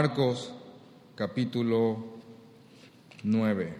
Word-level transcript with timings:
Marcos 0.00 0.52
capítulo 1.16 1.96
9. 3.24 3.74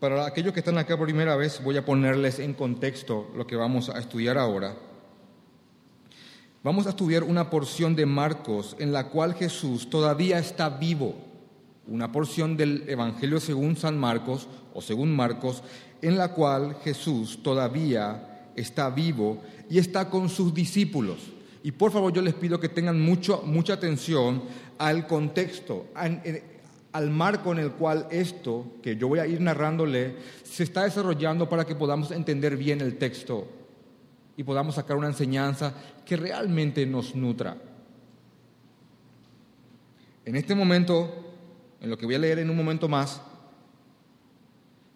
Para 0.00 0.26
aquellos 0.26 0.52
que 0.52 0.58
están 0.58 0.76
acá 0.76 0.96
por 0.96 1.06
primera 1.06 1.36
vez, 1.36 1.62
voy 1.62 1.76
a 1.76 1.84
ponerles 1.84 2.40
en 2.40 2.54
contexto 2.54 3.30
lo 3.36 3.46
que 3.46 3.54
vamos 3.54 3.88
a 3.88 4.00
estudiar 4.00 4.36
ahora. 4.36 4.74
Vamos 6.64 6.88
a 6.88 6.90
estudiar 6.90 7.22
una 7.22 7.50
porción 7.50 7.94
de 7.94 8.06
Marcos 8.06 8.74
en 8.80 8.92
la 8.92 9.10
cual 9.10 9.34
Jesús 9.34 9.88
todavía 9.88 10.40
está 10.40 10.70
vivo. 10.70 11.14
Una 11.86 12.10
porción 12.10 12.56
del 12.56 12.82
Evangelio 12.88 13.38
según 13.38 13.76
San 13.76 13.96
Marcos 13.96 14.48
o 14.74 14.82
según 14.82 15.14
Marcos 15.14 15.62
en 16.02 16.18
la 16.18 16.32
cual 16.32 16.78
Jesús 16.82 17.44
todavía 17.44 18.33
está 18.56 18.90
vivo 18.90 19.42
y 19.68 19.78
está 19.78 20.08
con 20.10 20.28
sus 20.28 20.52
discípulos. 20.54 21.18
Y 21.62 21.72
por 21.72 21.92
favor 21.92 22.12
yo 22.12 22.20
les 22.22 22.34
pido 22.34 22.60
que 22.60 22.68
tengan 22.68 23.00
mucho, 23.00 23.42
mucha 23.46 23.74
atención 23.74 24.42
al 24.78 25.06
contexto, 25.06 25.86
al 26.92 27.10
marco 27.10 27.52
en 27.52 27.58
el 27.58 27.72
cual 27.72 28.06
esto, 28.10 28.66
que 28.82 28.96
yo 28.96 29.08
voy 29.08 29.18
a 29.18 29.26
ir 29.26 29.40
narrándole, 29.40 30.16
se 30.42 30.62
está 30.62 30.84
desarrollando 30.84 31.48
para 31.48 31.64
que 31.64 31.74
podamos 31.74 32.10
entender 32.10 32.56
bien 32.56 32.80
el 32.80 32.98
texto 32.98 33.48
y 34.36 34.44
podamos 34.44 34.74
sacar 34.74 34.96
una 34.96 35.06
enseñanza 35.06 35.74
que 36.04 36.16
realmente 36.16 36.84
nos 36.84 37.14
nutra. 37.14 37.56
En 40.24 40.36
este 40.36 40.54
momento, 40.54 41.32
en 41.80 41.90
lo 41.90 41.96
que 41.96 42.06
voy 42.06 42.14
a 42.14 42.18
leer 42.18 42.38
en 42.40 42.50
un 42.50 42.56
momento 42.56 42.88
más, 42.88 43.20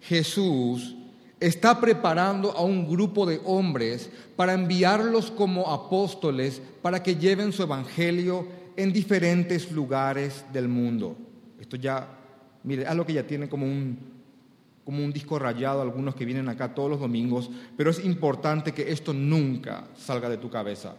Jesús 0.01 0.95
está 1.39 1.79
preparando 1.79 2.51
a 2.51 2.61
un 2.61 2.87
grupo 2.87 3.25
de 3.25 3.39
hombres 3.45 4.09
para 4.35 4.53
enviarlos 4.53 5.31
como 5.31 5.71
apóstoles 5.71 6.61
para 6.81 7.01
que 7.01 7.15
lleven 7.15 7.51
su 7.51 7.63
evangelio 7.63 8.47
en 8.75 8.93
diferentes 8.93 9.71
lugares 9.71 10.45
del 10.51 10.67
mundo. 10.67 11.15
Esto 11.59 11.75
ya, 11.75 12.07
mire, 12.63 12.85
algo 12.85 13.05
que 13.05 13.13
ya 13.13 13.27
tiene 13.27 13.49
como 13.49 13.65
un, 13.65 13.97
como 14.85 15.03
un 15.03 15.11
disco 15.11 15.37
rayado 15.37 15.81
algunos 15.81 16.15
que 16.15 16.25
vienen 16.25 16.49
acá 16.49 16.73
todos 16.73 16.89
los 16.89 16.99
domingos, 16.99 17.49
pero 17.77 17.89
es 17.89 18.03
importante 18.03 18.73
que 18.73 18.91
esto 18.91 19.13
nunca 19.13 19.87
salga 19.95 20.29
de 20.29 20.37
tu 20.37 20.49
cabeza. 20.49 20.95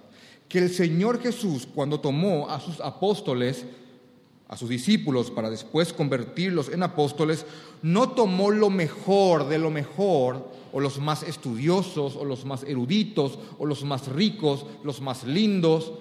Que 0.49 0.59
el 0.59 0.71
Señor 0.71 1.21
Jesús, 1.21 1.67
cuando 1.73 2.01
tomó 2.01 2.49
a 2.51 2.61
sus 2.61 2.81
apóstoles, 2.81 3.65
a 4.51 4.57
sus 4.59 4.69
discípulos 4.69 5.31
para 5.31 5.49
después 5.49 5.95
convertirlos 5.95 6.69
en 6.69 6.83
apóstoles, 6.83 7.47
no 7.81 8.11
tomó 8.11 8.51
lo 8.51 8.69
mejor 8.69 9.49
de 9.49 9.59
lo 9.59 9.71
mejor, 9.71 10.51
o 10.73 10.81
los 10.81 10.99
más 10.99 11.23
estudiosos, 11.23 12.17
o 12.17 12.27
los 12.27 12.45
más 12.45 12.65
eruditos, 12.65 13.39
o 13.59 13.65
los 13.65 13.85
más 13.85 14.09
ricos, 14.09 14.67
los 14.85 15.01
más 15.01 15.25
lindos, 15.25 15.93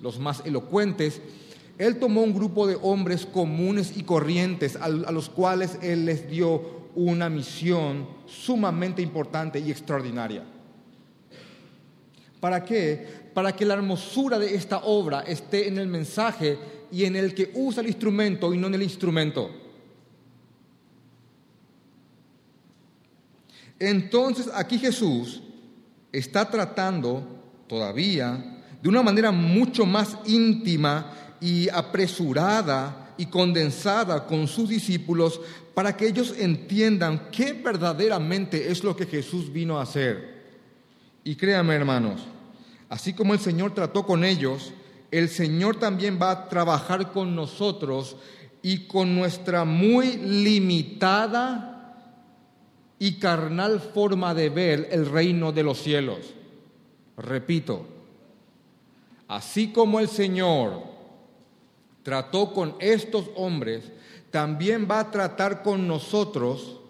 los 0.00 0.20
más 0.20 0.42
elocuentes, 0.44 1.20
él 1.78 1.98
tomó 1.98 2.22
un 2.22 2.34
grupo 2.34 2.66
de 2.66 2.78
hombres 2.80 3.26
comunes 3.26 3.96
y 3.96 4.04
corrientes 4.04 4.76
a, 4.76 4.88
los 4.88 5.28
cuales 5.28 5.78
Él 5.82 6.04
les 6.04 6.28
dio 6.28 6.84
una 6.94 7.28
misión 7.28 8.06
sumamente 8.26 9.02
importante 9.02 9.58
y 9.58 9.72
extraordinaria. 9.72 10.44
¿Para 12.38 12.64
qué? 12.64 13.24
Para 13.34 13.56
que 13.56 13.64
la 13.64 13.74
hermosura 13.74 14.38
de 14.38 14.54
esta 14.54 14.78
obra 14.84 15.22
esté 15.22 15.66
en 15.66 15.78
el 15.78 15.88
mensaje 15.88 16.58
y 16.94 17.04
en 17.04 17.16
el 17.16 17.34
que 17.34 17.50
usa 17.54 17.82
el 17.82 17.88
instrumento 17.88 18.54
y 18.54 18.56
no 18.56 18.68
en 18.68 18.74
el 18.74 18.84
instrumento. 18.84 19.50
Entonces 23.80 24.48
aquí 24.54 24.78
Jesús 24.78 25.42
está 26.12 26.48
tratando 26.48 27.64
todavía 27.66 28.62
de 28.80 28.88
una 28.88 29.02
manera 29.02 29.32
mucho 29.32 29.84
más 29.84 30.16
íntima 30.24 31.36
y 31.40 31.68
apresurada 31.68 33.12
y 33.18 33.26
condensada 33.26 34.24
con 34.24 34.46
sus 34.46 34.68
discípulos 34.68 35.40
para 35.74 35.96
que 35.96 36.06
ellos 36.06 36.32
entiendan 36.38 37.28
qué 37.32 37.54
verdaderamente 37.54 38.70
es 38.70 38.84
lo 38.84 38.94
que 38.94 39.06
Jesús 39.06 39.52
vino 39.52 39.80
a 39.80 39.82
hacer. 39.82 40.44
Y 41.24 41.34
créanme 41.34 41.74
hermanos, 41.74 42.20
así 42.88 43.14
como 43.14 43.34
el 43.34 43.40
Señor 43.40 43.74
trató 43.74 44.06
con 44.06 44.22
ellos, 44.22 44.72
el 45.18 45.28
Señor 45.28 45.76
también 45.76 46.18
va 46.20 46.32
a 46.32 46.48
trabajar 46.48 47.12
con 47.12 47.36
nosotros 47.36 48.16
y 48.62 48.88
con 48.88 49.14
nuestra 49.14 49.64
muy 49.64 50.16
limitada 50.16 51.70
y 52.98 53.20
carnal 53.20 53.78
forma 53.78 54.34
de 54.34 54.48
ver 54.48 54.88
el 54.90 55.06
reino 55.06 55.52
de 55.52 55.62
los 55.62 55.78
cielos. 55.78 56.34
Repito, 57.16 57.86
así 59.28 59.70
como 59.70 60.00
el 60.00 60.08
Señor 60.08 60.82
trató 62.02 62.52
con 62.52 62.74
estos 62.80 63.30
hombres, 63.36 63.92
también 64.32 64.88
va 64.90 64.98
a 64.98 65.10
tratar 65.12 65.62
con 65.62 65.86
nosotros 65.86 66.80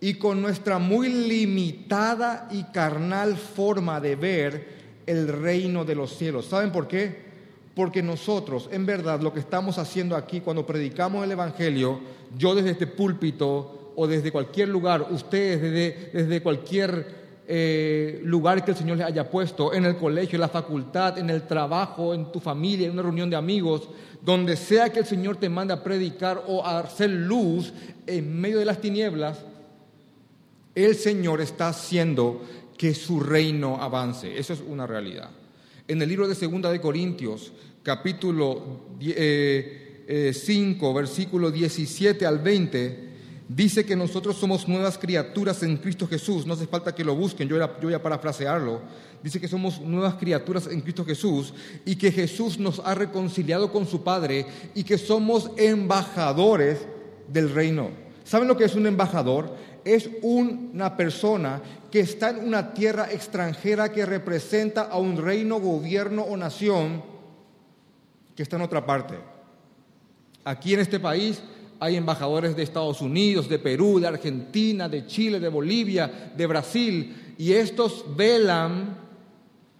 y 0.00 0.14
con 0.14 0.40
nuestra 0.40 0.78
muy 0.78 1.08
limitada 1.08 2.46
y 2.52 2.62
carnal 2.64 3.36
forma 3.36 4.00
de 4.00 4.14
ver 4.14 4.68
el 5.06 5.26
reino 5.26 5.84
de 5.84 5.96
los 5.96 6.16
cielos. 6.16 6.46
¿Saben 6.46 6.70
por 6.70 6.86
qué? 6.86 7.31
Porque 7.74 8.02
nosotros, 8.02 8.68
en 8.70 8.84
verdad, 8.84 9.20
lo 9.20 9.32
que 9.32 9.40
estamos 9.40 9.78
haciendo 9.78 10.14
aquí 10.14 10.40
cuando 10.40 10.66
predicamos 10.66 11.24
el 11.24 11.32
Evangelio, 11.32 12.00
yo 12.36 12.54
desde 12.54 12.70
este 12.70 12.86
púlpito 12.86 13.92
o 13.96 14.06
desde 14.06 14.30
cualquier 14.30 14.68
lugar, 14.68 15.06
ustedes 15.10 15.60
desde, 15.62 16.10
desde 16.12 16.42
cualquier 16.42 17.22
eh, 17.48 18.20
lugar 18.24 18.64
que 18.64 18.70
el 18.70 18.76
Señor 18.76 18.98
les 18.98 19.06
haya 19.06 19.30
puesto, 19.30 19.72
en 19.72 19.84
el 19.84 19.96
colegio, 19.96 20.36
en 20.36 20.42
la 20.42 20.48
facultad, 20.48 21.18
en 21.18 21.30
el 21.30 21.42
trabajo, 21.42 22.14
en 22.14 22.30
tu 22.30 22.40
familia, 22.40 22.86
en 22.86 22.92
una 22.92 23.02
reunión 23.02 23.30
de 23.30 23.36
amigos, 23.36 23.88
donde 24.22 24.56
sea 24.56 24.90
que 24.90 25.00
el 25.00 25.06
Señor 25.06 25.36
te 25.36 25.48
mande 25.48 25.74
a 25.74 25.82
predicar 25.82 26.44
o 26.46 26.64
a 26.64 26.78
hacer 26.78 27.10
luz 27.10 27.72
en 28.06 28.40
medio 28.40 28.58
de 28.58 28.64
las 28.64 28.80
tinieblas, 28.80 29.38
el 30.74 30.94
Señor 30.94 31.40
está 31.40 31.68
haciendo 31.68 32.42
que 32.78 32.94
su 32.94 33.20
reino 33.20 33.76
avance. 33.80 34.38
Eso 34.38 34.52
es 34.52 34.60
una 34.60 34.86
realidad. 34.86 35.30
En 35.88 36.00
el 36.00 36.08
libro 36.08 36.28
de 36.28 36.36
Segunda 36.36 36.70
de 36.70 36.80
Corintios, 36.80 37.52
capítulo 37.82 38.86
5, 39.00 39.12
eh, 39.16 40.06
eh, 40.08 40.92
versículo 40.94 41.50
17 41.50 42.24
al 42.24 42.38
20, 42.38 43.08
dice 43.48 43.84
que 43.84 43.96
nosotros 43.96 44.36
somos 44.36 44.68
nuevas 44.68 44.96
criaturas 44.96 45.60
en 45.64 45.76
Cristo 45.78 46.06
Jesús. 46.06 46.46
No 46.46 46.54
hace 46.54 46.68
falta 46.68 46.94
que 46.94 47.04
lo 47.04 47.16
busquen, 47.16 47.48
yo, 47.48 47.56
voy 47.82 47.94
a 47.94 48.02
parafrasearlo. 48.02 48.80
Dice 49.24 49.40
que 49.40 49.48
somos 49.48 49.80
nuevas 49.80 50.14
criaturas 50.14 50.68
en 50.68 50.82
Cristo 50.82 51.04
Jesús 51.04 51.52
y 51.84 51.96
que 51.96 52.12
Jesús 52.12 52.60
nos 52.60 52.80
ha 52.84 52.94
reconciliado 52.94 53.72
con 53.72 53.84
su 53.84 54.04
Padre 54.04 54.46
y 54.76 54.84
que 54.84 54.98
somos 54.98 55.50
embajadores 55.56 56.78
del 57.26 57.50
reino. 57.50 57.90
¿Saben 58.22 58.46
lo 58.46 58.56
que 58.56 58.64
es 58.64 58.76
un 58.76 58.86
embajador? 58.86 59.56
Es 59.84 60.08
una 60.22 60.96
persona 60.96 61.60
que 61.90 62.00
está 62.00 62.30
en 62.30 62.46
una 62.46 62.72
tierra 62.72 63.10
extranjera 63.10 63.92
que 63.92 64.06
representa 64.06 64.82
a 64.82 64.98
un 64.98 65.16
reino, 65.16 65.60
gobierno 65.60 66.22
o 66.22 66.36
nación 66.36 67.02
que 68.34 68.42
está 68.42 68.56
en 68.56 68.62
otra 68.62 68.84
parte. 68.86 69.14
Aquí 70.44 70.74
en 70.74 70.80
este 70.80 70.98
país 70.98 71.42
hay 71.78 71.96
embajadores 71.96 72.54
de 72.56 72.62
Estados 72.62 73.00
Unidos, 73.00 73.48
de 73.48 73.58
Perú, 73.58 73.98
de 74.00 74.06
Argentina, 74.06 74.88
de 74.88 75.06
Chile, 75.06 75.40
de 75.40 75.48
Bolivia, 75.48 76.32
de 76.36 76.46
Brasil, 76.46 77.34
y 77.38 77.52
estos 77.52 78.04
velan 78.16 78.98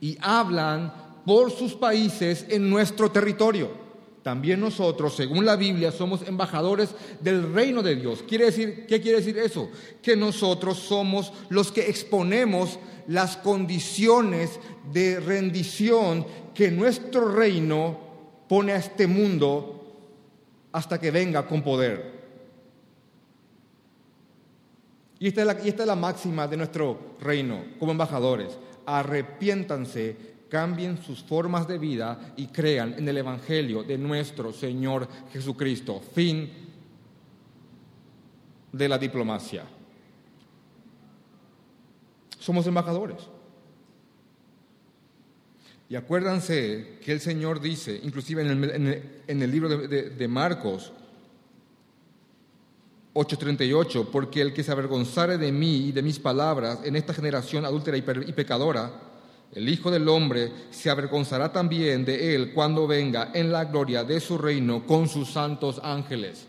y 0.01 0.19
hablan 0.21 0.93
por 1.25 1.51
sus 1.51 1.75
países 1.75 2.45
en 2.49 2.69
nuestro 2.69 3.11
territorio. 3.11 3.82
También 4.23 4.61
nosotros, 4.61 5.17
según 5.17 5.45
la 5.45 5.57
Biblia, 5.57 5.91
somos 5.91 6.23
embajadores 6.23 6.91
del 7.21 7.53
reino 7.53 7.83
de 7.83 7.97
Dios. 7.97 8.23
¿Quiere 8.23 8.47
decir, 8.47 8.87
¿Qué 8.87 9.01
quiere 9.01 9.19
decir 9.19 9.37
eso? 9.39 9.69
Que 10.01 10.17
nosotros 10.17 10.79
somos 10.79 11.33
los 11.49 11.73
que 11.73 11.89
exponemos 11.89 12.79
las 13.09 13.37
condiciones 13.37 14.61
de 14.93 15.19
rendición 15.19 16.25
que 16.55 16.71
nuestro 16.71 17.33
reino 17.35 17.99
pone 18.49 18.73
a 18.73 18.77
este 18.77 19.07
mundo 19.07 19.83
hasta 20.71 21.01
que 21.01 21.11
venga 21.11 21.47
con 21.47 21.63
poder. 21.63 22.23
Y 25.19 25.29
esta, 25.29 25.41
es 25.41 25.47
la, 25.47 25.57
y 25.65 25.69
esta 25.69 25.83
es 25.83 25.87
la 25.87 25.97
máxima 25.97 26.47
de 26.47 26.57
nuestro 26.57 27.17
reino 27.21 27.65
como 27.79 27.93
embajadores. 27.93 28.59
Arrepiéntanse, 28.87 30.32
cambien 30.53 31.03
sus 31.03 31.23
formas 31.23 31.67
de 31.67 31.79
vida 31.79 32.35
y 32.37 32.49
crean 32.49 32.93
en 32.99 33.09
el 33.09 33.17
Evangelio 33.17 33.83
de 33.85 33.97
nuestro 33.97 34.53
Señor 34.53 35.09
Jesucristo. 35.33 36.03
Fin 36.15 36.53
de 38.71 38.87
la 38.87 38.99
diplomacia. 38.99 39.65
Somos 42.39 42.67
embajadores. 42.67 43.17
Y 45.89 45.97
acuérdense 45.97 46.99
que 47.03 47.13
el 47.13 47.21
Señor 47.21 47.59
dice, 47.59 47.99
inclusive 48.03 48.43
en 48.43 49.41
el, 49.43 49.51
libro 49.51 49.71
de, 49.71 50.29
Marcos 50.29 50.93
8:38, 53.15 54.09
porque 54.13 54.43
el 54.43 54.53
que 54.53 54.63
se 54.63 54.73
avergonzare 54.73 55.39
de 55.39 55.51
mí 55.51 55.87
y 55.87 55.93
de 55.93 56.03
mis 56.03 56.19
palabras 56.19 56.81
en 56.85 56.95
esta 56.97 57.15
generación 57.15 57.65
adúltera 57.65 57.97
y, 57.97 58.03
pecadora, 58.03 59.12
el 59.55 59.69
Hijo 59.69 59.91
del 59.91 60.09
Hombre 60.09 60.51
se 60.71 60.89
avergonzará 60.89 61.53
también 61.53 62.07
de 62.07 62.35
él 62.35 62.55
cuando 62.55 62.87
venga 62.87 63.33
en 63.35 63.53
la 63.53 63.67
gloria 63.67 64.03
de 64.03 64.19
su 64.19 64.39
reino 64.39 64.87
con 64.87 65.09
sus 65.09 65.31
santos 65.31 65.79
ángeles. 65.85 66.47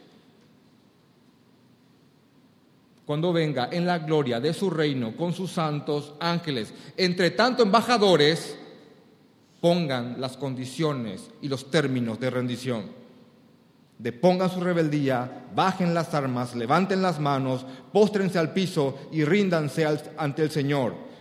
Cuando 3.05 3.33
venga 3.33 3.67
en 3.69 3.85
la 3.85 3.99
gloria 3.99 4.39
de 4.39 4.53
su 4.53 4.69
reino 4.69 5.17
con 5.17 5.33
sus 5.33 5.51
santos 5.51 6.13
ángeles. 6.21 6.73
Entre 6.95 7.31
tanto, 7.31 7.63
embajadores 7.63 8.57
pongan 9.59 10.21
las 10.21 10.37
condiciones 10.37 11.29
y 11.41 11.49
los 11.49 11.69
términos 11.69 12.21
de 12.21 12.29
rendición. 12.29 12.85
Depongan 13.99 14.49
su 14.49 14.61
rebeldía, 14.61 15.47
bajen 15.53 15.93
las 15.93 16.13
armas, 16.13 16.55
levanten 16.55 17.01
las 17.01 17.19
manos, 17.19 17.65
póstrense 17.91 18.39
al 18.39 18.53
piso 18.53 18.97
y 19.11 19.25
ríndanse 19.25 19.85
ante 20.17 20.41
el 20.41 20.51
Señor 20.51 21.12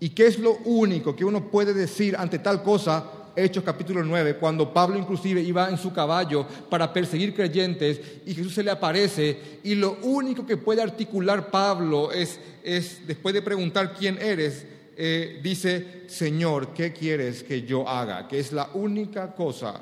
¿Y 0.00 0.10
qué 0.10 0.26
es 0.26 0.38
lo 0.38 0.56
único 0.64 1.16
que 1.16 1.24
uno 1.24 1.50
puede 1.50 1.74
decir 1.74 2.16
ante 2.16 2.38
tal 2.38 2.62
cosa? 2.62 3.04
Hechos 3.34 3.62
capítulo 3.62 4.02
9, 4.02 4.36
cuando 4.36 4.72
Pablo 4.72 4.98
inclusive 4.98 5.40
iba 5.40 5.68
en 5.68 5.78
su 5.78 5.92
caballo 5.92 6.46
para 6.68 6.92
perseguir 6.92 7.34
creyentes 7.34 8.00
y 8.26 8.34
Jesús 8.34 8.54
se 8.54 8.64
le 8.64 8.70
aparece 8.70 9.60
y 9.62 9.76
lo 9.76 9.98
único 10.02 10.44
que 10.44 10.56
puede 10.56 10.82
articular 10.82 11.48
Pablo 11.48 12.10
es, 12.10 12.40
es 12.64 13.06
después 13.06 13.34
de 13.34 13.42
preguntar 13.42 13.94
quién 13.94 14.18
eres, 14.20 14.66
eh, 14.96 15.38
dice, 15.40 16.04
Señor, 16.08 16.74
¿qué 16.74 16.92
quieres 16.92 17.44
que 17.44 17.62
yo 17.62 17.88
haga? 17.88 18.26
Que 18.26 18.40
es 18.40 18.50
la 18.52 18.70
única 18.74 19.32
cosa 19.32 19.80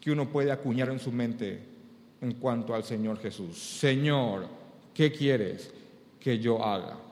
que 0.00 0.12
uno 0.12 0.28
puede 0.28 0.52
acuñar 0.52 0.90
en 0.90 1.00
su 1.00 1.10
mente 1.10 1.60
en 2.20 2.34
cuanto 2.34 2.72
al 2.72 2.84
Señor 2.84 3.18
Jesús. 3.18 3.58
Señor, 3.58 4.46
¿qué 4.94 5.10
quieres 5.10 5.70
que 6.20 6.38
yo 6.38 6.64
haga? 6.64 7.07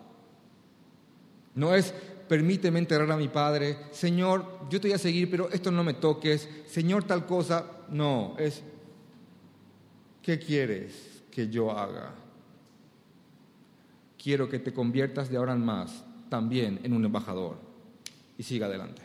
No 1.56 1.74
es, 1.74 1.92
permíteme 2.28 2.78
enterrar 2.78 3.10
a 3.10 3.16
mi 3.16 3.28
padre, 3.28 3.76
Señor, 3.90 4.68
yo 4.70 4.80
te 4.80 4.88
voy 4.88 4.94
a 4.94 4.98
seguir, 4.98 5.30
pero 5.30 5.50
esto 5.50 5.70
no 5.70 5.82
me 5.82 5.94
toques, 5.94 6.48
Señor, 6.66 7.04
tal 7.04 7.26
cosa. 7.26 7.64
No, 7.90 8.36
es, 8.38 8.62
¿qué 10.22 10.38
quieres 10.38 11.22
que 11.30 11.48
yo 11.48 11.70
haga? 11.70 12.14
Quiero 14.22 14.48
que 14.48 14.58
te 14.58 14.72
conviertas 14.72 15.30
de 15.30 15.36
ahora 15.36 15.54
en 15.54 15.64
más 15.64 16.04
también 16.28 16.80
en 16.82 16.92
un 16.92 17.04
embajador. 17.04 17.56
Y 18.38 18.42
siga 18.42 18.66
adelante. 18.66 19.02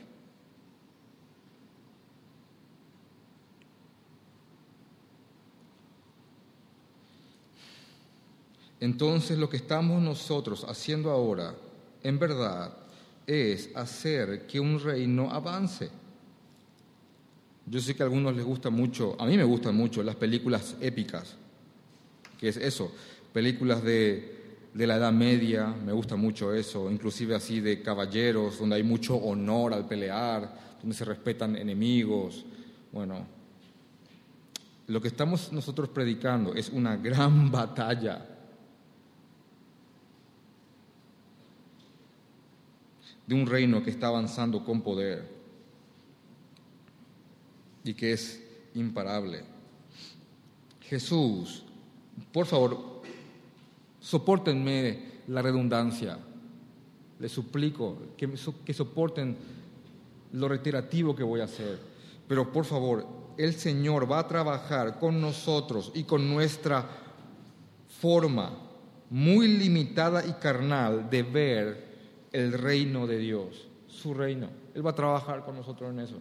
Entonces 8.80 9.38
lo 9.38 9.48
que 9.48 9.56
estamos 9.56 10.02
nosotros 10.02 10.64
haciendo 10.68 11.10
ahora 11.10 11.54
en 12.02 12.18
verdad 12.18 12.72
es 13.26 13.70
hacer 13.74 14.46
que 14.46 14.60
un 14.60 14.80
reino 14.80 15.30
avance. 15.30 15.90
Yo 17.66 17.80
sé 17.80 17.94
que 17.94 18.02
a 18.02 18.06
algunos 18.06 18.34
les 18.34 18.44
gusta 18.44 18.70
mucho, 18.70 19.16
a 19.20 19.26
mí 19.26 19.36
me 19.36 19.44
gustan 19.44 19.76
mucho 19.76 20.02
las 20.02 20.16
películas 20.16 20.76
épicas, 20.80 21.36
que 22.38 22.48
es 22.48 22.56
eso, 22.56 22.92
películas 23.32 23.82
de, 23.84 24.40
la 24.74 24.96
Edad 24.96 25.12
Media, 25.12 25.66
me 25.66 25.92
gusta 25.92 26.16
mucho 26.16 26.52
eso, 26.52 26.90
inclusive 26.90 27.34
así 27.34 27.60
de 27.60 27.80
caballeros, 27.80 28.58
donde 28.58 28.76
hay 28.76 28.82
mucho 28.82 29.16
honor 29.16 29.74
al 29.74 29.86
pelear, 29.86 30.52
donde 30.80 30.96
se 30.96 31.04
respetan 31.04 31.54
enemigos. 31.54 32.44
Bueno, 32.90 33.26
lo 34.88 35.00
que 35.00 35.08
estamos 35.08 35.52
nosotros 35.52 35.88
predicando 35.90 36.54
es 36.54 36.68
una 36.70 36.96
gran 36.96 37.50
batalla 37.52 38.31
de 43.26 43.34
un 43.34 43.46
reino 43.46 43.82
que 43.82 43.90
está 43.90 44.08
avanzando 44.08 44.64
con 44.64 44.82
poder 44.82 45.28
y 47.84 47.94
que 47.94 48.12
es 48.12 48.42
imparable. 48.74 49.44
Jesús, 50.80 51.64
por 52.32 52.46
favor, 52.46 53.02
soportenme 54.00 55.22
la 55.28 55.42
redundancia. 55.42 56.18
Les 57.18 57.30
suplico 57.30 57.98
que, 58.16 58.28
que 58.64 58.74
soporten 58.74 59.36
lo 60.32 60.48
reiterativo 60.48 61.14
que 61.14 61.22
voy 61.22 61.40
a 61.40 61.44
hacer. 61.44 61.78
Pero 62.26 62.52
por 62.52 62.64
favor, 62.64 63.06
el 63.36 63.54
Señor 63.54 64.10
va 64.10 64.20
a 64.20 64.28
trabajar 64.28 64.98
con 64.98 65.20
nosotros 65.20 65.92
y 65.94 66.04
con 66.04 66.28
nuestra 66.28 66.86
forma 68.00 68.52
muy 69.10 69.46
limitada 69.46 70.26
y 70.26 70.32
carnal 70.32 71.08
de 71.10 71.22
ver 71.22 71.91
el 72.32 72.52
reino 72.52 73.06
de 73.06 73.18
Dios, 73.18 73.68
su 73.86 74.14
reino. 74.14 74.48
Él 74.74 74.84
va 74.84 74.90
a 74.90 74.94
trabajar 74.94 75.44
con 75.44 75.54
nosotros 75.56 75.90
en 75.90 76.00
eso. 76.00 76.16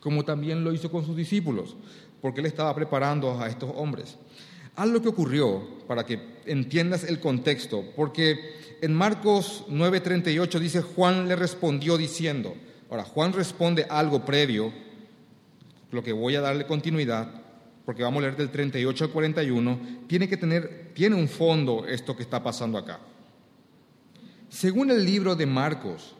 Como 0.00 0.24
también 0.24 0.62
lo 0.62 0.72
hizo 0.72 0.90
con 0.90 1.04
sus 1.04 1.16
discípulos, 1.16 1.76
porque 2.20 2.40
él 2.40 2.46
estaba 2.46 2.74
preparando 2.74 3.40
a 3.40 3.48
estos 3.48 3.70
hombres. 3.74 4.18
Haz 4.76 4.88
lo 4.88 5.00
que 5.00 5.08
ocurrió 5.08 5.62
para 5.88 6.04
que 6.04 6.20
entiendas 6.44 7.04
el 7.04 7.18
contexto, 7.18 7.82
porque 7.96 8.38
en 8.82 8.92
Marcos 8.92 9.64
9:38 9.68 10.58
dice, 10.58 10.82
Juan 10.82 11.28
le 11.28 11.36
respondió 11.36 11.96
diciendo, 11.96 12.54
ahora 12.90 13.04
Juan 13.04 13.32
responde 13.32 13.86
algo 13.88 14.24
previo, 14.24 14.72
lo 15.90 16.02
que 16.02 16.12
voy 16.12 16.36
a 16.36 16.42
darle 16.42 16.66
continuidad, 16.66 17.42
porque 17.86 18.02
vamos 18.02 18.18
a 18.18 18.22
leer 18.22 18.36
del 18.36 18.50
38 18.50 19.04
al 19.04 19.10
41, 19.10 19.78
tiene 20.06 20.28
que 20.28 20.36
tener, 20.36 20.90
tiene 20.92 21.16
un 21.16 21.28
fondo 21.28 21.86
esto 21.86 22.14
que 22.14 22.22
está 22.22 22.42
pasando 22.42 22.76
acá. 22.76 23.00
Según 24.56 24.90
el 24.90 25.04
libro 25.04 25.36
de 25.36 25.44
Marcos, 25.44 26.14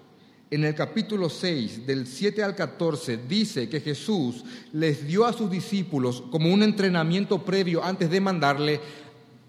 en 0.51 0.65
el 0.65 0.75
capítulo 0.75 1.31
6, 1.31 1.87
del 1.87 2.07
7 2.07 2.43
al 2.43 2.55
14, 2.55 3.17
dice 3.27 3.67
que 3.67 3.81
Jesús 3.81 4.45
les 4.75 5.07
dio 5.07 5.25
a 5.25 5.33
sus 5.33 5.51
discípulos 5.51 6.23
como 6.31 6.53
un 6.53 6.63
entrenamiento 6.63 7.43
previo 7.43 7.83
antes 7.83 8.11
de 8.11 8.21
mandarle 8.21 8.79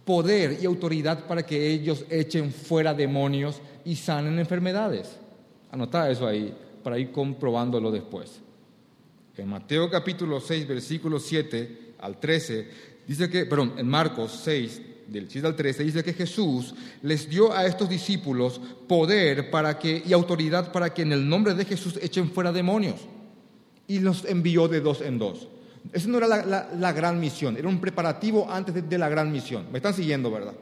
poder 0.05 0.59
y 0.61 0.65
autoridad 0.65 1.27
para 1.27 1.45
que 1.45 1.69
ellos 1.69 2.05
echen 2.09 2.49
fuera 2.49 2.93
demonios 2.93 3.59
y 3.83 3.97
sanen 3.97 4.39
enfermedades. 4.39 5.17
Anota 5.69 6.09
eso 6.09 6.25
ahí 6.25 6.55
para 6.81 6.97
ir 6.97 7.11
comprobándolo 7.11 7.91
después. 7.91 8.39
En 9.35 9.49
Mateo 9.49 9.89
capítulo 9.89 10.39
6, 10.39 10.65
versículo 10.65 11.19
7 11.19 11.95
al 11.99 12.21
13, 12.21 12.69
dice 13.05 13.29
que, 13.29 13.45
perdón, 13.47 13.73
en 13.77 13.87
Marcos 13.89 14.39
6, 14.45 14.81
del 15.07 15.29
7 15.29 15.47
al 15.47 15.55
13, 15.55 15.83
dice 15.83 16.03
que 16.03 16.13
Jesús 16.13 16.75
les 17.01 17.29
dio 17.29 17.53
a 17.53 17.65
estos 17.65 17.89
discípulos 17.89 18.59
poder 18.87 19.49
para 19.49 19.79
que, 19.79 20.03
y 20.05 20.13
autoridad 20.13 20.71
para 20.71 20.93
que 20.93 21.01
en 21.01 21.13
el 21.13 21.27
nombre 21.27 21.53
de 21.53 21.65
Jesús 21.65 21.99
echen 22.01 22.31
fuera 22.31 22.51
demonios. 22.51 23.01
Y 23.87 23.99
los 23.99 24.25
envió 24.25 24.67
de 24.67 24.81
dos 24.81 25.01
en 25.01 25.17
dos. 25.17 25.47
Esa 25.93 26.07
no 26.09 26.17
era 26.17 26.27
la, 26.27 26.91
gran 26.91 27.19
misión, 27.19 27.55
era 27.55 27.69
un 27.69 27.79
preparativo 27.79 28.51
antes 28.51 28.75
de, 28.75 28.81
de 28.81 28.97
la 28.97 29.07
gran 29.07 29.31
misión. 29.31 29.67
Me 29.71 29.77
están 29.77 29.93
siguiendo, 29.93 30.29
¿verdad? 30.29 30.53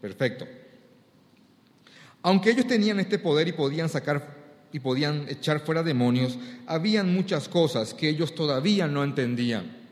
Perfecto. 0.00 0.46
Aunque 2.22 2.50
ellos 2.50 2.66
tenían 2.66 2.98
este 2.98 3.18
poder 3.18 3.46
y 3.46 3.52
podían 3.52 3.88
sacar 3.88 4.44
y 4.74 4.80
podían 4.80 5.28
echar 5.28 5.60
fuera 5.60 5.84
demonios, 5.84 6.36
habían 6.66 7.14
muchas 7.14 7.48
cosas 7.48 7.94
que 7.94 8.08
ellos 8.08 8.34
todavía 8.34 8.88
no 8.88 9.04
entendían. 9.04 9.83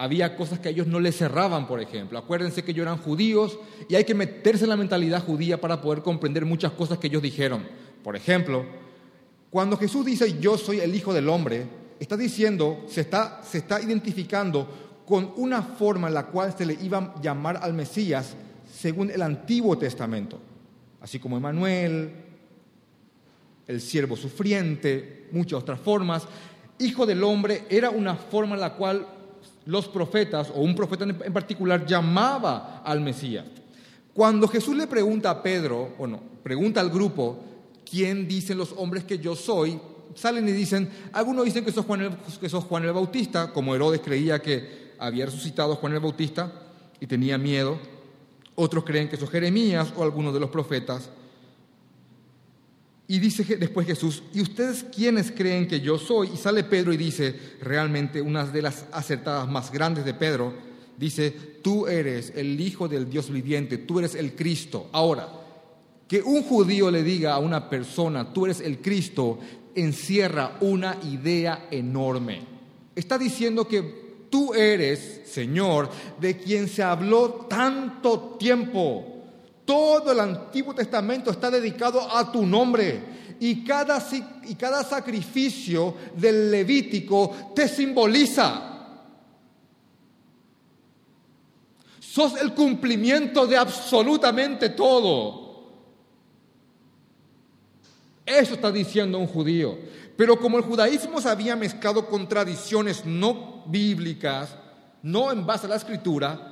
Había 0.00 0.36
cosas 0.36 0.60
que 0.60 0.68
a 0.68 0.70
ellos 0.70 0.86
no 0.86 1.00
les 1.00 1.16
cerraban, 1.16 1.66
por 1.66 1.80
ejemplo. 1.80 2.20
Acuérdense 2.20 2.62
que 2.62 2.70
ellos 2.70 2.82
eran 2.82 2.98
judíos 2.98 3.58
y 3.88 3.96
hay 3.96 4.04
que 4.04 4.14
meterse 4.14 4.62
en 4.62 4.70
la 4.70 4.76
mentalidad 4.76 5.24
judía 5.24 5.60
para 5.60 5.80
poder 5.80 6.02
comprender 6.02 6.44
muchas 6.44 6.70
cosas 6.70 6.98
que 6.98 7.08
ellos 7.08 7.20
dijeron. 7.20 7.66
Por 8.04 8.14
ejemplo, 8.14 8.64
cuando 9.50 9.76
Jesús 9.76 10.06
dice 10.06 10.38
yo 10.38 10.56
soy 10.56 10.78
el 10.78 10.94
Hijo 10.94 11.12
del 11.12 11.28
Hombre, 11.28 11.66
está 11.98 12.16
diciendo, 12.16 12.84
se 12.86 13.00
está, 13.00 13.42
se 13.42 13.58
está 13.58 13.82
identificando 13.82 15.02
con 15.04 15.32
una 15.36 15.62
forma 15.62 16.06
en 16.06 16.14
la 16.14 16.26
cual 16.26 16.54
se 16.56 16.64
le 16.64 16.74
iba 16.74 16.98
a 16.98 17.20
llamar 17.20 17.58
al 17.60 17.74
Mesías 17.74 18.36
según 18.72 19.10
el 19.10 19.20
Antiguo 19.20 19.76
Testamento. 19.76 20.38
Así 21.00 21.18
como 21.18 21.36
Emanuel, 21.36 22.12
el 23.66 23.80
siervo 23.80 24.14
sufriente, 24.14 25.26
muchas 25.32 25.58
otras 25.58 25.80
formas. 25.80 26.22
Hijo 26.78 27.04
del 27.04 27.24
hombre 27.24 27.64
era 27.68 27.90
una 27.90 28.14
forma 28.14 28.54
en 28.54 28.60
la 28.60 28.74
cual 28.74 29.17
los 29.68 29.86
profetas, 29.86 30.50
o 30.54 30.62
un 30.62 30.74
profeta 30.74 31.04
en 31.04 31.32
particular, 31.32 31.84
llamaba 31.84 32.80
al 32.82 33.02
Mesías. 33.02 33.44
Cuando 34.14 34.48
Jesús 34.48 34.74
le 34.74 34.86
pregunta 34.86 35.28
a 35.28 35.42
Pedro, 35.42 35.94
bueno, 35.98 36.20
pregunta 36.42 36.80
al 36.80 36.88
grupo, 36.88 37.38
¿quién 37.88 38.26
dicen 38.26 38.56
los 38.56 38.72
hombres 38.78 39.04
que 39.04 39.18
yo 39.18 39.36
soy? 39.36 39.78
Salen 40.14 40.48
y 40.48 40.52
dicen, 40.52 40.88
algunos 41.12 41.44
dicen 41.44 41.66
que 41.66 41.72
sos 41.72 41.84
Juan 41.84 42.00
el, 42.00 42.16
que 42.40 42.48
sos 42.48 42.64
Juan 42.64 42.86
el 42.86 42.94
Bautista, 42.94 43.52
como 43.52 43.74
Herodes 43.74 44.00
creía 44.00 44.40
que 44.40 44.94
había 44.98 45.26
resucitado 45.26 45.76
Juan 45.76 45.92
el 45.92 46.00
Bautista 46.00 46.50
y 46.98 47.06
tenía 47.06 47.36
miedo. 47.36 47.78
Otros 48.54 48.84
creen 48.84 49.10
que 49.10 49.18
sos 49.18 49.28
Jeremías 49.28 49.92
o 49.94 50.02
alguno 50.02 50.32
de 50.32 50.40
los 50.40 50.48
profetas. 50.48 51.10
Y 53.10 53.18
dice 53.20 53.56
después 53.56 53.86
Jesús, 53.86 54.22
¿y 54.34 54.42
ustedes 54.42 54.84
quiénes 54.94 55.32
creen 55.32 55.66
que 55.66 55.80
yo 55.80 55.98
soy? 55.98 56.28
Y 56.34 56.36
sale 56.36 56.62
Pedro 56.62 56.92
y 56.92 56.98
dice, 56.98 57.34
realmente 57.62 58.20
una 58.20 58.44
de 58.44 58.60
las 58.60 58.84
acertadas 58.92 59.48
más 59.48 59.72
grandes 59.72 60.04
de 60.04 60.12
Pedro, 60.12 60.52
dice, 60.98 61.30
tú 61.62 61.86
eres 61.86 62.34
el 62.36 62.60
Hijo 62.60 62.86
del 62.86 63.08
Dios 63.08 63.30
viviente, 63.30 63.78
tú 63.78 63.98
eres 63.98 64.14
el 64.14 64.34
Cristo. 64.34 64.90
Ahora, 64.92 65.26
Que 66.06 66.22
un 66.22 66.42
judío 66.42 66.90
le 66.90 67.02
diga 67.02 67.34
a 67.34 67.38
una 67.38 67.68
persona, 67.68 68.32
tú 68.32 68.46
eres 68.46 68.60
el 68.60 68.78
Cristo, 68.78 69.38
encierra 69.74 70.56
una 70.60 70.96
idea 71.04 71.68
enorme. 71.70 72.40
Está 72.96 73.18
diciendo 73.18 73.68
que 73.68 74.26
tú 74.30 74.54
eres, 74.54 75.22
Señor, 75.26 75.90
de 76.18 76.38
quien 76.38 76.66
se 76.66 76.82
habló 76.82 77.46
tanto 77.48 78.36
tiempo. 78.38 79.17
Todo 79.68 80.12
el 80.12 80.20
Antiguo 80.20 80.74
Testamento 80.74 81.30
está 81.30 81.50
dedicado 81.50 82.00
a 82.16 82.32
tu 82.32 82.46
nombre. 82.46 83.36
Y 83.38 83.62
cada, 83.64 84.02
y 84.44 84.54
cada 84.54 84.82
sacrificio 84.82 85.94
del 86.16 86.50
Levítico 86.50 87.52
te 87.54 87.68
simboliza. 87.68 88.62
Sos 92.00 92.40
el 92.40 92.54
cumplimiento 92.54 93.46
de 93.46 93.58
absolutamente 93.58 94.70
todo. 94.70 95.68
Eso 98.24 98.54
está 98.54 98.72
diciendo 98.72 99.18
un 99.18 99.26
judío. 99.26 99.76
Pero 100.16 100.40
como 100.40 100.56
el 100.56 100.64
judaísmo 100.64 101.20
se 101.20 101.28
había 101.28 101.56
mezclado 101.56 102.06
con 102.06 102.26
tradiciones 102.26 103.04
no 103.04 103.64
bíblicas, 103.66 104.56
no 105.02 105.30
en 105.30 105.44
base 105.44 105.66
a 105.66 105.68
la 105.68 105.76
escritura, 105.76 106.47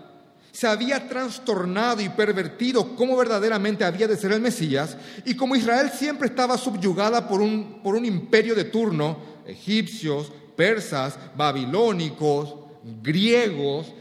se 0.57 0.67
había 0.67 1.07
trastornado 1.07 2.01
y 2.01 2.09
pervertido 2.09 2.97
cómo 2.97 3.15
verdaderamente 3.15 3.85
había 3.85 4.09
de 4.09 4.17
ser 4.17 4.33
el 4.33 4.41
Mesías, 4.41 4.97
y 5.27 5.37
como 5.37 5.55
Israel 5.55 5.91
siempre 5.95 6.29
estaba 6.29 6.57
subyugada 6.57 7.29
por 7.29 7.43
un, 7.43 7.83
por 7.83 7.95
un 7.95 8.07
imperio 8.07 8.55
de 8.55 8.65
turno, 8.65 9.19
egipcios, 9.47 10.33
persas, 10.57 11.19
babilónicos, 11.37 12.55
griegos, 13.03 13.93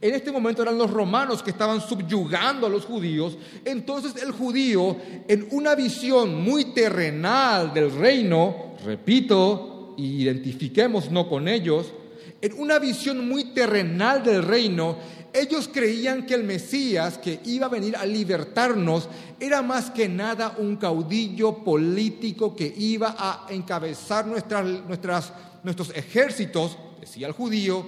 en 0.00 0.14
este 0.14 0.32
momento 0.32 0.62
eran 0.62 0.78
los 0.78 0.90
romanos 0.90 1.42
que 1.42 1.50
estaban 1.50 1.82
subyugando 1.82 2.66
a 2.66 2.70
los 2.70 2.86
judíos. 2.86 3.36
Entonces 3.66 4.22
el 4.22 4.30
judío, 4.30 4.96
en 5.26 5.46
una 5.50 5.74
visión 5.74 6.42
muy 6.42 6.72
terrenal 6.72 7.74
del 7.74 7.92
reino, 7.92 8.76
repito, 8.82 9.94
identifiquémonos 9.98 11.26
con 11.26 11.48
ellos, 11.48 11.92
en 12.40 12.52
una 12.60 12.78
visión 12.78 13.28
muy 13.28 13.52
terrenal 13.52 14.22
del 14.22 14.44
reino, 14.44 14.96
ellos 15.32 15.68
creían 15.72 16.26
que 16.26 16.34
el 16.34 16.44
Mesías 16.44 17.18
que 17.18 17.40
iba 17.44 17.66
a 17.66 17.70
venir 17.70 17.96
a 17.96 18.06
libertarnos 18.06 19.08
era 19.38 19.62
más 19.62 19.90
que 19.90 20.08
nada 20.08 20.54
un 20.58 20.76
caudillo 20.76 21.62
político 21.64 22.54
que 22.54 22.72
iba 22.76 23.14
a 23.18 23.46
encabezar 23.50 24.26
nuestros 24.26 25.90
ejércitos, 25.94 26.78
decía 27.00 27.26
el 27.26 27.32
judío, 27.32 27.86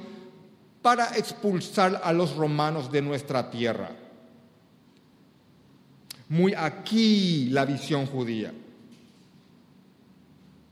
para 0.83 1.17
expulsar 1.17 2.01
a 2.03 2.13
los 2.13 2.37
romanos 2.37 2.91
de 2.91 3.03
nuestra 3.03 3.51
tierra. 3.51 3.91
Muy 6.29 6.55
aquí 6.55 7.49
la 7.51 7.65
visión 7.65 8.07
judía. 8.07 8.53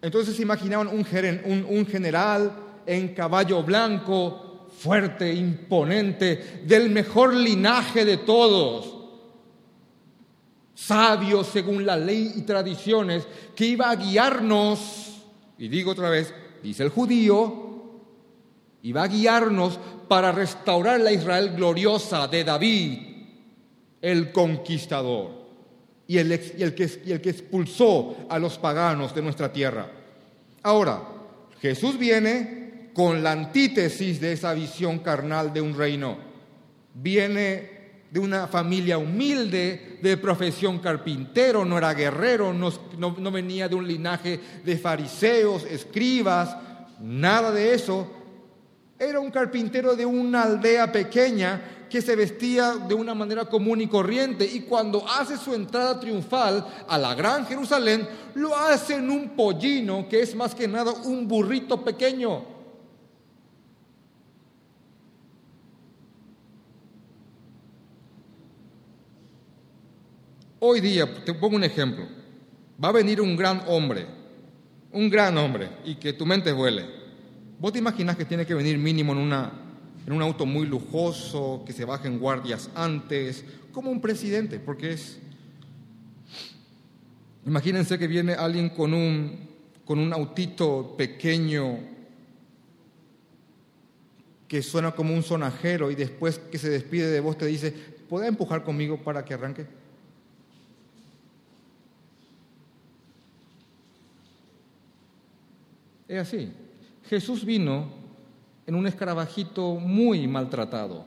Entonces 0.00 0.38
imaginaban 0.38 0.88
un, 0.88 1.66
un 1.68 1.86
general 1.86 2.52
en 2.86 3.08
caballo 3.08 3.62
blanco, 3.62 4.47
fuerte, 4.78 5.32
imponente, 5.32 6.62
del 6.64 6.90
mejor 6.90 7.34
linaje 7.34 8.04
de 8.04 8.18
todos, 8.18 8.94
sabio 10.74 11.42
según 11.42 11.84
la 11.84 11.96
ley 11.96 12.34
y 12.36 12.42
tradiciones, 12.42 13.26
que 13.56 13.66
iba 13.66 13.90
a 13.90 13.96
guiarnos, 13.96 15.16
y 15.58 15.68
digo 15.68 15.90
otra 15.90 16.10
vez, 16.10 16.32
dice 16.62 16.84
el 16.84 16.90
judío, 16.90 18.00
iba 18.82 19.02
a 19.02 19.08
guiarnos 19.08 19.80
para 20.06 20.30
restaurar 20.30 21.00
la 21.00 21.12
Israel 21.12 21.54
gloriosa 21.56 22.28
de 22.28 22.44
David, 22.44 22.98
el 24.00 24.30
conquistador, 24.30 25.32
y 26.06 26.18
el, 26.18 26.28
que, 26.74 27.02
y 27.04 27.12
el 27.12 27.20
que 27.20 27.30
expulsó 27.30 28.16
a 28.30 28.38
los 28.38 28.56
paganos 28.58 29.12
de 29.12 29.22
nuestra 29.22 29.52
tierra. 29.52 29.90
Ahora, 30.62 31.02
Jesús 31.60 31.98
viene 31.98 32.57
con 32.98 33.22
la 33.22 33.30
antítesis 33.30 34.20
de 34.20 34.32
esa 34.32 34.52
visión 34.54 34.98
carnal 34.98 35.52
de 35.52 35.60
un 35.60 35.78
reino. 35.78 36.18
Viene 36.94 37.70
de 38.10 38.18
una 38.18 38.48
familia 38.48 38.98
humilde, 38.98 40.00
de 40.02 40.16
profesión 40.16 40.80
carpintero, 40.80 41.64
no 41.64 41.78
era 41.78 41.94
guerrero, 41.94 42.52
no, 42.52 42.72
no, 42.98 43.30
venía 43.30 43.68
de 43.68 43.76
un 43.76 43.86
linaje 43.86 44.40
de 44.64 44.76
fariseos, 44.76 45.62
escribas, 45.62 46.56
nada 46.98 47.52
de 47.52 47.72
eso, 47.72 48.10
era 48.98 49.20
un 49.20 49.30
carpintero 49.30 49.94
de 49.94 50.04
una 50.04 50.42
aldea 50.42 50.90
pequeña 50.90 51.86
que 51.88 52.02
se 52.02 52.16
vestía 52.16 52.72
de 52.72 52.94
una 52.94 53.14
manera 53.14 53.44
común 53.44 53.80
y 53.80 53.86
corriente 53.86 54.44
y 54.44 54.62
cuando 54.62 55.08
hace 55.08 55.36
su 55.36 55.54
entrada 55.54 56.00
triunfal 56.00 56.66
a 56.88 56.98
la 56.98 57.14
gran 57.14 57.46
Jerusalén, 57.46 58.08
lo 58.34 58.56
hace 58.56 58.96
en 58.96 59.08
un 59.08 59.36
pollino 59.36 60.08
que 60.08 60.20
es 60.20 60.34
más 60.34 60.52
que 60.52 60.66
nada 60.66 60.90
un 61.04 61.28
burrito 61.28 61.84
pequeño. 61.84 62.57
Hoy 70.60 70.80
día, 70.80 71.06
te 71.24 71.32
pongo 71.34 71.54
un 71.54 71.62
ejemplo, 71.62 72.04
va 72.82 72.88
a 72.88 72.92
venir 72.92 73.20
un 73.20 73.36
gran 73.36 73.62
hombre, 73.68 74.06
un 74.90 75.08
gran 75.08 75.38
hombre, 75.38 75.68
y 75.84 75.94
que 75.94 76.12
tu 76.12 76.26
mente 76.26 76.50
vuele. 76.50 76.84
¿Vos 77.60 77.72
te 77.72 77.78
imaginas 77.78 78.16
que 78.16 78.24
tiene 78.24 78.44
que 78.44 78.54
venir 78.54 78.76
mínimo 78.76 79.12
en, 79.12 79.18
una, 79.18 79.52
en 80.04 80.12
un 80.12 80.20
auto 80.20 80.46
muy 80.46 80.66
lujoso, 80.66 81.62
que 81.64 81.72
se 81.72 81.84
bajen 81.84 82.18
guardias 82.18 82.70
antes, 82.74 83.44
como 83.70 83.92
un 83.92 84.00
presidente? 84.00 84.58
Porque 84.58 84.94
es... 84.94 85.20
Imagínense 87.46 87.96
que 87.96 88.08
viene 88.08 88.32
alguien 88.32 88.70
con 88.70 88.94
un, 88.94 89.48
con 89.84 90.00
un 90.00 90.12
autito 90.12 90.96
pequeño 90.96 91.78
que 94.48 94.60
suena 94.60 94.90
como 94.90 95.14
un 95.14 95.22
sonajero 95.22 95.92
y 95.92 95.94
después 95.94 96.40
que 96.50 96.58
se 96.58 96.68
despide 96.68 97.06
de 97.12 97.20
vos 97.20 97.38
te 97.38 97.46
dice, 97.46 97.70
¿puede 98.08 98.26
empujar 98.26 98.64
conmigo 98.64 98.98
para 98.98 99.24
que 99.24 99.34
arranque? 99.34 99.87
Es 106.08 106.18
así. 106.18 106.50
Jesús 107.04 107.44
vino 107.44 107.90
en 108.66 108.74
un 108.74 108.86
escarabajito 108.86 109.74
muy 109.74 110.26
maltratado. 110.26 111.04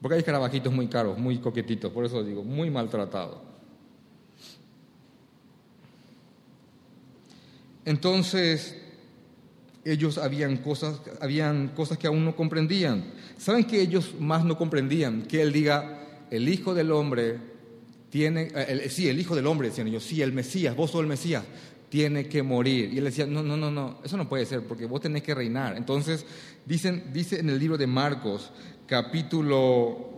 Porque 0.00 0.14
hay 0.14 0.20
escarabajitos 0.20 0.72
muy 0.72 0.86
caros, 0.86 1.18
muy 1.18 1.38
coquetitos, 1.38 1.90
por 1.90 2.04
eso 2.04 2.22
digo, 2.22 2.44
muy 2.44 2.70
maltratado. 2.70 3.42
Entonces, 7.84 8.76
ellos 9.84 10.18
habían 10.18 10.58
cosas, 10.58 11.00
habían 11.20 11.68
cosas 11.68 11.96
que 11.96 12.06
aún 12.06 12.24
no 12.24 12.36
comprendían. 12.36 13.04
¿Saben 13.38 13.64
que 13.64 13.80
ellos 13.80 14.14
más 14.18 14.44
no 14.44 14.58
comprendían? 14.58 15.22
Que 15.22 15.42
Él 15.42 15.52
diga, 15.52 16.26
el 16.30 16.48
Hijo 16.48 16.74
del 16.74 16.92
Hombre 16.92 17.55
tiene, 18.10 18.48
eh, 18.54 18.88
sí, 18.90 19.08
el 19.08 19.18
Hijo 19.18 19.34
del 19.34 19.46
Hombre, 19.46 19.68
decían 19.68 19.88
ellos, 19.88 20.04
sí, 20.04 20.22
el 20.22 20.32
Mesías, 20.32 20.76
vos 20.76 20.90
sos 20.90 21.00
el 21.00 21.06
Mesías, 21.06 21.44
tiene 21.88 22.28
que 22.28 22.42
morir. 22.42 22.92
Y 22.92 22.98
él 22.98 23.04
decía, 23.04 23.26
no, 23.26 23.42
no, 23.42 23.56
no, 23.56 23.70
no, 23.70 23.98
eso 24.04 24.16
no 24.16 24.28
puede 24.28 24.46
ser, 24.46 24.62
porque 24.62 24.86
vos 24.86 25.00
tenés 25.00 25.22
que 25.22 25.34
reinar. 25.34 25.76
Entonces, 25.76 26.24
dicen, 26.64 27.10
dice 27.12 27.40
en 27.40 27.50
el 27.50 27.58
libro 27.58 27.76
de 27.76 27.86
Marcos, 27.86 28.50
capítulo 28.86 30.16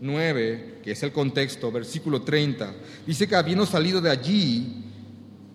9, 0.00 0.80
que 0.82 0.92
es 0.92 1.02
el 1.02 1.12
contexto, 1.12 1.70
versículo 1.70 2.22
30, 2.22 2.74
dice 3.06 3.28
que 3.28 3.36
habiendo 3.36 3.66
salido 3.66 4.00
de 4.00 4.10
allí, 4.10 4.84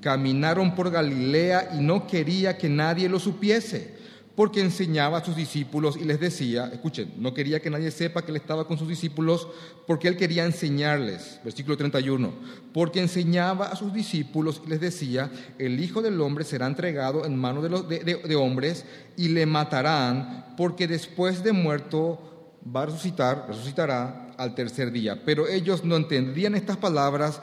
caminaron 0.02 0.76
por 0.76 0.92
Galilea 0.92 1.72
y 1.80 1.82
no 1.82 2.06
quería 2.06 2.58
que 2.58 2.70
nadie 2.70 3.10
lo 3.10 3.20
supiese 3.20 3.95
porque 4.36 4.60
enseñaba 4.60 5.20
a 5.20 5.24
sus 5.24 5.36
discípulos 5.36 5.96
y 5.96 6.04
les 6.04 6.20
decía, 6.20 6.70
escuchen, 6.72 7.14
no 7.18 7.34
quería 7.34 7.62
que 7.62 7.70
nadie 7.70 7.90
sepa 7.90 8.22
que 8.22 8.32
él 8.32 8.38
estaba 8.38 8.68
con 8.68 8.78
sus 8.78 8.88
discípulos 8.88 9.48
porque 9.88 10.10
él 10.10 10.18
quería 10.18 10.44
enseñarles, 10.44 11.40
versículo 11.44 11.78
31, 11.78 12.34
porque 12.74 13.00
enseñaba 13.00 13.68
a 13.68 13.78
sus 13.78 13.94
discípulos 13.94 14.62
y 14.66 14.70
les 14.70 14.82
decía, 14.82 15.32
el 15.58 15.80
Hijo 15.80 16.02
del 16.02 16.20
Hombre 16.20 16.44
será 16.44 16.68
entregado 16.68 17.26
en 17.26 17.38
manos 17.38 17.88
de, 17.88 18.00
de, 18.00 18.36
hombres 18.36 18.86
y 19.16 19.30
le 19.30 19.46
matarán, 19.46 20.54
porque 20.58 20.88
después 20.88 21.42
de 21.42 21.54
muerto 21.54 22.58
va 22.76 22.84
a 22.84 22.88
resucitar, 22.88 23.46
resucitará 23.48 24.34
al 24.38 24.54
tercer 24.54 24.92
día. 24.92 25.22
Pero 25.24 25.48
ellos 25.48 25.86
no 25.86 25.96
entendían 25.96 26.56
estas 26.56 26.76
palabras 26.76 27.42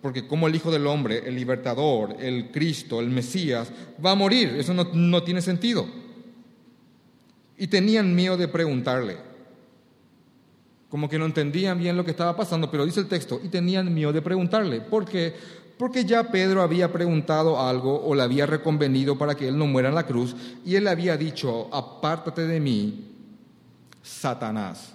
porque 0.00 0.26
como 0.26 0.48
el 0.48 0.56
Hijo 0.56 0.72
del 0.72 0.88
Hombre, 0.88 1.22
el 1.24 1.36
libertador, 1.36 2.16
el 2.18 2.50
Cristo, 2.50 2.98
el 2.98 3.10
Mesías, 3.10 3.70
va 4.04 4.10
a 4.10 4.16
morir, 4.16 4.56
eso 4.58 4.74
no, 4.74 4.88
no 4.92 5.22
tiene 5.22 5.40
sentido 5.40 6.01
y 7.62 7.68
tenían 7.68 8.12
miedo 8.12 8.36
de 8.36 8.48
preguntarle. 8.48 9.18
Como 10.88 11.08
que 11.08 11.16
no 11.16 11.26
entendían 11.26 11.78
bien 11.78 11.96
lo 11.96 12.04
que 12.04 12.10
estaba 12.10 12.36
pasando, 12.36 12.68
pero 12.68 12.84
dice 12.84 12.98
el 12.98 13.06
texto, 13.06 13.40
y 13.40 13.50
tenían 13.50 13.94
miedo 13.94 14.12
de 14.12 14.20
preguntarle. 14.20 14.80
¿Por 14.80 15.04
qué? 15.04 15.32
Porque 15.78 16.04
ya 16.04 16.24
Pedro 16.24 16.60
había 16.60 16.92
preguntado 16.92 17.60
algo 17.60 18.04
o 18.04 18.16
le 18.16 18.22
había 18.22 18.46
reconvenido 18.46 19.16
para 19.16 19.36
que 19.36 19.46
él 19.46 19.56
no 19.56 19.68
muera 19.68 19.90
en 19.90 19.94
la 19.94 20.04
cruz, 20.04 20.34
y 20.64 20.74
él 20.74 20.88
había 20.88 21.16
dicho, 21.16 21.72
apártate 21.72 22.48
de 22.48 22.58
mí, 22.58 23.12
Satanás. 24.02 24.92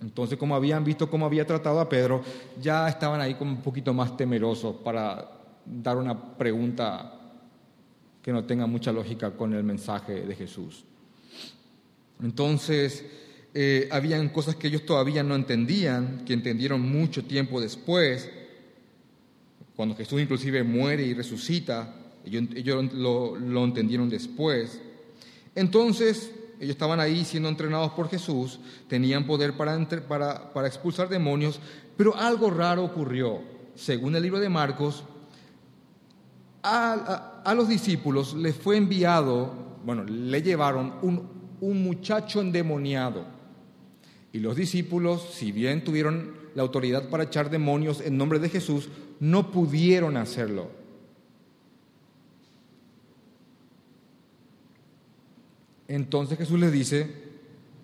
Entonces, 0.00 0.36
como 0.36 0.56
habían 0.56 0.82
visto 0.82 1.08
cómo 1.08 1.26
había 1.26 1.46
tratado 1.46 1.78
a 1.78 1.88
Pedro, 1.88 2.22
ya 2.60 2.88
estaban 2.88 3.20
ahí 3.20 3.34
como 3.34 3.52
un 3.52 3.62
poquito 3.62 3.94
más 3.94 4.16
temerosos 4.16 4.74
para 4.82 5.30
dar 5.64 5.96
una 5.96 6.34
pregunta 6.36 7.14
que 8.20 8.32
no 8.32 8.42
tenga 8.42 8.66
mucha 8.66 8.90
lógica 8.90 9.30
con 9.30 9.54
el 9.54 9.62
mensaje 9.62 10.22
de 10.22 10.34
Jesús. 10.34 10.84
Entonces, 12.22 13.04
eh, 13.54 13.88
habían 13.90 14.28
cosas 14.28 14.56
que 14.56 14.68
ellos 14.68 14.84
todavía 14.84 15.22
no 15.22 15.34
entendían, 15.34 16.24
que 16.24 16.32
entendieron 16.32 16.80
mucho 16.80 17.24
tiempo 17.24 17.60
después, 17.60 18.30
cuando 19.74 19.94
Jesús 19.94 20.20
inclusive 20.20 20.62
muere 20.64 21.04
y 21.04 21.14
resucita, 21.14 21.94
ellos, 22.24 22.92
lo, 22.92 23.64
entendieron 23.64 24.08
después. 24.08 24.80
Entonces, 25.54 26.32
ellos 26.58 26.72
estaban 26.72 27.00
ahí 27.00 27.24
siendo 27.24 27.48
entrenados 27.48 27.92
por 27.92 28.08
Jesús, 28.08 28.58
tenían 28.88 29.26
poder 29.26 29.54
para, 29.54 29.78
para, 30.52 30.66
expulsar 30.66 31.08
demonios, 31.08 31.60
pero 31.96 32.16
algo 32.16 32.50
raro 32.50 32.84
ocurrió. 32.84 33.40
Según 33.76 34.16
el 34.16 34.22
libro 34.24 34.40
de 34.40 34.48
Marcos, 34.48 35.04
a, 36.62 37.42
a, 37.44 37.54
los 37.54 37.68
discípulos 37.68 38.34
les 38.34 38.56
fue 38.56 38.76
enviado, 38.76 39.78
bueno, 39.84 40.02
le 40.02 40.42
llevaron 40.42 40.94
un, 41.02 41.37
un 41.60 41.82
muchacho 41.82 42.40
endemoniado. 42.40 43.24
Y 44.32 44.40
los 44.40 44.56
discípulos, 44.56 45.30
si 45.32 45.52
bien 45.52 45.84
tuvieron 45.84 46.34
la 46.54 46.62
autoridad 46.62 47.08
para 47.08 47.24
echar 47.24 47.50
demonios 47.50 48.00
en 48.00 48.16
nombre 48.16 48.38
de 48.38 48.48
Jesús, 48.48 48.88
no 49.20 49.50
pudieron 49.50 50.16
hacerlo. 50.16 50.70
Entonces 55.88 56.36
Jesús 56.36 56.60
les 56.60 56.70
dice 56.70 57.06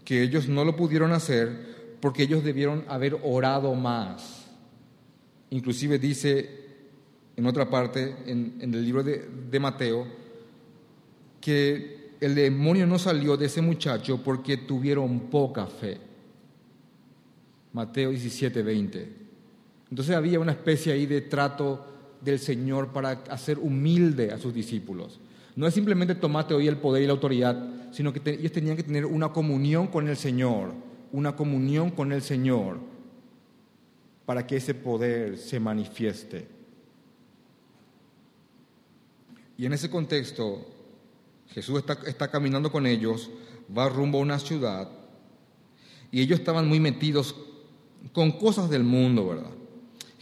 que 0.05 0.23
ellos 0.23 0.49
no 0.49 0.65
lo 0.65 0.77
pudieron 0.77 1.13
hacer 1.13 1.97
porque 2.01 2.25
ellos 2.25 2.45
debieron 2.45 2.85
haber 2.89 3.19
orado 3.23 3.75
más. 3.75 4.47
Inclusive 5.49 5.99
dice 5.99 6.65
en 7.37 7.47
otra 7.47 7.69
parte, 7.69 8.15
en, 8.27 8.59
el 8.61 8.85
libro 8.85 9.03
de, 9.03 9.29
de 9.51 9.61
Mateo, 9.61 10.07
que 11.41 11.94
el 12.21 12.35
demonio 12.35 12.87
no 12.87 12.99
salió 12.99 13.37
de 13.37 13.47
ese 13.47 13.61
muchacho 13.61 14.23
porque 14.23 14.57
tuvieron 14.57 15.21
poca 15.31 15.67
fe. 15.67 15.99
Mateo 17.73 18.11
17, 18.11 18.63
20. 18.63 19.13
Entonces 19.91 20.15
había 20.15 20.41
una 20.41 20.53
especie 20.53 20.93
ahí 20.93 21.07
de 21.07 21.21
trato 21.23 21.87
del 22.21 22.39
Señor 22.39 22.93
para 22.93 23.23
hacer 23.31 23.59
humilde 23.59 24.33
a 24.33 24.39
sus 24.39 24.55
discípulos. 24.55 25.21
No 25.57 25.67
es 25.67 25.75
simplemente 25.75 26.15
tomate 26.15 26.55
hoy 26.55 26.67
el 26.67 26.79
poder 26.79 27.03
y 27.03 27.07
la 27.07 27.13
autoridad, 27.13 27.93
sino 27.93 28.13
que 28.13 28.21
ellos 28.31 28.53
tenían 28.53 28.77
que 28.77 28.83
tener 28.83 29.07
una 29.07 29.33
comunión 29.33 29.87
con 29.87 30.09
el 30.09 30.17
Señor, 30.17 30.73
una 31.13 31.37
comunión 31.37 31.91
con 31.91 32.13
el 32.13 32.23
Señor, 32.23 32.79
para 34.27 34.47
que 34.47 34.57
ese 34.57 34.75
poder 34.75 35.39
se 35.39 35.61
manifieste. 35.61 36.49
Y 39.57 39.67
en 39.67 39.73
ese 39.73 39.91
contexto, 39.91 40.67
Jesús 41.55 41.79
está, 41.79 41.99
está 42.07 42.29
caminando 42.31 42.73
con 42.73 42.87
ellos, 42.87 43.31
va 43.77 43.89
rumbo 43.89 44.19
a 44.19 44.23
una 44.23 44.39
ciudad, 44.41 44.91
y 46.11 46.21
ellos 46.21 46.39
estaban 46.39 46.69
muy 46.69 46.81
metidos 46.81 47.35
con 48.13 48.33
cosas 48.33 48.69
del 48.69 48.85
mundo, 48.85 49.29
¿verdad? 49.29 49.51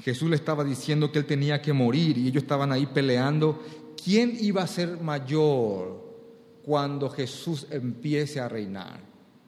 Jesús 0.03 0.29
le 0.29 0.37
estaba 0.37 0.65
diciendo 0.65 1.12
que 1.12 1.19
él 1.19 1.27
tenía 1.27 1.62
que 1.62 1.73
morir 1.73 2.19
y 2.19 2.29
ellos 2.29 2.43
estaban 2.43 2.73
ahí 2.73 2.87
peleando 2.87 3.62
quién 4.03 4.37
iba 4.41 4.62
a 4.62 4.67
ser 4.67 5.01
mayor 5.01 6.03
cuando 6.64 7.09
Jesús 7.09 7.66
empiece 7.71 8.40
a 8.40 8.49
reinar. 8.49 9.01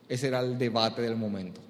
Ese 0.07 0.27
era 0.27 0.39
el 0.39 0.57
debate 0.57 1.01
del 1.01 1.15
momento. 1.15 1.61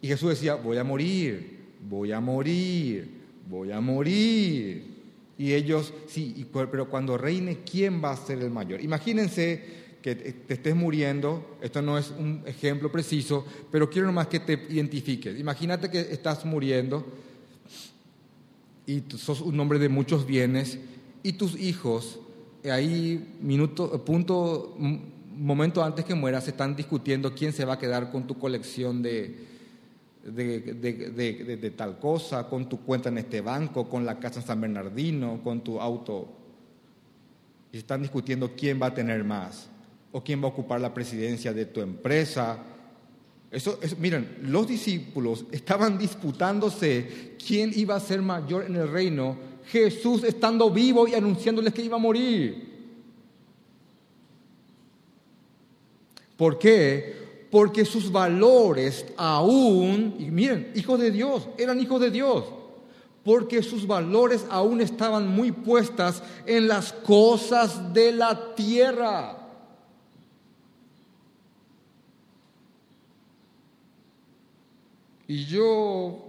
Y 0.00 0.08
Jesús 0.08 0.30
decía, 0.30 0.54
voy 0.54 0.78
a 0.78 0.84
morir, 0.84 1.64
voy 1.82 2.12
a 2.12 2.20
morir, 2.20 3.10
voy 3.48 3.72
a 3.72 3.80
morir. 3.80 4.93
Y 5.36 5.52
ellos, 5.52 5.92
sí, 6.06 6.46
pero 6.52 6.88
cuando 6.88 7.18
reine, 7.18 7.60
¿quién 7.68 8.02
va 8.02 8.12
a 8.12 8.16
ser 8.16 8.38
el 8.38 8.50
mayor? 8.50 8.80
Imagínense 8.80 9.84
que 10.00 10.14
te 10.14 10.54
estés 10.54 10.76
muriendo, 10.76 11.56
esto 11.62 11.80
no 11.80 11.96
es 11.96 12.10
un 12.10 12.42
ejemplo 12.44 12.92
preciso, 12.92 13.46
pero 13.72 13.88
quiero 13.88 14.06
nomás 14.06 14.28
que 14.28 14.38
te 14.38 14.66
identifiques. 14.68 15.38
Imagínate 15.38 15.90
que 15.90 15.98
estás 15.98 16.44
muriendo 16.44 17.06
y 18.86 19.02
sos 19.16 19.40
un 19.40 19.58
hombre 19.58 19.78
de 19.78 19.88
muchos 19.88 20.26
bienes 20.26 20.78
y 21.22 21.32
tus 21.32 21.58
hijos, 21.58 22.20
ahí 22.70 23.34
minuto, 23.40 24.04
punto, 24.04 24.76
momento 24.78 25.82
antes 25.82 26.04
que 26.04 26.14
mueras, 26.14 26.46
están 26.46 26.76
discutiendo 26.76 27.34
quién 27.34 27.52
se 27.52 27.64
va 27.64 27.74
a 27.74 27.78
quedar 27.78 28.12
con 28.12 28.26
tu 28.26 28.38
colección 28.38 29.02
de, 29.02 29.53
de, 30.24 31.74
tal 31.76 31.98
cosa, 31.98 32.48
con 32.48 32.68
tu 32.68 32.80
cuenta 32.80 33.08
en 33.08 33.18
este 33.18 33.40
banco, 33.40 33.88
con 33.88 34.06
la 34.06 34.18
casa 34.18 34.40
en 34.40 34.46
San 34.46 34.60
Bernardino, 34.60 35.40
con 35.42 35.62
tu 35.62 35.80
auto. 35.80 36.28
Y 37.72 37.78
están 37.78 38.02
discutiendo 38.02 38.52
quién 38.56 38.80
va 38.80 38.86
a 38.86 38.94
tener 38.94 39.24
más 39.24 39.68
o 40.12 40.22
quién 40.22 40.40
va 40.40 40.46
a 40.46 40.50
ocupar 40.50 40.80
la 40.80 40.94
presidencia 40.94 41.52
de 41.52 41.66
tu 41.66 41.80
empresa. 41.80 42.58
Eso, 43.50 43.78
miren, 43.98 44.38
los 44.42 44.66
discípulos 44.66 45.44
estaban 45.52 45.98
disputándose 45.98 47.36
quién 47.44 47.72
iba 47.74 47.96
a 47.96 48.00
ser 48.00 48.22
mayor 48.22 48.64
en 48.64 48.76
el 48.76 48.90
reino, 48.90 49.36
Jesús 49.66 50.24
estando 50.24 50.70
vivo 50.70 51.08
y 51.08 51.14
anunciándoles 51.14 51.72
que 51.72 51.82
iba 51.82 51.96
a 51.96 52.00
morir. 52.00 52.74
¿Por 56.36 56.58
qué? 56.58 57.23
Porque 57.54 57.84
sus 57.84 58.10
valores 58.10 59.06
aún, 59.16 60.16
y 60.18 60.24
miren, 60.24 60.72
hijos 60.74 60.98
de 60.98 61.12
Dios, 61.12 61.46
eran 61.56 61.80
hijos 61.80 62.00
de 62.00 62.10
Dios, 62.10 62.46
porque 63.22 63.62
sus 63.62 63.86
valores 63.86 64.44
aún 64.50 64.80
estaban 64.80 65.28
muy 65.28 65.52
puestas 65.52 66.20
en 66.46 66.66
las 66.66 66.92
cosas 66.92 67.94
de 67.94 68.10
la 68.10 68.56
tierra. 68.56 69.38
Y 75.28 75.44
yo 75.44 76.24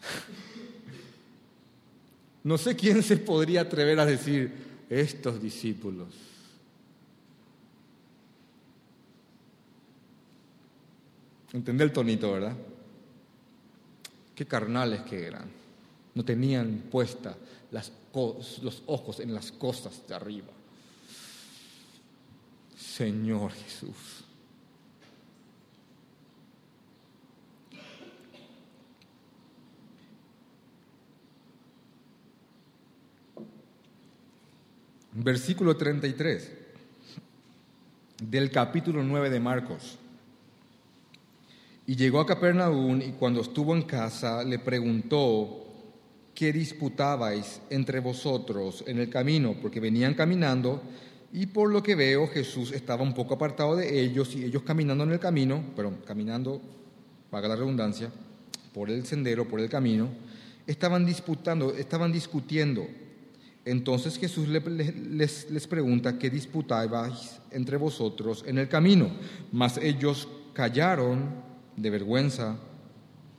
no 2.44 2.56
sé 2.56 2.74
quién 2.74 3.02
se 3.02 3.18
podría 3.18 3.60
atrever 3.60 4.00
a 4.00 4.06
decir 4.06 4.54
estos 4.88 5.42
discípulos 5.42 6.29
Entender 11.52 11.88
el 11.88 11.92
tonito, 11.92 12.32
¿verdad? 12.32 12.56
Qué 14.34 14.46
carnales 14.46 15.02
que 15.02 15.26
eran. 15.26 15.50
No 16.14 16.24
tenían 16.24 16.84
puesta 16.90 17.36
los 17.70 18.82
ojos 18.86 19.20
en 19.20 19.34
las 19.34 19.52
cosas 19.52 20.06
de 20.08 20.14
arriba. 20.14 20.48
Señor 22.76 23.52
Jesús. 23.52 24.24
Versículo 35.12 35.76
33 35.76 36.52
del 38.22 38.50
capítulo 38.50 39.02
9 39.02 39.28
de 39.28 39.40
Marcos. 39.40 39.98
Y 41.90 41.96
llegó 41.96 42.20
a 42.20 42.26
Capernaum 42.26 43.02
y 43.02 43.10
cuando 43.18 43.40
estuvo 43.40 43.74
en 43.74 43.82
casa 43.82 44.44
le 44.44 44.60
preguntó, 44.60 45.66
¿qué 46.32 46.52
disputabais 46.52 47.60
entre 47.68 47.98
vosotros 47.98 48.84
en 48.86 49.00
el 49.00 49.10
camino? 49.10 49.56
Porque 49.60 49.80
venían 49.80 50.14
caminando 50.14 50.80
y 51.32 51.46
por 51.46 51.68
lo 51.68 51.82
que 51.82 51.96
veo 51.96 52.28
Jesús 52.28 52.70
estaba 52.70 53.02
un 53.02 53.12
poco 53.12 53.34
apartado 53.34 53.74
de 53.74 54.02
ellos 54.02 54.36
y 54.36 54.44
ellos 54.44 54.62
caminando 54.62 55.02
en 55.02 55.10
el 55.10 55.18
camino, 55.18 55.64
pero 55.74 55.92
caminando, 56.06 56.60
paga 57.28 57.48
la 57.48 57.56
redundancia, 57.56 58.08
por 58.72 58.88
el 58.88 59.04
sendero, 59.04 59.48
por 59.48 59.58
el 59.58 59.68
camino, 59.68 60.10
estaban 60.68 61.04
disputando, 61.04 61.74
estaban 61.74 62.12
discutiendo. 62.12 62.86
Entonces 63.64 64.16
Jesús 64.16 64.46
les, 64.46 65.50
les 65.50 65.66
pregunta, 65.66 66.16
¿qué 66.20 66.30
disputabais 66.30 67.40
entre 67.50 67.76
vosotros 67.76 68.44
en 68.46 68.58
el 68.58 68.68
camino? 68.68 69.10
Mas 69.50 69.76
ellos 69.78 70.28
callaron 70.52 71.49
de 71.76 71.90
vergüenza. 71.90 72.56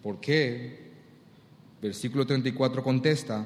¿Por 0.01 0.19
qué? 0.19 0.79
Versículo 1.81 2.25
34 2.25 2.83
contesta, 2.83 3.45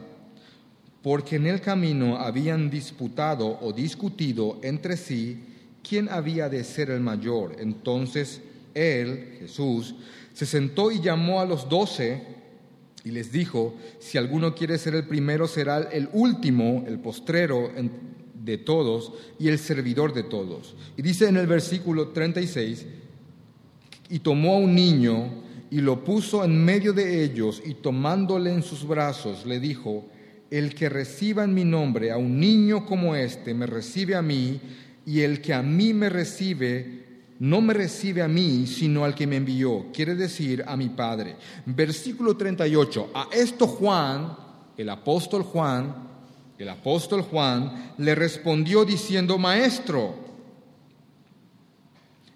porque 1.02 1.38
en 1.38 1.48
el 1.48 1.62
camino 1.62 2.18
habían 2.18 2.70
disputado 2.70 3.60
o 3.62 3.72
discutido 3.72 4.60
entre 4.64 4.98
sí 4.98 5.40
quién 5.88 6.10
había 6.10 6.50
de 6.50 6.64
ser 6.64 6.90
el 6.90 7.00
mayor. 7.00 7.56
Entonces 7.60 8.42
él, 8.74 9.38
Jesús, 9.40 9.96
se 10.34 10.46
sentó 10.46 10.92
y 10.92 11.00
llamó 11.00 11.40
a 11.40 11.46
los 11.46 11.70
doce 11.70 12.24
y 13.04 13.12
les 13.12 13.32
dijo, 13.32 13.76
si 14.00 14.18
alguno 14.18 14.56
quiere 14.56 14.78
ser 14.78 14.96
el 14.96 15.06
primero, 15.06 15.48
será 15.48 15.80
el 15.92 16.10
último, 16.12 16.84
el 16.88 17.00
postrero 17.00 17.72
de 18.34 18.58
todos 18.58 19.14
y 19.40 19.48
el 19.48 19.60
servidor 19.60 20.14
de 20.14 20.24
todos. 20.24 20.76
Y 20.98 21.04
dice 21.04 21.28
en 21.30 21.38
el 21.38 21.48
versículo 21.48 22.10
36, 22.10 22.86
y 24.10 24.20
tomó 24.20 24.56
a 24.56 24.60
un 24.60 24.76
niño 24.76 25.44
y 25.72 25.82
lo 25.82 26.04
puso 26.04 26.44
en 26.44 26.64
medio 26.64 26.94
de 26.94 27.24
ellos 27.24 27.62
y 27.66 27.76
tomándole 27.76 28.54
en 28.54 28.64
sus 28.64 28.88
brazos 28.88 29.46
le 29.46 29.60
dijo, 29.60 30.06
el 30.52 30.76
que 30.76 30.90
reciba 30.90 31.44
en 31.44 31.54
mi 31.54 31.66
nombre 31.66 32.12
a 32.12 32.18
un 32.18 32.40
niño 32.40 32.86
como 32.86 33.16
este 33.16 33.54
me 33.54 33.66
recibe 33.66 34.16
a 34.16 34.22
mí 34.22 34.60
y 35.06 35.22
el 35.22 35.42
que 35.42 35.54
a 35.54 35.62
mí 35.62 35.94
me 35.94 36.10
recibe 36.10 37.06
no 37.40 37.60
me 37.60 37.74
recibe 37.74 38.22
a 38.22 38.28
mí, 38.28 38.66
sino 38.66 39.04
al 39.04 39.14
que 39.14 39.28
me 39.28 39.36
envió, 39.36 39.88
quiere 39.94 40.16
decir 40.16 40.64
a 40.66 40.78
mi 40.78 40.90
Padre. 40.90 41.36
Versículo 41.66 42.38
38, 42.38 43.12
a 43.14 43.28
esto 43.34 43.68
Juan, 43.68 44.38
el 44.78 44.90
apóstol 44.90 45.44
Juan, 45.44 45.94
el 46.58 46.70
apóstol 46.70 47.24
Juan 47.24 47.94
le 47.98 48.16
respondió 48.16 48.86
diciendo, 48.86 49.38
Maestro, 49.38 50.16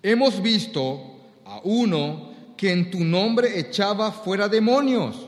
hemos 0.04 0.42
visto 0.42 1.09
a 1.50 1.62
uno 1.64 2.30
que 2.56 2.72
en 2.72 2.92
tu 2.92 3.04
nombre 3.04 3.60
echaba 3.60 4.12
fuera 4.12 4.48
demonios. 4.48 5.28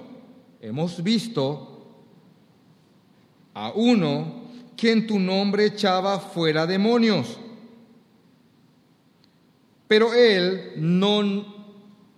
Hemos 0.62 1.02
visto 1.02 1.96
a 3.56 3.72
uno 3.72 4.44
que 4.78 4.92
en 4.92 5.08
tu 5.08 5.18
nombre 5.18 5.66
echaba 5.66 6.20
fuera 6.20 6.68
demonios. 6.68 7.40
Pero 9.88 10.14
Él 10.14 10.74
no, 10.78 11.22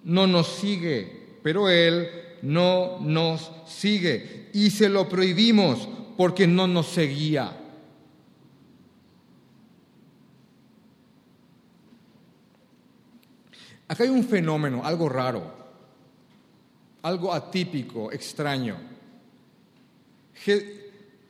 no 0.04 0.28
nos 0.28 0.48
sigue, 0.48 1.38
pero 1.42 1.70
Él 1.70 2.10
no 2.42 3.00
nos 3.00 3.52
sigue. 3.66 4.50
Y 4.54 4.70
se 4.70 4.90
lo 4.90 5.08
prohibimos 5.08 5.88
porque 6.18 6.46
no 6.46 6.68
nos 6.68 6.88
seguía. 6.88 7.63
Acá 13.88 14.04
hay 14.04 14.10
un 14.10 14.24
fenómeno, 14.24 14.82
algo 14.84 15.10
raro, 15.10 15.44
algo 17.02 17.34
atípico, 17.34 18.12
extraño. 18.12 18.78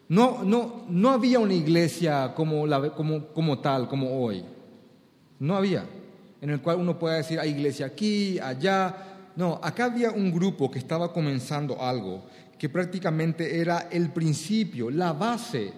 No, 0.09 0.43
no, 0.43 0.85
no 0.89 1.09
había 1.09 1.39
una 1.39 1.53
iglesia 1.53 2.33
como, 2.35 2.65
como 3.33 3.59
tal, 3.59 3.87
como 3.87 4.23
hoy. 4.23 4.43
No 5.39 5.55
había. 5.55 5.85
En 6.41 6.49
el 6.49 6.61
cual 6.61 6.77
uno 6.77 6.99
pueda 6.99 7.15
decir, 7.15 7.39
hay 7.39 7.51
iglesia 7.51 7.87
aquí, 7.87 8.39
allá. 8.39 8.95
No, 9.35 9.59
acá 9.63 9.85
había 9.85 10.11
un 10.11 10.31
grupo 10.31 10.69
que 10.69 10.79
estaba 10.79 11.11
comenzando 11.11 11.81
algo 11.81 12.23
que 12.63 12.69
prácticamente 12.69 13.59
era 13.59 13.89
el 13.91 14.11
principio, 14.11 14.89
la 14.89 15.11
base 15.11 15.73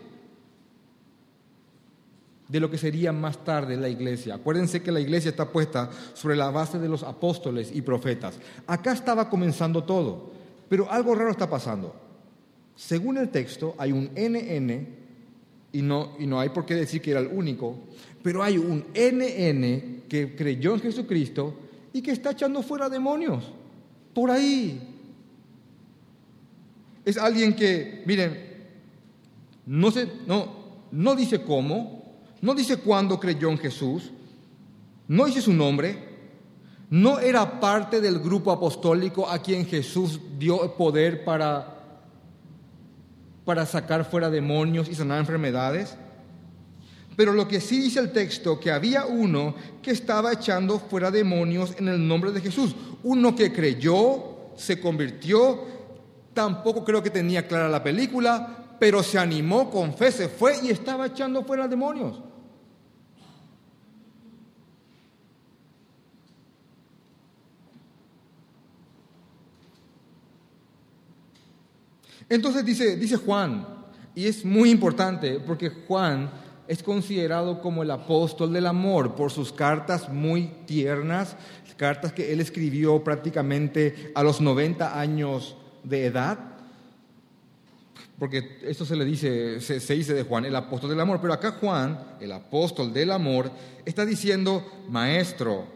de 2.48 2.60
lo 2.60 2.70
que 2.70 2.78
sería 2.78 3.12
más 3.12 3.44
tarde 3.44 3.76
la 3.78 3.90
iglesia. 3.90 4.36
Acuérdense 4.36 4.82
que 4.82 4.92
la 4.92 5.00
iglesia 5.00 5.30
está 5.30 5.52
puesta 5.52 5.90
sobre 6.14 6.36
la 6.36 6.52
base 6.52 6.78
de 6.80 6.90
los 6.90 7.04
apóstoles 7.04 7.72
y 7.74 7.82
profetas. 7.82 8.36
Acá 8.68 8.94
estaba 8.94 9.30
comenzando 9.30 9.84
todo, 9.84 10.32
pero 10.70 10.90
algo 10.92 11.16
raro 11.16 11.32
está 11.32 11.50
pasando. 11.50 11.96
Según 12.76 13.18
el 13.18 13.30
texto, 13.30 13.74
hay 13.78 13.92
un 13.92 14.12
NN, 14.16 14.88
y 15.72 15.82
no, 15.82 16.14
y 16.20 16.28
no 16.28 16.40
hay 16.40 16.50
por 16.50 16.66
qué 16.66 16.76
decir 16.76 17.02
que 17.02 17.12
era 17.12 17.20
el 17.20 17.28
único, 17.28 17.78
pero 18.22 18.44
hay 18.44 18.58
un 18.58 18.86
NN 18.94 20.04
que 20.08 20.36
creyó 20.36 20.74
en 20.74 20.82
Jesucristo 20.82 21.60
y 21.94 22.02
que 22.02 22.12
está 22.12 22.32
echando 22.32 22.62
fuera 22.62 22.90
demonios. 22.90 23.52
Por 24.14 24.30
ahí, 24.30 24.96
es 27.04 27.18
alguien 27.18 27.56
que, 27.56 28.04
miren, 28.06 28.38
no, 29.66 29.90
no, 30.28 30.56
no 30.92 31.16
dice 31.16 31.42
cómo, 31.42 31.95
no 32.46 32.54
dice 32.54 32.78
cuándo 32.78 33.20
creyó 33.20 33.50
en 33.50 33.58
Jesús, 33.58 34.12
no 35.08 35.26
dice 35.26 35.42
su 35.42 35.52
nombre, 35.52 36.16
no 36.90 37.20
era 37.20 37.60
parte 37.60 38.00
del 38.00 38.20
grupo 38.20 38.52
apostólico 38.52 39.28
a 39.28 39.40
quien 39.40 39.66
Jesús 39.66 40.20
dio 40.38 40.76
poder 40.76 41.26
para, 41.26 42.00
para 43.44 43.66
sacar 43.66 44.06
fuera 44.06 44.30
demonios 44.30 44.88
y 44.88 44.96
sanar 44.96 45.20
enfermedades. 45.20 45.98
Pero 47.16 47.34
lo 47.34 47.48
que 47.48 47.60
sí 47.60 47.80
dice 47.80 48.00
el 48.00 48.12
texto, 48.12 48.60
que 48.60 48.72
había 48.72 49.06
uno 49.06 49.56
que 49.82 49.92
estaba 49.92 50.34
echando 50.34 50.80
fuera 50.80 51.10
demonios 51.10 51.76
en 51.80 51.88
el 51.88 52.08
nombre 52.08 52.32
de 52.32 52.42
Jesús. 52.42 52.76
Uno 53.04 53.36
que 53.36 53.52
creyó, 53.52 54.52
se 54.56 54.80
convirtió 54.80 55.76
Tampoco 56.36 56.84
creo 56.84 57.02
que 57.02 57.10
tenía 57.10 57.48
clara 57.48 57.70
la 57.70 57.82
película, 57.82 58.76
pero 58.78 59.02
se 59.02 59.18
animó 59.18 59.72
con 59.72 59.94
fe, 59.94 60.12
se 60.12 60.28
fue 60.28 60.58
y 60.62 60.70
estaba 60.70 61.08
echando 61.08 61.46
fuera 61.46 61.66
demonios. 61.66 62.20
Entonces 72.30 72.66
dice, 72.66 72.98
dice 72.98 73.18
Juan, 73.18 73.68
y 74.14 74.28
es 74.28 74.46
muy 74.46 74.72
importante 74.72 75.40
porque 75.40 75.70
Juan 75.70 76.32
es 76.68 76.82
considerado 76.82 77.62
como 77.62 77.84
el 77.84 77.92
apóstol 77.92 78.52
del 78.52 78.66
amor 78.66 79.16
por 79.16 79.32
sus 79.32 79.52
cartas 79.52 80.10
muy 80.10 80.52
tiernas, 80.66 81.36
cartas 81.78 82.14
que 82.14 82.32
él 82.32 82.40
escribió 82.40 83.04
prácticamente 83.04 84.12
a 84.16 84.24
los 84.24 84.42
90 84.42 85.00
años 85.00 85.56
de 85.84 86.06
edad, 86.06 86.40
porque 88.18 88.60
esto 88.64 88.86
se 88.86 88.96
le 88.96 89.04
dice, 89.04 89.60
se, 89.60 89.94
dice 89.94 90.14
de 90.14 90.24
Juan, 90.24 90.46
el 90.46 90.56
apóstol 90.56 90.90
del 90.90 91.02
amor, 91.02 91.20
pero 91.22 91.34
acá 91.34 91.52
Juan, 91.60 92.00
el 92.22 92.32
apóstol 92.32 92.94
del 92.94 93.12
amor, 93.12 93.52
está 93.84 94.06
diciendo, 94.06 94.66
maestro, 94.90 95.68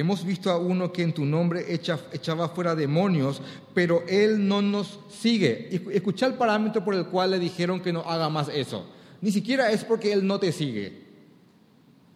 hemos 0.00 0.24
visto 0.24 0.50
a 0.50 0.58
uno 0.58 0.92
que 0.92 1.02
en 1.02 1.12
tu 1.12 1.24
nombre 1.24 1.72
echa, 1.72 1.98
echaba 2.12 2.48
fuera 2.48 2.74
demonios, 2.74 3.40
pero 3.74 4.04
él 4.08 4.46
no 4.46 4.62
nos 4.62 5.00
sigue. 5.10 5.68
Escucha 5.92 6.26
el 6.26 6.34
parámetro 6.34 6.84
por 6.84 6.94
el 6.94 7.06
cual 7.06 7.32
le 7.32 7.38
dijeron 7.38 7.80
que 7.80 7.92
no 7.92 8.00
haga 8.00 8.28
más 8.28 8.48
eso. 8.48 8.86
Ni 9.20 9.32
siquiera 9.32 9.70
es 9.72 9.84
porque 9.84 10.12
él 10.12 10.26
no 10.26 10.38
te 10.38 10.52
sigue, 10.52 10.92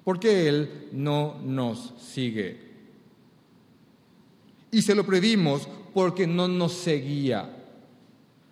porque 0.05 0.49
él 0.49 0.88
no 0.92 1.40
nos 1.45 1.95
sigue. 1.99 2.73
Y 4.71 4.83
se 4.83 4.95
lo 4.95 5.05
prohibimos 5.05 5.68
porque 5.92 6.27
no 6.27 6.49
nos 6.49 6.73
seguía. 6.73 7.59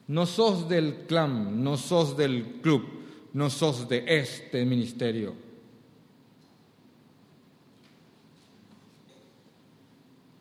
No 0.08 0.26
sos 0.26 0.68
del 0.68 1.06
clan, 1.06 1.62
no 1.62 1.76
sos 1.76 2.16
del 2.16 2.60
club, 2.60 2.84
no 3.32 3.48
sos 3.48 3.88
de 3.88 4.04
este 4.06 4.64
ministerio. 4.64 5.49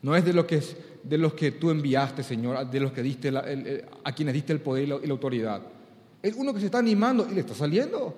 No 0.02 0.16
es 0.16 0.24
de, 0.24 0.34
lo 0.34 0.48
que 0.48 0.62
de 1.04 1.18
los 1.18 1.34
que 1.34 1.52
tú 1.52 1.70
enviaste, 1.70 2.24
Señor, 2.24 2.70
de 2.70 2.80
los 2.80 2.92
que 2.92 3.02
diste 3.02 3.32
a 4.04 4.12
quienes 4.14 4.34
diste 4.34 4.54
el 4.54 4.62
poder 4.62 4.84
y 4.84 4.88
la, 4.88 4.96
y 5.04 5.08
la 5.08 5.12
autoridad. 5.12 5.62
Es 6.22 6.36
uno 6.36 6.54
que 6.54 6.60
se 6.60 6.68
está 6.68 6.80
animando 6.80 7.28
y 7.30 7.34
le 7.34 7.42
está 7.42 7.54
saliendo. 7.54 8.16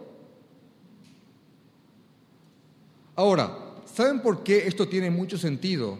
Ahora, 3.15 3.55
¿saben 3.85 4.21
por 4.21 4.43
qué 4.43 4.67
esto 4.67 4.87
tiene 4.87 5.09
mucho 5.09 5.37
sentido? 5.37 5.97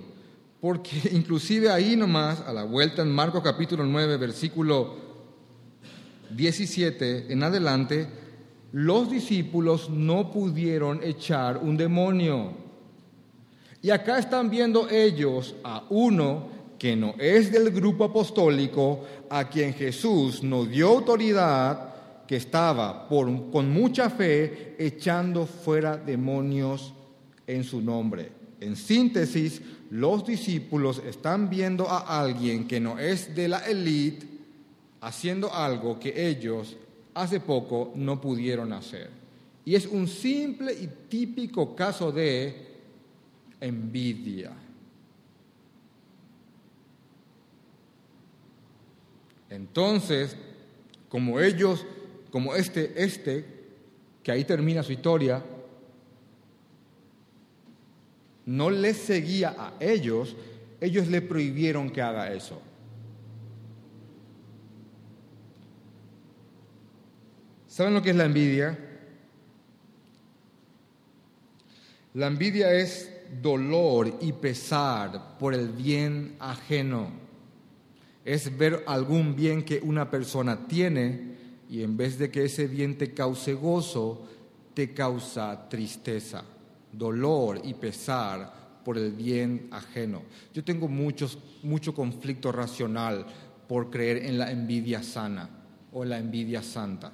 Porque 0.60 1.02
inclusive 1.12 1.70
ahí 1.70 1.96
nomás, 1.96 2.42
a 2.42 2.54
la 2.54 2.64
vuelta 2.64 3.02
en 3.02 3.12
Marcos 3.12 3.44
capítulo 3.44 3.84
9, 3.84 4.18
versículo 4.18 4.96
17 6.30 7.32
en 7.32 7.44
adelante, 7.44 8.08
los 8.72 9.12
discípulos 9.12 9.90
no 9.90 10.32
pudieron 10.32 11.04
echar 11.04 11.58
un 11.58 11.76
demonio. 11.76 12.54
Y 13.82 13.90
acá 13.90 14.20
están 14.20 14.50
viendo 14.50 14.90
ellos 14.90 15.56
a 15.64 15.84
uno 15.90 16.50
que 16.78 16.96
no 16.96 17.16
es 17.20 17.52
del 17.52 17.72
grupo 17.72 18.06
apostólico, 18.06 19.04
a 19.30 19.48
quien 19.50 19.74
Jesús 19.74 20.42
nos 20.44 20.70
dio 20.70 20.90
autoridad, 20.90 22.26
que 22.28 22.38
estaba 22.38 23.08
con 23.08 23.72
mucha 23.72 24.10
fe 24.10 24.76
echando 24.80 25.46
fuera 25.46 25.98
demonios 25.98 26.94
en 27.46 27.64
su 27.64 27.82
nombre. 27.82 28.32
En 28.60 28.76
síntesis, 28.76 29.62
los 29.90 30.26
discípulos 30.26 31.02
están 31.06 31.50
viendo 31.50 31.90
a 31.90 32.22
alguien 32.22 32.68
que 32.68 32.80
no 32.80 32.98
es 32.98 33.36
de 33.36 33.48
la 33.48 33.60
élite 33.60 34.26
haciendo 35.02 35.54
algo 35.54 36.00
que 36.00 36.30
ellos 36.30 36.78
hace 37.14 37.40
poco 37.40 37.92
no 37.96 38.22
pudieron 38.22 38.72
hacer. 38.72 39.10
Y 39.66 39.76
es 39.76 39.86
un 39.86 40.08
simple 40.08 40.74
y 40.74 40.88
típico 41.10 41.76
caso 41.76 42.12
de 42.12 42.71
envidia. 43.62 44.52
Entonces, 49.50 50.36
como 51.08 51.40
ellos, 51.40 51.86
como 52.32 52.56
este, 52.56 53.04
este, 53.04 53.46
que 54.24 54.32
ahí 54.32 54.44
termina 54.44 54.82
su 54.82 54.92
historia, 54.92 55.44
no 58.46 58.70
les 58.70 58.98
seguía 58.98 59.56
a 59.58 59.74
ellos, 59.80 60.36
ellos 60.80 61.08
le 61.08 61.22
prohibieron 61.22 61.90
que 61.90 62.02
haga 62.02 62.34
eso. 62.34 62.62
¿Saben 67.68 67.94
lo 67.94 68.02
que 68.02 68.10
es 68.10 68.16
la 68.16 68.26
envidia? 68.26 68.78
La 72.14 72.28
envidia 72.28 72.74
es 72.74 73.21
dolor 73.42 74.18
y 74.22 74.34
pesar 74.34 75.38
por 75.38 75.54
el 75.54 75.70
bien 75.70 76.36
ajeno. 76.40 77.10
Es 78.26 78.56
ver 78.58 78.84
algún 78.88 79.36
bien 79.36 79.64
que 79.64 79.80
una 79.84 80.10
persona 80.10 80.68
tiene 80.68 81.36
y 81.70 81.84
en 81.84 81.96
vez 81.96 82.18
de 82.20 82.30
que 82.30 82.46
ese 82.46 82.68
bien 82.68 82.98
te 82.98 83.14
cause 83.14 83.54
gozo, 83.54 84.28
te 84.74 84.94
causa 84.94 85.70
tristeza, 85.70 86.44
dolor 86.92 87.62
y 87.64 87.74
pesar 87.74 88.82
por 88.84 88.98
el 88.98 89.12
bien 89.12 89.68
ajeno. 89.72 90.24
Yo 90.54 90.64
tengo 90.64 90.88
muchos, 90.88 91.38
mucho 91.64 91.94
conflicto 91.94 92.52
racional 92.52 93.26
por 93.68 93.90
creer 93.90 94.26
en 94.26 94.38
la 94.38 94.52
envidia 94.52 95.02
sana 95.02 95.50
o 95.94 96.04
la 96.04 96.18
envidia 96.18 96.62
santa. 96.62 97.14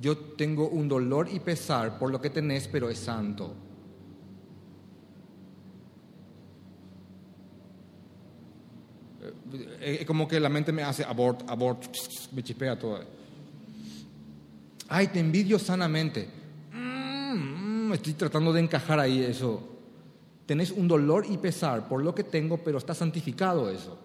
Yo 0.00 0.16
tengo 0.16 0.68
un 0.68 0.88
dolor 0.88 1.28
y 1.30 1.40
pesar 1.40 1.98
por 1.98 2.10
lo 2.10 2.20
que 2.20 2.30
tenés, 2.30 2.68
pero 2.68 2.88
es 2.88 2.98
santo. 2.98 3.54
Es 9.80 10.06
como 10.06 10.28
que 10.28 10.38
la 10.40 10.48
mente 10.48 10.72
me 10.72 10.82
hace 10.82 11.04
abort, 11.04 11.48
abort, 11.48 11.84
me 12.32 12.42
chispea 12.42 12.78
todo. 12.78 13.00
Ay, 14.88 15.08
te 15.08 15.20
envidio 15.20 15.58
sanamente. 15.58 16.28
Mm, 16.72 17.88
mm, 17.88 17.92
estoy 17.92 18.14
tratando 18.14 18.52
de 18.52 18.60
encajar 18.60 18.98
ahí 18.98 19.22
eso. 19.22 19.68
Tenés 20.46 20.70
un 20.72 20.88
dolor 20.88 21.24
y 21.28 21.38
pesar 21.38 21.88
por 21.88 22.02
lo 22.02 22.14
que 22.14 22.24
tengo, 22.24 22.58
pero 22.58 22.78
está 22.78 22.94
santificado 22.94 23.70
eso. 23.70 23.98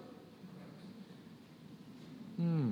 Mm. 2.38 2.72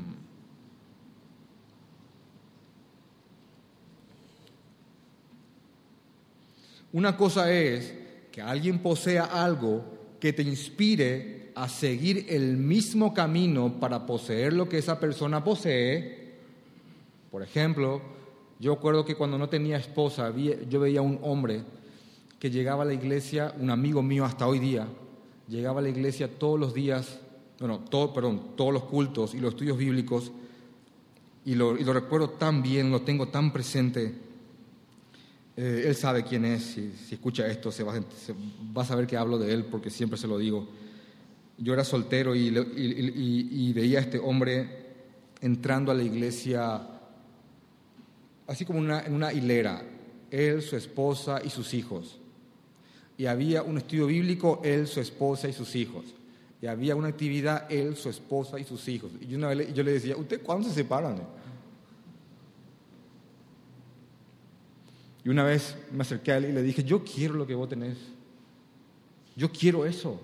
Una 6.94 7.18
cosa 7.18 7.52
es 7.52 7.94
que 8.32 8.42
alguien 8.42 8.80
posea 8.80 9.26
algo 9.26 9.84
que 10.20 10.34
te 10.34 10.44
inspire 10.44 11.43
a 11.56 11.70
seguir 11.70 12.26
el 12.30 12.58
mismo 12.58 13.14
camino 13.14 13.80
para 13.80 14.06
poseer 14.06 14.54
lo 14.54 14.68
que 14.68 14.78
esa 14.78 15.00
persona 15.00 15.44
posee. 15.44 16.34
Por 17.32 17.44
ejemplo, 17.44 18.02
yo 18.60 18.76
recuerdo 18.76 19.06
que 19.06 19.16
cuando 19.16 19.38
no 19.38 19.50
tenía 19.50 19.78
esposa, 19.78 20.34
yo 20.70 20.80
veía 20.80 21.02
un 21.02 21.20
hombre 21.22 21.64
que 22.40 22.50
llegaba 22.50 22.84
a 22.84 22.88
la 22.88 22.94
iglesia, 22.94 23.54
un 23.60 23.70
amigo 23.70 24.02
mío 24.02 24.26
hasta 24.26 24.48
hoy 24.48 24.60
día, 24.60 24.88
llegaba 25.48 25.80
a 25.80 25.84
la 25.84 25.90
iglesia 25.90 26.28
todos 26.28 26.60
los 26.60 26.74
días, 26.74 27.20
bueno, 27.60 27.80
todo, 27.80 28.14
perdón, 28.14 28.56
todos 28.56 28.74
los 28.74 28.84
cultos 28.84 29.34
y 29.34 29.40
los 29.40 29.54
estudios 29.54 29.78
bíblicos, 29.78 30.32
y 31.46 31.56
lo, 31.56 31.78
y 31.78 31.84
lo 31.84 31.94
recuerdo 31.94 32.30
tan 32.30 32.62
bien, 32.62 32.92
lo 32.92 33.02
tengo 33.02 33.28
tan 33.28 33.52
presente 33.52 34.14
eh, 35.56 35.84
él 35.86 35.96
sabe 35.96 36.24
quién 36.24 36.46
es, 36.46 36.64
si, 36.64 36.92
escucha 37.12 37.46
esto 37.46 37.72
se 37.72 37.84
va, 37.84 37.94
a 38.76 38.86
saber 38.86 39.06
que 39.06 39.18
hablo 39.18 39.38
de 39.38 39.54
él 39.54 39.66
porque 39.66 39.90
siempre 39.90 40.18
se 40.18 40.28
lo 40.28 40.38
digo. 40.38 40.68
Yo 41.58 41.74
era 41.74 41.84
soltero 41.84 42.36
y, 42.36 43.74
veía 43.74 44.00
a 44.00 44.02
este 44.02 44.18
hombre 44.18 44.84
entrando 45.42 45.92
a 45.92 45.96
la 45.96 46.04
iglesia 46.04 46.90
así 48.48 48.66
como 48.66 48.80
en 48.80 49.14
una 49.14 49.34
hilera, 49.34 49.84
él, 50.32 50.62
su 50.62 50.76
esposa 50.76 51.42
y 51.44 51.50
sus 51.50 51.74
hijos. 51.74 52.20
Y 53.18 53.26
había 53.26 53.64
un 53.64 53.78
estudio 53.78 54.08
bíblico, 54.08 54.62
él, 54.64 54.88
su 54.88 55.00
esposa 55.00 55.48
y 55.48 55.54
sus 55.54 55.76
hijos. 55.76 56.06
Y 56.62 56.68
había 56.68 56.96
una 56.96 57.10
actividad, 57.10 57.72
él, 57.72 57.96
su 57.96 58.10
esposa 58.10 58.60
y 58.60 58.64
sus 58.64 58.88
hijos. 58.88 59.12
Y 59.22 59.28
yo, 59.28 59.38
yo 59.40 59.84
le 59.84 59.92
decía, 59.92 60.18
¿usted 60.18 60.42
cuándo 60.42 60.68
se 60.68 60.74
separan? 60.74 61.22
Y 65.24 65.30
una 65.30 65.44
vez 65.44 65.76
me 65.92 66.02
acerqué 66.02 66.32
a 66.32 66.38
él 66.38 66.46
y 66.46 66.52
le 66.52 66.64
dije, 66.64 66.84
yo 66.84 67.04
quiero 67.04 67.36
lo 67.36 67.48
que 67.48 67.56
vos 67.56 67.70
tenés. 67.70 67.98
Yo 69.36 69.52
quiero 69.52 69.86
eso. 69.86 70.20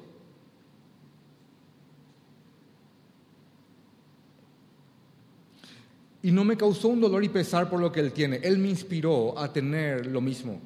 Y 6.22 6.32
no 6.32 6.44
me 6.44 6.58
causó 6.58 6.90
un 6.90 7.00
dolor 7.00 7.24
y 7.24 7.30
pesar 7.30 7.70
por 7.70 7.80
lo 7.80 7.92
que 7.92 8.02
él 8.02 8.12
tiene. 8.12 8.38
Él 8.44 8.58
me 8.58 8.70
inspiró 8.70 9.38
a 9.40 9.52
tener 9.54 10.06
lo 10.06 10.20
mismo. 10.20 10.60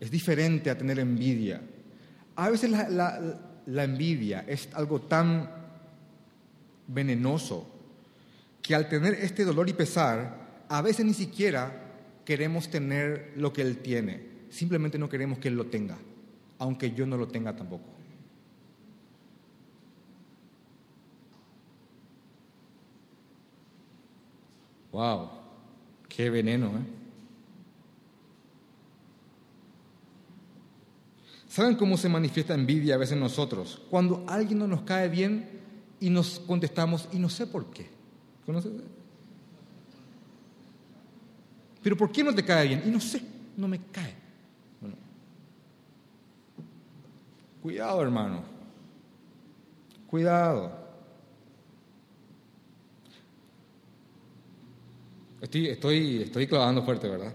Es 0.00 0.10
diferente 0.10 0.70
a 0.70 0.78
tener 0.78 0.98
envidia. 0.98 1.60
A 2.36 2.48
veces 2.48 2.70
la, 2.70 3.38
envidia 3.66 4.44
es 4.48 4.70
algo 4.72 5.02
tan 5.02 5.50
venenoso 6.88 7.68
que 8.62 8.74
al 8.74 8.88
tener 8.88 9.14
este 9.14 9.44
dolor 9.44 9.68
y 9.68 9.74
pesar, 9.74 10.64
a 10.68 10.80
veces 10.80 11.04
ni 11.04 11.14
siquiera 11.14 11.70
queremos 12.24 12.70
tener 12.70 13.34
lo 13.36 13.52
que 13.52 13.62
Él 13.62 13.78
tiene, 13.78 14.22
simplemente 14.48 14.98
no 14.98 15.08
queremos 15.08 15.38
que 15.38 15.48
Él 15.48 15.54
lo 15.54 15.66
tenga, 15.66 15.98
aunque 16.58 16.92
yo 16.92 17.06
no 17.06 17.16
lo 17.16 17.28
tenga 17.28 17.54
tampoco. 17.54 17.99
Wow, 24.92 25.30
qué 26.08 26.30
veneno, 26.30 26.68
¿eh? 26.68 27.00
¿Saben 31.48 31.74
cómo 31.74 31.96
se 31.96 32.08
manifiesta 32.08 32.54
envidia 32.54 32.94
a 32.94 32.98
veces 32.98 33.14
en 33.14 33.20
nosotros? 33.20 33.82
Cuando 33.90 34.24
alguien 34.28 34.58
no 34.58 34.68
nos 34.68 34.82
cae 34.82 35.08
bien 35.08 35.48
y 35.98 36.08
nos 36.08 36.38
contestamos, 36.38 37.08
y 37.12 37.18
no 37.18 37.28
sé 37.28 37.46
por 37.46 37.66
qué. 37.70 37.90
Pero 41.82 41.96
¿por 41.96 42.12
qué 42.12 42.22
no 42.22 42.34
te 42.34 42.44
cae 42.44 42.68
bien? 42.68 42.82
Y 42.86 42.90
no 42.90 43.00
sé, 43.00 43.20
no 43.56 43.66
me 43.66 43.80
cae. 43.90 44.14
Cuidado, 47.62 48.00
hermano. 48.00 48.42
Cuidado. 50.06 50.89
Estoy, 55.50 55.66
estoy, 55.66 56.22
estoy 56.22 56.46
clavando 56.46 56.84
fuerte, 56.84 57.08
¿verdad? 57.08 57.32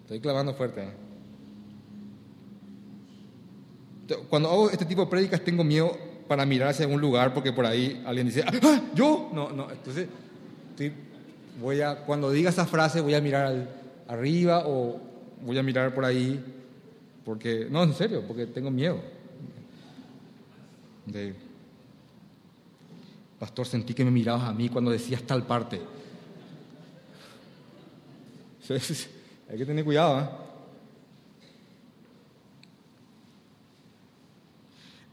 Estoy 0.00 0.18
clavando 0.18 0.54
fuerte. 0.54 0.82
¿eh? 4.08 4.16
Cuando 4.30 4.48
hago 4.48 4.70
este 4.70 4.86
tipo 4.86 5.02
de 5.02 5.08
prédicas 5.08 5.44
tengo 5.44 5.62
miedo 5.62 5.94
para 6.26 6.46
mirar 6.46 6.70
hacia 6.70 6.86
algún 6.86 7.02
lugar 7.02 7.34
porque 7.34 7.52
por 7.52 7.66
ahí 7.66 8.02
alguien 8.06 8.28
dice, 8.28 8.42
¡Ah, 8.46 8.80
yo, 8.94 9.28
no, 9.34 9.50
no, 9.50 9.70
entonces 9.70 10.08
voy 11.60 11.82
a, 11.82 11.96
cuando 11.96 12.30
diga 12.30 12.48
esa 12.48 12.64
frase 12.64 13.02
voy 13.02 13.12
a 13.12 13.20
mirar 13.20 13.74
arriba 14.08 14.62
o 14.66 14.98
voy 15.42 15.58
a 15.58 15.62
mirar 15.62 15.94
por 15.94 16.06
ahí 16.06 16.42
porque, 17.26 17.68
no, 17.70 17.82
en 17.82 17.92
serio, 17.92 18.24
porque 18.26 18.46
tengo 18.46 18.70
miedo. 18.70 19.02
De, 21.04 21.34
Pastor, 23.38 23.66
sentí 23.66 23.92
que 23.92 24.02
me 24.02 24.10
mirabas 24.10 24.44
a 24.44 24.54
mí 24.54 24.70
cuando 24.70 24.90
decías 24.90 25.22
tal 25.24 25.42
parte. 25.42 25.78
Hay 28.70 29.56
que 29.56 29.64
tener 29.64 29.84
cuidado. 29.84 30.20
¿eh? 30.20 30.28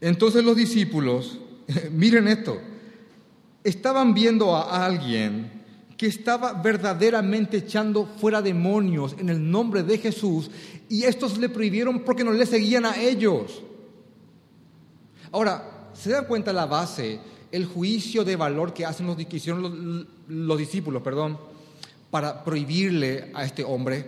Entonces 0.00 0.44
los 0.44 0.56
discípulos, 0.56 1.38
miren 1.90 2.28
esto, 2.28 2.60
estaban 3.64 4.14
viendo 4.14 4.54
a 4.54 4.84
alguien 4.84 5.56
que 5.96 6.06
estaba 6.06 6.52
verdaderamente 6.52 7.56
echando 7.56 8.04
fuera 8.04 8.42
demonios 8.42 9.16
en 9.18 9.30
el 9.30 9.50
nombre 9.50 9.82
de 9.82 9.96
Jesús 9.96 10.50
y 10.90 11.04
estos 11.04 11.38
le 11.38 11.48
prohibieron 11.48 12.00
porque 12.00 12.22
no 12.22 12.32
le 12.32 12.44
seguían 12.44 12.84
a 12.84 13.00
ellos. 13.00 13.62
Ahora, 15.32 15.90
¿se 15.94 16.10
dan 16.10 16.26
cuenta 16.26 16.52
la 16.52 16.66
base, 16.66 17.18
el 17.50 17.64
juicio 17.64 18.24
de 18.24 18.36
valor 18.36 18.74
que 18.74 18.84
hacen 18.84 19.06
los, 19.06 19.16
que 19.16 19.36
hicieron 19.36 19.62
los, 19.62 20.06
los 20.28 20.58
discípulos, 20.58 21.02
perdón, 21.02 21.38
para 22.10 22.44
prohibirle 22.44 23.30
a 23.34 23.44
este 23.44 23.64
hombre? 23.64 24.04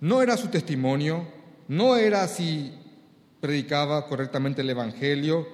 No 0.00 0.22
era 0.22 0.36
su 0.36 0.48
testimonio, 0.48 1.26
no 1.68 1.96
era 1.96 2.26
si 2.26 2.72
predicaba 3.40 4.06
correctamente 4.06 4.62
el 4.62 4.70
Evangelio, 4.70 5.46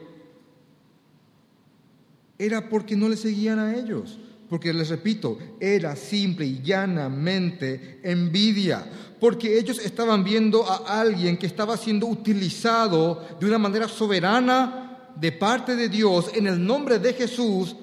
era 2.39 2.69
porque 2.69 2.97
no 2.97 3.09
le 3.09 3.17
seguían 3.17 3.59
a 3.59 3.75
ellos. 3.77 4.19
Porque 4.49 4.73
les 4.73 4.89
repito, 4.89 5.39
era 5.59 5.97
simple 5.97 6.47
y 6.47 6.63
llanamente 6.63 7.99
envidia, 8.05 8.87
porque 9.19 9.59
ellos 9.59 9.81
estaban 9.81 10.23
viendo 10.23 10.65
a 10.65 11.01
alguien 11.01 11.37
que 11.37 11.47
estaba 11.47 11.77
siendo 11.77 12.07
utilizado 12.07 13.27
de 13.41 13.47
una 13.47 13.59
manera 13.59 13.89
soberana 13.89 15.11
de 15.17 15.33
parte 15.33 15.75
de 15.75 15.89
Dios 15.89 16.31
en 16.33 16.47
el 16.47 16.65
nombre 16.65 17.01
de 17.01 17.13
Jesús, 17.13 17.75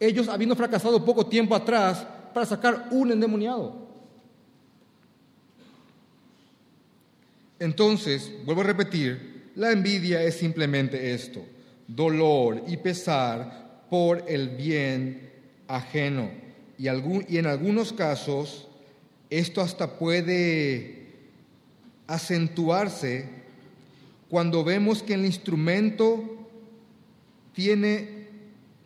ellos 0.00 0.28
habiendo 0.28 0.56
fracasado 0.56 1.04
poco 1.04 1.26
tiempo 1.26 1.54
atrás 1.54 2.04
para 2.38 2.46
sacar 2.46 2.86
un 2.92 3.10
endemoniado. 3.10 3.74
Entonces, 7.58 8.32
vuelvo 8.44 8.60
a 8.60 8.64
repetir, 8.64 9.50
la 9.56 9.72
envidia 9.72 10.22
es 10.22 10.36
simplemente 10.36 11.12
esto, 11.14 11.44
dolor 11.88 12.62
y 12.68 12.76
pesar 12.76 13.86
por 13.90 14.24
el 14.28 14.50
bien 14.50 15.32
ajeno. 15.66 16.30
Y, 16.78 16.86
en 16.86 17.46
algunos 17.46 17.92
casos, 17.92 18.68
Esto 19.30 19.60
hasta 19.60 19.98
puede 19.98 21.08
acentuarse 22.06 23.28
cuando 24.28 24.62
vemos 24.62 25.02
que 25.02 25.14
el 25.14 25.26
instrumento 25.26 26.46
tiene 27.52 28.18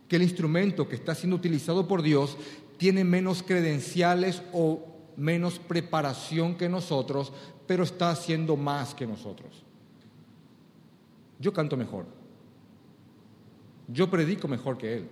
que 0.09 0.17
el 0.17 0.23
instrumento 0.23 0.89
que 0.89 0.97
está 0.97 1.15
siendo 1.15 1.37
utilizado 1.37 1.89
por 1.89 2.03
Dios 2.03 2.37
tiene 2.83 3.05
menos 3.05 3.45
credenciales 3.45 4.43
o 4.53 4.85
menos 5.17 5.61
preparación 5.61 6.57
que 6.57 6.69
nosotros, 6.69 7.33
pero 7.65 7.85
está 7.85 8.11
haciendo 8.11 8.57
más 8.57 8.93
que 8.93 9.07
nosotros. 9.07 9.63
Yo 11.39 11.53
canto 11.53 11.77
mejor. 11.77 12.07
Yo 13.87 14.11
predico 14.11 14.49
mejor 14.49 14.79
que 14.79 14.97
él. 14.97 15.09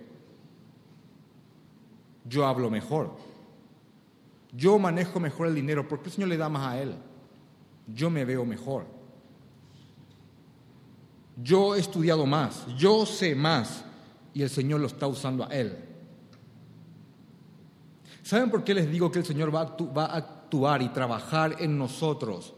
Yo 2.25 2.45
hablo 2.45 2.69
mejor. 2.69 3.15
Yo 4.51 4.77
manejo 4.77 5.21
mejor 5.21 5.47
el 5.47 5.55
dinero. 5.55 5.87
porque 5.87 6.09
el 6.09 6.11
Señor 6.11 6.27
le 6.27 6.35
da 6.35 6.49
más 6.49 6.73
a 6.73 6.81
él? 6.81 6.93
Yo 7.87 8.09
me 8.09 8.25
veo 8.25 8.43
mejor. 8.43 8.85
Yo 11.41 11.73
he 11.73 11.79
estudiado 11.79 12.25
más. 12.25 12.65
Yo 12.77 13.05
sé 13.05 13.33
más. 13.33 13.85
Y 14.33 14.41
el 14.41 14.49
Señor 14.49 14.81
lo 14.81 14.87
está 14.87 15.07
usando 15.07 15.45
a 15.45 15.55
él. 15.55 15.90
¿Saben 18.23 18.49
por 18.49 18.63
qué 18.63 18.73
les 18.73 18.89
digo 18.89 19.11
que 19.11 19.19
el 19.19 19.25
Señor 19.25 19.53
va 19.53 19.61
a, 19.61 20.15
actuar 20.15 20.81
y 20.81 20.89
trabajar 20.89 21.57
en 21.59 21.77
nosotros? 21.77 22.53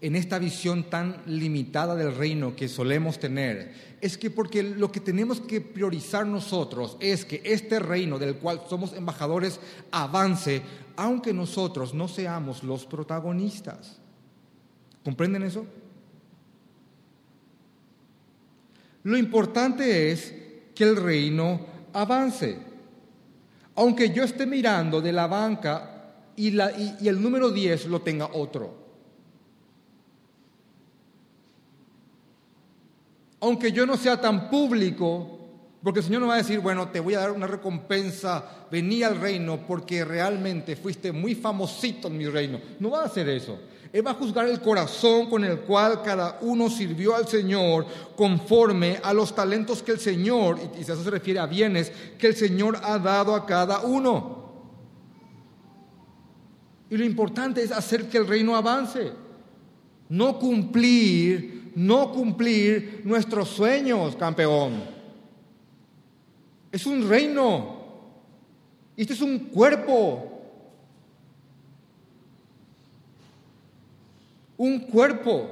en 0.00 0.14
esta 0.14 0.38
visión 0.38 0.84
tan 0.84 1.22
limitada 1.26 1.94
del 1.94 2.14
reino 2.14 2.54
que 2.54 2.68
solemos 2.68 3.18
tener, 3.18 3.96
es 4.00 4.18
que 4.18 4.30
porque 4.30 4.62
lo 4.62 4.92
que 4.92 5.00
tenemos 5.00 5.40
que 5.40 5.60
priorizar 5.60 6.26
nosotros 6.26 6.96
es 7.00 7.24
que 7.24 7.40
este 7.44 7.78
reino 7.78 8.18
del 8.18 8.36
cual 8.36 8.60
somos 8.68 8.92
embajadores 8.92 9.58
avance, 9.90 10.62
aunque 10.96 11.32
nosotros 11.32 11.94
no 11.94 12.08
seamos 12.08 12.62
los 12.62 12.84
protagonistas. 12.84 13.98
¿Comprenden 15.02 15.44
eso? 15.44 15.66
Lo 19.02 19.16
importante 19.16 20.10
es 20.10 20.34
que 20.74 20.84
el 20.84 20.96
reino 20.96 21.60
avance. 21.92 22.75
Aunque 23.76 24.10
yo 24.10 24.24
esté 24.24 24.46
mirando 24.46 25.00
de 25.00 25.12
la 25.12 25.26
banca 25.26 25.92
y, 26.34 26.48
el 26.58 27.22
número 27.22 27.50
10 27.50 27.86
lo 27.86 28.00
tenga 28.00 28.30
otro. 28.32 28.86
aunque 33.46 33.70
yo 33.70 33.86
no 33.86 33.96
sea 33.96 34.20
tan 34.20 34.50
público, 34.50 35.38
porque 35.82 36.00
el 36.00 36.06
Señor 36.06 36.22
no 36.22 36.28
va 36.28 36.34
a 36.34 36.38
decir, 36.38 36.58
bueno, 36.58 36.88
te 36.88 36.98
voy 36.98 37.14
a 37.14 37.20
dar 37.20 37.30
una 37.30 37.46
recompensa, 37.46 38.66
vení 38.70 39.02
al 39.02 39.20
reino 39.20 39.64
porque 39.66 40.04
realmente 40.04 40.74
fuiste 40.74 41.12
muy 41.12 41.36
famosito 41.36 42.08
en 42.08 42.18
mi 42.18 42.26
reino. 42.26 42.60
No 42.80 42.90
va 42.90 43.02
a 43.02 43.06
hacer 43.06 43.28
eso. 43.28 43.58
Él 43.92 44.06
va 44.06 44.12
a 44.12 44.14
juzgar 44.14 44.48
el 44.48 44.60
corazón 44.60 45.28
con 45.28 45.44
el 45.44 45.60
cual 45.60 46.02
cada 46.02 46.38
uno 46.40 46.68
sirvió 46.70 47.14
al 47.14 47.26
Señor 47.26 47.86
conforme 48.16 48.98
a 49.02 49.12
los 49.12 49.34
talentos 49.34 49.82
que 49.82 49.92
el 49.92 50.00
Señor, 50.00 50.58
y 50.78 50.82
eso 50.82 51.02
se 51.02 51.10
refiere 51.10 51.40
a 51.40 51.46
bienes, 51.46 51.92
que 52.18 52.28
el 52.28 52.36
Señor 52.36 52.78
ha 52.82 52.98
dado 52.98 53.34
a 53.34 53.46
cada 53.46 53.80
uno. 53.80 54.44
Y 56.90 56.96
lo 56.96 57.04
importante 57.04 57.62
es 57.62 57.72
hacer 57.72 58.08
que 58.08 58.18
el 58.18 58.26
reino 58.26 58.56
avance, 58.56 59.12
no 60.08 60.38
cumplir 60.38 61.56
no 61.76 62.10
cumplir 62.10 63.02
nuestros 63.04 63.50
sueños, 63.50 64.16
campeón. 64.16 64.82
Es 66.72 66.86
un 66.86 67.06
reino. 67.06 67.76
Este 68.96 69.12
es 69.12 69.20
un 69.20 69.38
cuerpo. 69.50 70.35
Un 74.58 74.80
cuerpo. 74.80 75.48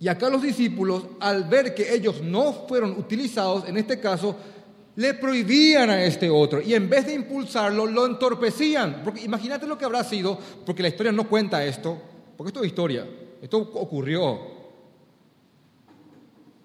Y 0.00 0.08
acá 0.08 0.28
los 0.28 0.42
discípulos, 0.42 1.04
al 1.20 1.44
ver 1.44 1.74
que 1.74 1.94
ellos 1.94 2.20
no 2.22 2.52
fueron 2.66 2.92
utilizados, 2.98 3.68
en 3.68 3.76
este 3.76 4.00
caso, 4.00 4.36
le 4.96 5.14
prohibían 5.14 5.90
a 5.90 6.04
este 6.04 6.28
otro. 6.28 6.60
Y 6.60 6.74
en 6.74 6.88
vez 6.88 7.06
de 7.06 7.14
impulsarlo, 7.14 7.86
lo 7.86 8.06
entorpecían. 8.06 9.02
Porque 9.04 9.22
imagínate 9.22 9.66
lo 9.66 9.78
que 9.78 9.84
habrá 9.84 10.02
sido, 10.04 10.38
porque 10.66 10.82
la 10.82 10.88
historia 10.88 11.12
no 11.12 11.28
cuenta 11.28 11.64
esto, 11.64 12.00
porque 12.36 12.48
esto 12.48 12.60
es 12.62 12.66
historia. 12.68 13.06
Esto 13.40 13.58
ocurrió. 13.58 14.61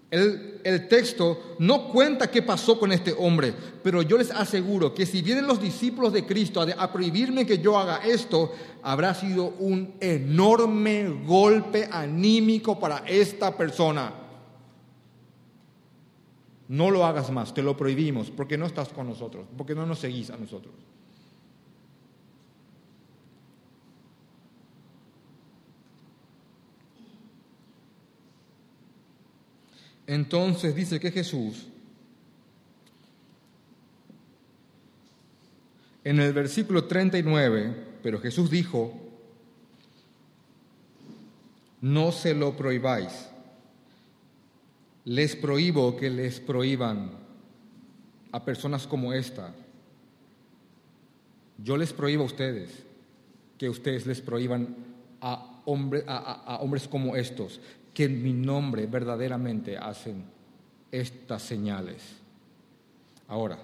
El, 0.10 0.88
texto 0.88 1.56
no 1.60 1.89
cuenta 1.89 2.32
qué 2.32 2.41
pasó 2.41 2.80
con 2.80 2.93
este 2.93 3.13
hombre, 3.17 3.54
pero 3.84 4.02
yo 4.02 4.17
les 4.17 4.32
aseguro 4.32 4.93
que 4.93 5.06
si 5.06 5.22
vienen 5.22 5.48
los 5.48 5.62
discípulos 5.62 6.13
de 6.13 6.26
Cristo 6.26 6.62
a, 6.62 6.65
a, 6.82 6.91
prohibirme 6.91 7.46
que 7.46 7.60
yo 7.60 7.78
haga 7.78 7.98
esto, 7.98 8.54
habrá 8.84 9.13
sido 9.13 9.56
un 9.60 9.96
enorme 10.00 11.10
golpe 11.26 11.89
anímico 11.91 12.80
para 12.80 13.00
esta 13.06 13.56
persona. 13.58 14.13
No 16.70 16.89
lo 16.89 17.06
hagas 17.06 17.30
más, 17.32 17.54
te 17.54 17.62
lo 17.62 17.76
prohibimos, 17.76 18.32
porque 18.32 18.58
no 18.58 18.65
estás 18.65 18.89
con 18.89 19.08
nosotros, 19.08 19.46
porque 19.58 19.76
no 19.76 19.86
nos 19.86 20.00
seguís 20.00 20.30
a 20.30 20.38
nosotros. 20.38 20.74
Entonces 30.08 30.74
dice 30.74 31.02
que 31.02 31.12
Jesús, 31.12 31.67
en 36.06 36.22
el 36.22 36.32
versículo 36.32 36.86
39, 36.86 37.76
pero 38.02 38.22
Jesús 38.22 38.50
dijo, 38.50 38.93
no 41.82 42.13
se 42.13 42.34
lo 42.34 42.56
prohibáis, 42.56 43.28
les 45.04 45.36
prohíbo 45.36 45.98
que 45.98 46.10
les 46.10 46.39
prohíban 46.39 47.12
a 48.32 48.46
personas 48.46 48.88
como 48.88 49.12
esta. 49.12 49.54
Yo 51.58 51.76
les 51.76 51.91
prohíbo 51.91 52.24
a 52.24 52.28
ustedes 52.28 52.84
que 53.58 53.70
ustedes 53.70 54.06
les 54.06 54.22
prohíban 54.22 54.76
a, 55.20 55.34
a 55.65 56.58
hombres 56.60 56.88
como 56.88 57.15
estos 57.15 57.60
que 57.98 58.04
en 58.04 58.22
mi 58.22 58.32
nombre 58.32 58.86
verdaderamente 58.86 59.76
hacen 59.76 60.24
estas 60.92 61.42
señales. 61.42 62.04
Ahora, 63.28 63.58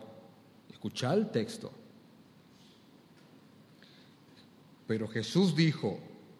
escucha 0.72 1.14
el 1.14 1.30
texto. 1.30 1.72
Pero 4.88 5.08
Jesús 5.08 5.56
dijo, 5.56 6.00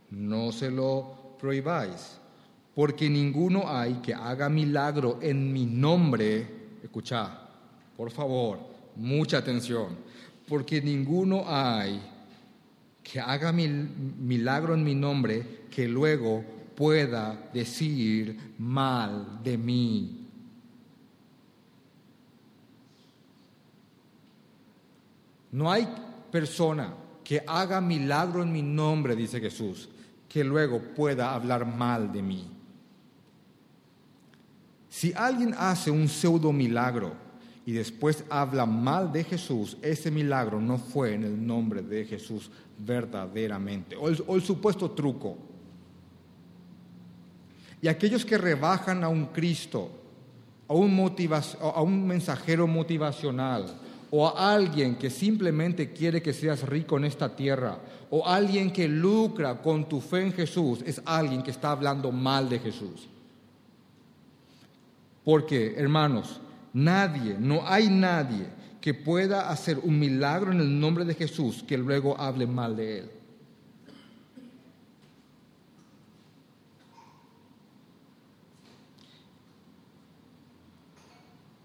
no 0.10 0.52
se 0.52 0.72
lo 0.72 1.36
prohibáis, 1.40 2.18
porque 2.74 3.08
ninguno 3.12 3.66
hay 3.68 3.94
que 4.02 4.16
haga 4.16 4.50
milagro 4.50 5.20
en 5.22 5.54
mi 5.54 5.68
nombre. 5.68 6.48
Escucha, 6.82 7.42
por 7.96 8.10
favor, 8.10 8.58
mucha 8.96 9.38
atención, 9.38 10.00
porque 10.48 10.82
ninguno 10.82 11.44
hay 11.46 12.02
que 13.04 13.20
haga 13.20 13.52
milagro 13.52 14.74
en 14.74 14.84
mi 14.84 14.96
nombre 14.96 15.66
que 15.70 15.88
luego 15.88 16.63
pueda 16.76 17.50
decir 17.54 18.56
mal 18.58 19.42
de 19.44 19.58
mí. 19.58 20.28
No 25.52 25.72
hay 25.72 25.88
persona 26.32 26.96
que 27.24 27.44
haga 27.46 27.80
milagro 27.80 28.42
en 28.42 28.52
mi 28.52 28.62
nombre, 28.62 29.16
dice 29.16 29.40
Jesús, 29.40 29.88
que 30.28 30.44
luego 30.44 30.82
pueda 30.82 31.34
hablar 31.34 31.66
mal 31.66 32.12
de 32.12 32.22
mí. 32.24 32.48
Si 34.90 35.14
alguien 35.16 35.54
hace 35.58 35.92
un 35.92 36.08
pseudo 36.08 36.52
milagro 36.52 37.14
y 37.66 37.72
después 37.72 38.26
habla 38.30 38.66
mal 38.66 39.12
de 39.12 39.24
Jesús, 39.24 39.78
ese 39.82 40.12
milagro 40.12 40.60
no 40.60 40.78
fue 40.78 41.14
en 41.14 41.24
el 41.24 41.46
nombre 41.46 41.82
de 41.82 42.06
Jesús 42.06 42.50
verdaderamente. 42.80 43.96
O 43.96 44.10
el, 44.10 44.24
o 44.28 44.36
el 44.36 44.42
supuesto 44.42 44.92
truco. 44.92 45.38
Y 47.84 47.90
aquellos 47.90 48.24
que 48.24 48.38
rebajan 48.38 49.04
a 49.04 49.10
un 49.10 49.26
Cristo, 49.26 49.92
a 50.70 50.74
un, 50.74 52.08
mensajero 52.08 52.66
motivacional, 52.66 53.66
o 54.10 54.26
a 54.26 54.54
alguien 54.54 54.96
que 54.96 55.10
simplemente 55.10 55.92
quiere 55.92 56.22
que 56.22 56.32
seas 56.32 56.62
rico 56.62 56.96
en 56.96 57.04
esta 57.04 57.36
tierra, 57.36 57.78
o 58.10 58.26
alguien 58.26 58.72
que 58.72 58.88
lucra 58.88 59.62
con 59.62 59.90
tu 59.90 60.00
fe 60.00 60.22
en 60.22 60.32
Jesús, 60.32 60.80
es 60.86 61.02
alguien 61.04 61.44
que 61.44 61.52
está 61.52 61.72
hablando 61.72 62.10
mal 62.10 62.48
de 62.48 62.60
Jesús. 62.60 63.10
Porque, 65.26 65.76
hermanos, 65.76 66.40
nadie, 66.72 67.36
no 67.38 67.68
hay 67.68 67.90
nadie 67.90 68.48
que 68.80 68.94
pueda 68.94 69.50
hacer 69.50 69.78
un 69.84 70.00
milagro 70.00 70.54
en 70.54 70.62
el 70.62 70.80
nombre 70.80 71.04
de 71.04 71.16
Jesús 71.16 71.62
que 71.68 71.78
luego 71.78 72.18
hable 72.18 72.48
mal 72.48 72.78
de 72.78 73.00
él. 73.00 73.12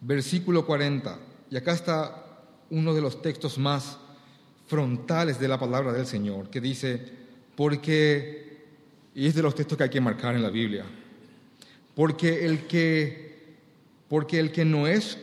Versículo 0.00 0.66
40. 0.66 1.18
Y 1.50 1.56
acá 1.56 1.72
está 1.72 2.24
uno 2.70 2.94
de 2.94 3.00
los 3.00 3.22
textos 3.22 3.58
más 3.58 3.98
frontales 4.66 5.40
de 5.40 5.48
la 5.48 5.58
palabra 5.58 5.92
del 5.92 6.06
Señor, 6.06 6.50
que 6.50 6.60
dice, 6.60 7.00
porque, 7.56 8.66
y 9.14 9.26
es 9.26 9.34
de 9.34 9.42
los 9.42 9.54
textos 9.54 9.78
que 9.78 9.84
hay 9.84 9.90
que 9.90 10.00
marcar 10.00 10.34
en 10.34 10.42
la 10.42 10.50
Biblia, 10.50 10.84
porque 11.94 12.44
el 12.44 12.66
que, 12.66 13.56
porque 14.08 14.38
el 14.38 14.52
que 14.52 14.64
no 14.64 14.86
es 14.86 15.18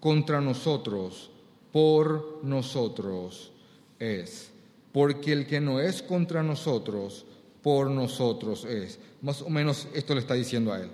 contra 0.00 0.40
nosotros, 0.40 1.30
por 1.72 2.40
nosotros 2.42 3.52
es. 3.98 4.50
Porque 4.92 5.32
el 5.32 5.46
que 5.46 5.60
no 5.60 5.80
es 5.80 6.02
contra 6.02 6.42
nosotros, 6.42 7.24
por 7.62 7.90
nosotros 7.90 8.64
es. 8.64 8.98
Más 9.22 9.42
o 9.42 9.50
menos 9.50 9.88
esto 9.94 10.14
le 10.14 10.20
está 10.20 10.34
diciendo 10.34 10.72
a 10.72 10.80
él. 10.80 10.90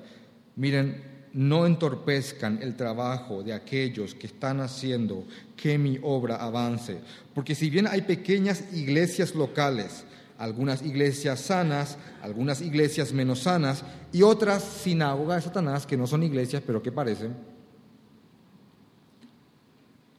Miren, 0.56 1.02
no 1.32 1.66
entorpezcan 1.66 2.58
el 2.62 2.76
trabajo 2.76 3.42
de 3.42 3.52
aquellos 3.52 4.14
que 4.14 4.26
están 4.26 4.60
haciendo 4.60 5.24
que 5.56 5.78
mi 5.78 5.98
obra 6.02 6.36
avance. 6.36 6.98
Porque 7.34 7.54
si 7.54 7.70
bien 7.70 7.86
hay 7.86 8.02
pequeñas 8.02 8.64
iglesias 8.72 9.34
locales, 9.34 10.04
algunas 10.38 10.82
iglesias 10.82 11.40
sanas, 11.40 11.98
algunas 12.22 12.62
iglesias 12.62 13.12
menos 13.12 13.40
sanas 13.40 13.84
y 14.12 14.22
otras 14.22 14.64
sinagogas 14.64 15.36
de 15.36 15.48
Satanás 15.48 15.86
que 15.86 15.96
no 15.96 16.06
son 16.06 16.22
iglesias 16.22 16.62
pero 16.66 16.82
que 16.82 16.90
parecen, 16.90 17.34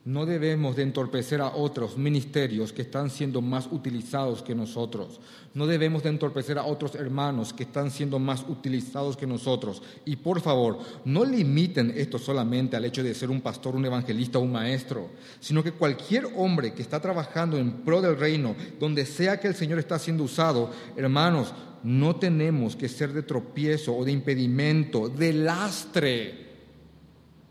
no 0.03 0.25
debemos 0.25 0.75
de 0.75 0.81
entorpecer 0.81 1.41
a 1.41 1.49
otros 1.55 1.95
ministerios 1.95 2.73
que 2.73 2.81
están 2.81 3.11
siendo 3.11 3.39
más 3.39 3.67
utilizados 3.71 4.41
que 4.41 4.55
nosotros. 4.55 5.19
No 5.53 5.67
debemos 5.67 6.01
de 6.01 6.09
entorpecer 6.09 6.57
a 6.57 6.65
otros 6.65 6.95
hermanos 6.95 7.53
que 7.53 7.63
están 7.63 7.91
siendo 7.91 8.17
más 8.17 8.43
utilizados 8.47 9.15
que 9.15 9.27
nosotros. 9.27 9.83
Y 10.03 10.15
por 10.15 10.41
favor, 10.41 10.79
no 11.05 11.23
limiten 11.23 11.93
esto 11.95 12.17
solamente 12.17 12.75
al 12.75 12.85
hecho 12.85 13.03
de 13.03 13.13
ser 13.13 13.29
un 13.29 13.41
pastor, 13.41 13.75
un 13.75 13.85
evangelista 13.85 14.39
o 14.39 14.41
un 14.41 14.53
maestro, 14.53 15.09
sino 15.39 15.63
que 15.63 15.73
cualquier 15.73 16.25
hombre 16.35 16.73
que 16.73 16.81
está 16.81 16.99
trabajando 16.99 17.59
en 17.59 17.71
pro 17.83 18.01
del 18.01 18.17
reino, 18.17 18.55
donde 18.79 19.05
sea 19.05 19.39
que 19.39 19.49
el 19.49 19.55
Señor 19.55 19.77
está 19.77 19.99
siendo 19.99 20.23
usado, 20.23 20.71
hermanos, 20.95 21.53
no 21.83 22.15
tenemos 22.15 22.75
que 22.75 22.89
ser 22.89 23.13
de 23.13 23.21
tropiezo 23.21 23.95
o 23.95 24.03
de 24.03 24.11
impedimento, 24.11 25.09
de 25.09 25.33
lastre, 25.33 26.49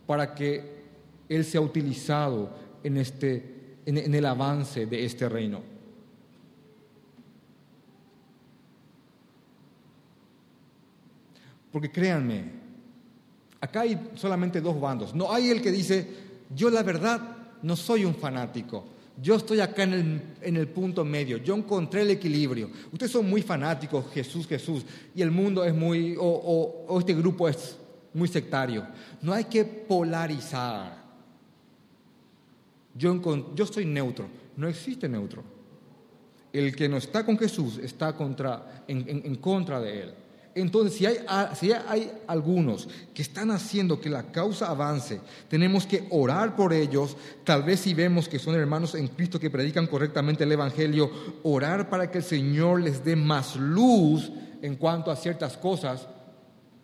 para 0.06 0.34
que 0.34 0.79
él 1.30 1.44
se 1.44 1.56
ha 1.56 1.60
utilizado 1.60 2.50
en, 2.82 2.96
este, 2.96 3.78
en, 3.86 4.14
el 4.14 4.26
avance 4.26 4.84
de 4.84 5.04
este 5.04 5.28
reino. 5.28 5.62
Porque 11.70 11.90
créanme, 11.90 12.50
acá 13.60 13.82
hay 13.82 14.10
solamente 14.16 14.60
dos 14.60 14.78
bandos. 14.80 15.14
No 15.14 15.32
hay 15.32 15.50
el 15.50 15.62
que 15.62 15.70
dice, 15.70 16.04
yo 16.52 16.68
la 16.68 16.82
verdad 16.82 17.20
no 17.62 17.76
soy 17.76 18.04
un 18.04 18.16
fanático. 18.16 18.84
Yo 19.22 19.36
estoy 19.36 19.60
acá 19.60 19.84
en 19.84 19.92
el, 19.92 20.22
en 20.40 20.56
el, 20.56 20.66
punto 20.66 21.04
medio. 21.04 21.36
Yo 21.36 21.54
encontré 21.54 22.02
el 22.02 22.10
equilibrio. 22.10 22.70
Ustedes 22.90 23.12
son 23.12 23.30
muy 23.30 23.42
fanáticos, 23.42 24.06
Jesús, 24.12 24.48
Jesús, 24.48 24.84
y 25.14 25.22
el 25.22 25.30
mundo 25.30 25.62
es 25.62 25.74
muy, 25.74 26.16
o, 26.18 26.24
o 26.88 26.98
este 26.98 27.14
grupo 27.14 27.48
es 27.48 27.76
muy 28.14 28.26
sectario. 28.26 28.84
No 29.22 29.32
hay 29.32 29.44
que 29.44 29.64
polarizar. 29.64 30.99
Yo, 32.94 33.54
yo 33.54 33.66
soy 33.66 33.84
neutro. 33.84 34.28
No 34.56 34.68
existe 34.68 35.08
neutro. 35.08 35.42
El 36.52 36.74
que 36.74 36.88
no 36.88 36.96
está 36.96 37.24
con 37.24 37.38
Jesús 37.38 37.78
está 37.78 38.14
contra, 38.14 38.84
en, 38.88 39.36
contra 39.36 39.80
de 39.80 40.02
él. 40.02 40.14
Entonces, 40.52 40.98
si 40.98 41.06
hay, 41.06 41.18
si 41.54 41.70
hay 41.72 42.10
algunos 42.26 42.88
que 43.14 43.22
están 43.22 43.52
haciendo 43.52 44.00
que 44.00 44.10
la 44.10 44.32
causa 44.32 44.68
avance, 44.68 45.20
tenemos 45.48 45.86
que 45.86 46.08
orar 46.10 46.56
por 46.56 46.72
ellos. 46.72 47.16
Tal 47.44 47.62
vez 47.62 47.80
si 47.80 47.94
vemos 47.94 48.28
que 48.28 48.40
son 48.40 48.56
hermanos 48.56 48.96
en 48.96 49.06
Cristo 49.08 49.38
que 49.38 49.48
predican 49.48 49.86
correctamente 49.86 50.42
el 50.42 50.50
Evangelio, 50.50 51.08
orar 51.44 51.88
para 51.88 52.10
que 52.10 52.18
el 52.18 52.24
Señor 52.24 52.82
les 52.82 53.04
dé 53.04 53.14
más 53.14 53.54
luz 53.54 54.32
en 54.60 54.74
cuanto 54.74 55.12
a 55.12 55.16
ciertas 55.16 55.56
cosas, 55.56 56.08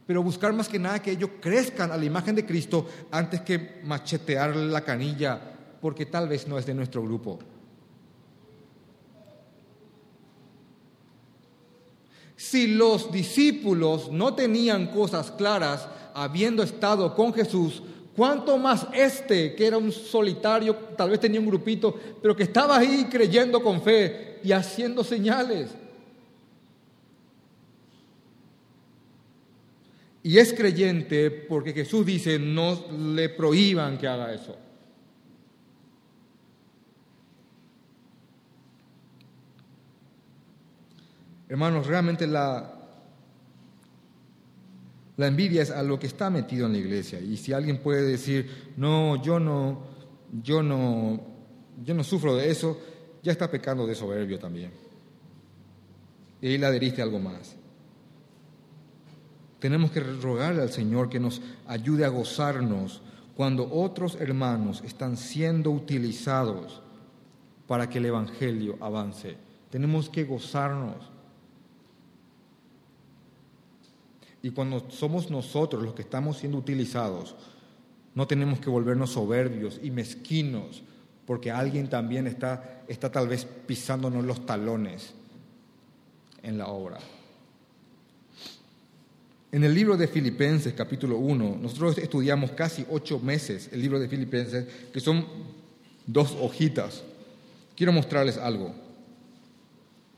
pero 0.07 0.23
buscar 0.23 0.53
más 0.53 0.69
que 0.69 0.79
nada 0.79 1.03
que 1.03 1.11
ellos 1.11 1.31
crezcan 1.41 1.91
a 1.91 1.97
la 1.97 2.05
imagen 2.05 2.37
de 2.37 2.47
Cristo 2.47 2.87
antes 3.11 3.41
que 3.41 3.81
machetear 3.83 4.55
la 4.55 4.83
canilla 4.83 5.56
porque 5.87 6.05
tal 6.05 6.27
vez 6.27 6.49
no 6.49 6.59
es 6.59 6.67
de 6.67 6.75
nuestro 6.75 7.01
grupo. 7.01 7.39
Si 12.35 12.67
los 12.67 13.13
discípulos 13.13 14.11
no 14.11 14.35
tenían 14.35 14.89
cosas 14.89 15.31
claras 15.31 15.87
habiendo 16.13 16.65
estado 16.65 17.15
con 17.15 17.33
Jesús, 17.33 17.85
¿cuánto 18.17 18.59
más 18.59 18.89
este, 18.93 19.55
que 19.55 19.65
era 19.65 19.79
un 19.79 19.93
solitario, 19.93 20.75
tal 20.97 21.11
vez 21.11 21.21
tenía 21.21 21.39
un 21.39 21.47
grupito, 21.47 21.95
pero 22.21 22.35
que 22.35 22.43
estaba 22.43 22.79
ahí 22.79 23.07
creyendo 23.09 23.63
con 23.63 23.81
fe 23.81 24.41
y 24.43 24.51
haciendo 24.51 25.05
señales? 25.05 25.71
Y 30.25 30.37
es 30.37 30.53
creyente 30.53 31.31
porque 31.31 31.73
Jesús 31.73 32.05
dice, 32.05 32.41
no 32.41 32.87
le 33.15 33.29
prohíban 33.29 33.97
que 33.99 34.09
haga 34.09 34.35
eso. 34.35 34.66
Hermanos, 41.49 41.87
realmente 41.87 42.27
la, 42.27 42.77
la 45.17 45.27
envidia 45.27 45.63
es 45.63 45.71
a 45.71 45.83
lo 45.83 45.99
que 45.99 46.07
está 46.07 46.29
metido 46.31 46.67
en 46.67 46.73
la 46.73 46.79
iglesia. 46.79 47.21
Y 47.21 47.37
si 47.37 47.53
alguien 47.53 47.79
puede 47.79 48.03
decir, 48.03 48.73
no, 48.77 49.23
yo 49.23 49.39
no, 49.39 49.83
yo 50.43 50.63
no, 50.63 51.21
yo 51.85 51.95
no 51.95 52.05
sufro 52.05 52.37
de 52.37 52.51
eso, 52.51 52.79
ya 53.23 53.33
está 53.33 53.51
pecando 53.51 53.87
de 53.87 53.95
soberbio 53.95 54.39
también. 54.39 54.71
Y 56.41 56.49
ahí 56.49 56.59
le 56.59 56.67
adheriste 56.67 57.01
algo 57.01 57.19
más. 57.19 57.57
Tenemos 59.59 59.91
que 59.91 60.01
rogarle 60.01 60.63
al 60.63 60.71
Señor 60.71 61.09
que 61.09 61.19
nos 61.19 61.41
ayude 61.67 62.05
a 62.05 62.09
gozarnos 62.09 63.01
cuando 63.35 63.71
otros 63.73 64.17
hermanos 64.21 64.83
están 64.85 65.17
siendo 65.17 65.71
utilizados 65.71 66.83
para 67.67 67.89
que 67.89 67.99
el 67.99 68.07
Evangelio 68.07 68.77
avance. 68.81 69.37
Tenemos 69.71 70.09
que 70.09 70.25
gozarnos. 70.25 71.16
Y 74.47 74.53
cuando 74.53 74.89
somos 74.91 75.29
nosotros 75.29 75.83
los 75.83 75.95
que 75.95 76.03
estamos 76.03 76.39
siendo 76.39 76.57
utilizados, 76.59 77.35
no 78.15 78.29
tenemos 78.29 78.61
que 78.61 78.71
volvernos 78.71 79.11
soberbios 79.11 79.81
y 79.83 79.91
mezquinos, 79.91 80.85
porque 81.27 81.51
alguien 81.51 81.91
también 81.91 82.29
está, 82.29 82.85
está 82.87 83.11
tal 83.11 83.27
vez 83.27 83.45
pisándonos 83.45 84.25
los 84.25 84.47
talones 84.47 85.15
en 86.45 86.59
la 86.59 86.69
obra. 86.69 87.01
En 89.51 89.65
el 89.65 89.75
libro 89.75 89.97
de 89.97 90.07
Filipenses, 90.07 90.75
capítulo 90.75 91.19
1, 91.19 91.59
nosotros 91.61 91.99
estudiamos 91.99 92.53
casi 92.53 92.87
ocho 92.89 93.19
meses 93.19 93.69
el 93.73 93.83
libro 93.83 93.99
de 93.99 94.07
Filipenses, 94.07 94.65
que 94.93 95.01
son 95.01 95.27
dos 96.07 96.37
hojitas. 96.41 97.03
Quiero 97.75 97.93
mostrarles 97.93 98.37
algo. 98.37 98.73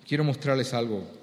Quiero 0.06 0.22
mostrarles 0.22 0.74
algo. 0.74 1.16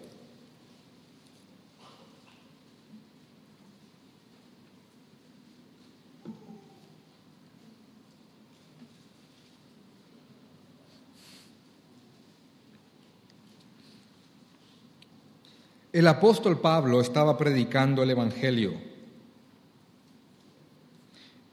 El 15.95 16.09
apóstol 16.09 16.59
Pablo 16.59 16.99
estaba 16.99 17.37
predicando 17.37 18.03
el 18.03 18.09
Evangelio 18.09 18.73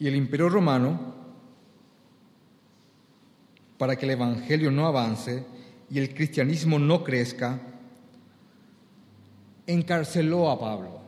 y 0.00 0.08
el 0.08 0.16
imperio 0.16 0.48
romano, 0.48 1.14
para 3.78 3.94
que 3.94 4.04
el 4.04 4.10
Evangelio 4.10 4.72
no 4.72 4.88
avance 4.88 5.46
y 5.88 6.00
el 6.00 6.12
cristianismo 6.12 6.80
no 6.80 7.04
crezca, 7.04 7.60
encarceló 9.68 10.50
a 10.50 10.58
Pablo. 10.58 11.00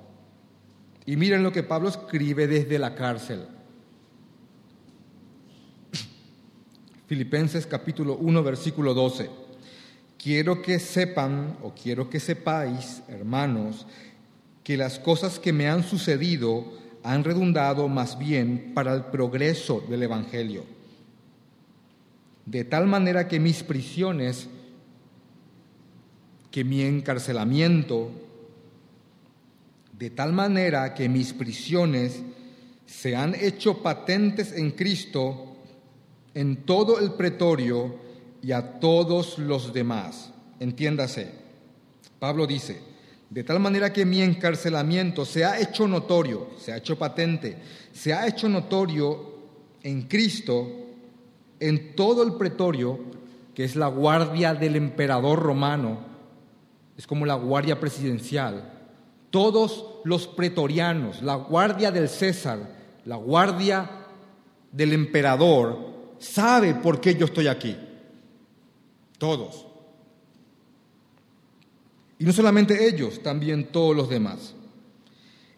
Y 1.05 1.17
miren 1.17 1.43
lo 1.43 1.51
que 1.51 1.65
Pablo 1.65 1.89
escribe 1.89 2.47
desde 2.47 2.79
la 2.79 2.95
cárcel. 2.95 3.49
Filipenses 7.09 7.67
capítulo 7.67 8.17
1, 8.17 8.43
versículo 8.45 8.95
12. 8.95 9.44
Quiero 10.25 10.63
que 10.63 10.79
sepan 10.79 11.59
o 11.63 11.75
quiero 11.75 12.09
que 12.09 12.19
sepáis, 12.19 13.03
hermanos, 13.09 13.87
que 14.63 14.79
las 14.79 14.99
cosas 14.99 15.39
que 15.39 15.53
me 15.53 15.69
han 15.69 15.85
sucedido 15.85 16.73
han 17.03 17.25
redundado 17.25 17.89
más 17.89 18.19
bien 18.19 18.73
para 18.75 18.95
el 18.95 19.05
progreso 19.05 19.85
del 19.87 20.05
Evangelio. 20.05 20.65
De 22.47 22.65
tal 22.65 22.87
manera 22.87 23.29
que 23.29 23.39
mis 23.39 23.63
prisiones, 23.63 24.49
que 26.51 26.65
mi 26.65 26.81
encarcelamiento, 26.81 28.11
de 29.93 30.09
tal 30.09 30.33
manera 30.33 30.95
que 30.95 31.11
mis 31.11 31.35
prisiones 31.35 32.23
se 32.87 33.15
han 33.15 33.35
hecho 33.35 33.83
patentes 33.83 34.53
en 34.53 34.71
Cristo 34.71 35.55
en 36.33 36.65
todo 36.65 36.99
el 36.99 37.13
pretorio 37.13 38.04
y 38.45 38.53
a 38.53 38.79
todos 38.79 39.39
los 39.39 39.73
demás. 39.73 40.31
Entiéndase, 40.61 41.31
Pablo 42.19 42.47
dice, 42.47 42.79
de 43.31 43.43
tal 43.43 43.59
manera 43.59 43.91
que 43.91 44.05
mi 44.05 44.21
encarcelamiento 44.21 45.25
se 45.25 45.47
ha 45.47 45.59
hecho 45.59 45.89
notorio, 45.89 46.51
se 46.59 46.71
ha 46.71 46.77
hecho 46.77 46.99
patente, 46.99 47.57
se 47.91 48.13
ha 48.13 48.27
hecho 48.27 48.47
notorio 48.51 49.35
en 49.83 50.03
Cristo, 50.03 50.71
en 51.59 51.97
todo 51.97 52.23
el 52.23 52.35
pretorio, 52.35 53.01
que 53.55 53.65
es 53.65 53.77
la 53.77 53.87
guardia 53.87 54.53
del 54.53 54.77
emperador 54.77 55.39
romano, 55.39 56.01
es 56.99 57.07
como 57.07 57.25
la 57.25 57.37
guardia 57.37 57.81
presidencial. 57.81 58.73
Todos 59.31 59.87
los 60.05 60.27
pretorianos, 60.27 61.23
la 61.23 61.37
guardia 61.37 61.91
del 61.91 62.11
César, 62.11 62.59
la 63.07 63.17
guardia 63.17 63.91
del 64.71 64.93
emperador, 64.93 65.79
sabe 66.19 66.75
por 66.75 67.01
qué 67.01 67.15
yo 67.15 67.25
estoy 67.25 67.47
aquí. 67.47 67.75
Todos. 69.19 69.67
Y 72.19 72.25
no 72.25 72.33
solamente 72.33 72.87
ellos, 72.89 73.23
también 73.23 73.67
todos 73.67 73.95
los 73.95 74.09
demás. 74.09 74.55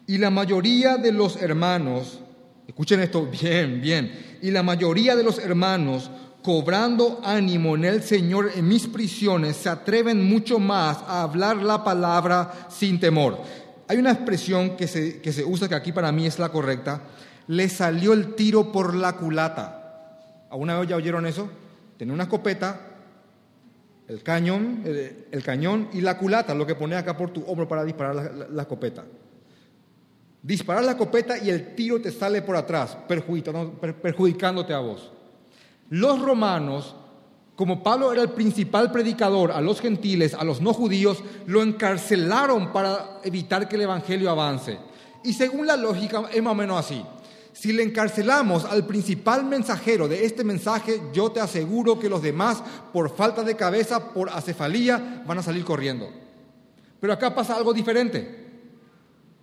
Y 0.05 0.17
la 0.17 0.29
mayoría 0.29 0.97
de 0.97 1.11
los 1.11 1.35
hermanos, 1.41 2.19
escuchen 2.67 2.99
esto 3.01 3.25
bien, 3.41 3.81
bien, 3.81 4.37
y 4.41 4.51
la 4.51 4.63
mayoría 4.63 5.15
de 5.15 5.23
los 5.23 5.39
hermanos, 5.39 6.09
cobrando 6.41 7.19
ánimo 7.23 7.75
en 7.75 7.85
el 7.85 8.03
Señor 8.03 8.51
en 8.55 8.67
mis 8.67 8.87
prisiones, 8.87 9.57
se 9.57 9.69
atreven 9.69 10.23
mucho 10.23 10.59
más 10.59 10.97
a 11.07 11.23
hablar 11.23 11.57
la 11.57 11.83
palabra 11.83 12.67
sin 12.69 12.99
temor. 12.99 13.39
Hay 13.89 13.97
una 13.97 14.11
expresión 14.11 14.77
que 14.77 14.87
se, 14.87 15.21
que 15.21 15.33
se 15.33 15.43
usa 15.43 15.67
que 15.67 15.75
aquí 15.75 15.91
para 15.91 16.11
mí 16.11 16.25
es 16.25 16.39
la 16.39 16.49
correcta. 16.49 17.03
Le 17.47 17.69
salió 17.69 18.13
el 18.13 18.35
tiro 18.35 18.71
por 18.71 18.93
la 18.93 19.13
culata. 19.13 20.09
¿Alguna 20.49 20.79
vez 20.79 20.89
ya 20.89 20.95
oyeron 20.95 21.25
eso? 21.25 21.49
Tenía 21.97 22.13
una 22.13 22.23
escopeta, 22.23 22.86
el 24.07 24.23
cañón, 24.23 24.83
el, 24.85 25.43
cañón 25.43 25.89
y 25.93 26.01
la 26.01 26.17
culata, 26.17 26.55
lo 26.55 26.65
que 26.65 26.75
pone 26.75 26.95
acá 26.95 27.17
por 27.17 27.31
tu 27.31 27.43
hombro 27.43 27.67
para 27.67 27.83
disparar 27.83 28.15
la, 28.15 28.47
la, 28.49 28.61
escopeta. 28.61 29.03
Disparar 30.41 30.85
la 30.85 30.91
escopeta 30.91 31.37
y 31.37 31.49
el 31.49 31.75
tiro 31.75 31.99
te 31.99 32.11
sale 32.11 32.41
por 32.41 32.55
atrás, 32.55 32.97
perjudicándote 33.07 34.73
a 34.73 34.79
vos. 34.79 35.11
Los 35.89 36.21
romanos, 36.21 36.95
como 37.55 37.83
Pablo 37.83 38.13
era 38.13 38.21
el 38.21 38.29
principal 38.29 38.91
predicador 38.91 39.51
a 39.51 39.59
los 39.59 39.81
gentiles, 39.81 40.33
a 40.33 40.45
los 40.45 40.61
no 40.61 40.73
judíos, 40.73 41.21
lo 41.45 41.61
encarcelaron 41.61 42.71
para 42.71 43.19
evitar 43.23 43.67
que 43.67 43.75
el 43.75 43.81
Evangelio 43.81 44.29
avance. 44.29 44.77
Y 45.23 45.33
según 45.33 45.67
la 45.67 45.75
lógica 45.75 46.23
es 46.33 46.41
más 46.41 46.51
o 46.51 46.55
menos 46.55 46.79
así. 46.79 47.03
Si 47.59 47.73
le 47.73 47.81
encarcelamos 47.81 48.65
al 48.65 48.85
principal 48.85 49.43
mensajero 49.43 50.07
de 50.07 50.25
este 50.25 50.43
mensaje, 50.43 51.01
yo 51.11 51.31
te 51.31 51.39
aseguro 51.39 51.97
que 51.97 52.07
los 52.07 52.21
demás, 52.21 52.61
por 52.93 53.15
falta 53.15 53.41
de 53.41 53.55
cabeza, 53.55 54.13
por 54.13 54.29
acefalía, 54.29 55.23
van 55.25 55.39
a 55.39 55.43
salir 55.43 55.65
corriendo. 55.65 56.07
Pero 56.99 57.13
acá 57.13 57.33
pasa 57.33 57.55
algo 57.55 57.73
diferente. 57.73 58.45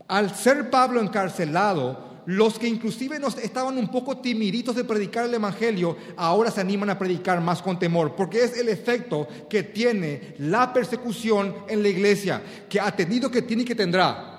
Al 0.06 0.32
ser 0.32 0.70
Pablo 0.70 1.00
encarcelado, 1.00 2.22
los 2.26 2.56
que 2.56 2.68
inclusive 2.68 3.18
nos 3.18 3.36
estaban 3.36 3.76
un 3.76 3.88
poco 3.88 4.18
timiditos 4.18 4.76
de 4.76 4.84
predicar 4.84 5.24
el 5.24 5.34
Evangelio, 5.34 5.96
ahora 6.16 6.52
se 6.52 6.60
animan 6.60 6.90
a 6.90 6.98
predicar 6.98 7.40
más 7.40 7.62
con 7.62 7.80
temor, 7.80 8.14
porque 8.14 8.44
es 8.44 8.56
el 8.56 8.68
efecto 8.68 9.26
que 9.50 9.64
tiene 9.64 10.36
la 10.38 10.72
persecución 10.72 11.52
en 11.66 11.82
la 11.82 11.88
iglesia, 11.88 12.40
que 12.68 12.78
ha 12.78 12.94
tenido, 12.94 13.28
que 13.28 13.42
tiene 13.42 13.64
y 13.64 13.66
que 13.66 13.74
tendrá. 13.74 14.33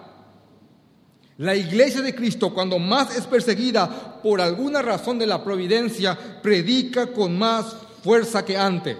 La 1.37 1.55
iglesia 1.55 2.01
de 2.01 2.15
Cristo, 2.15 2.53
cuando 2.53 2.79
más 2.79 3.15
es 3.17 3.25
perseguida 3.25 4.21
por 4.21 4.39
alguna 4.39 4.81
razón 4.81 5.19
de 5.19 5.27
la 5.27 5.43
providencia, 5.43 6.17
predica 6.41 7.07
con 7.07 7.37
más 7.37 7.75
fuerza 8.03 8.45
que 8.45 8.57
antes. 8.57 8.97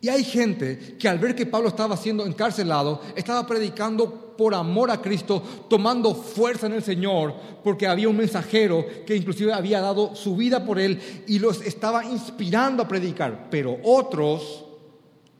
Y 0.00 0.08
hay 0.08 0.24
gente 0.24 0.96
que 0.98 1.08
al 1.08 1.18
ver 1.18 1.34
que 1.34 1.46
Pablo 1.46 1.68
estaba 1.68 1.96
siendo 1.96 2.26
encarcelado, 2.26 3.00
estaba 3.16 3.46
predicando 3.46 4.34
por 4.36 4.54
amor 4.54 4.90
a 4.90 5.00
Cristo, 5.00 5.42
tomando 5.68 6.14
fuerza 6.14 6.66
en 6.66 6.72
el 6.74 6.82
Señor, 6.82 7.34
porque 7.62 7.86
había 7.86 8.08
un 8.08 8.16
mensajero 8.16 8.84
que 9.06 9.16
inclusive 9.16 9.52
había 9.52 9.80
dado 9.80 10.14
su 10.16 10.36
vida 10.36 10.64
por 10.64 10.78
él 10.78 11.00
y 11.26 11.38
los 11.38 11.60
estaba 11.62 12.04
inspirando 12.04 12.82
a 12.82 12.88
predicar. 12.88 13.48
Pero 13.50 13.78
otros, 13.84 14.64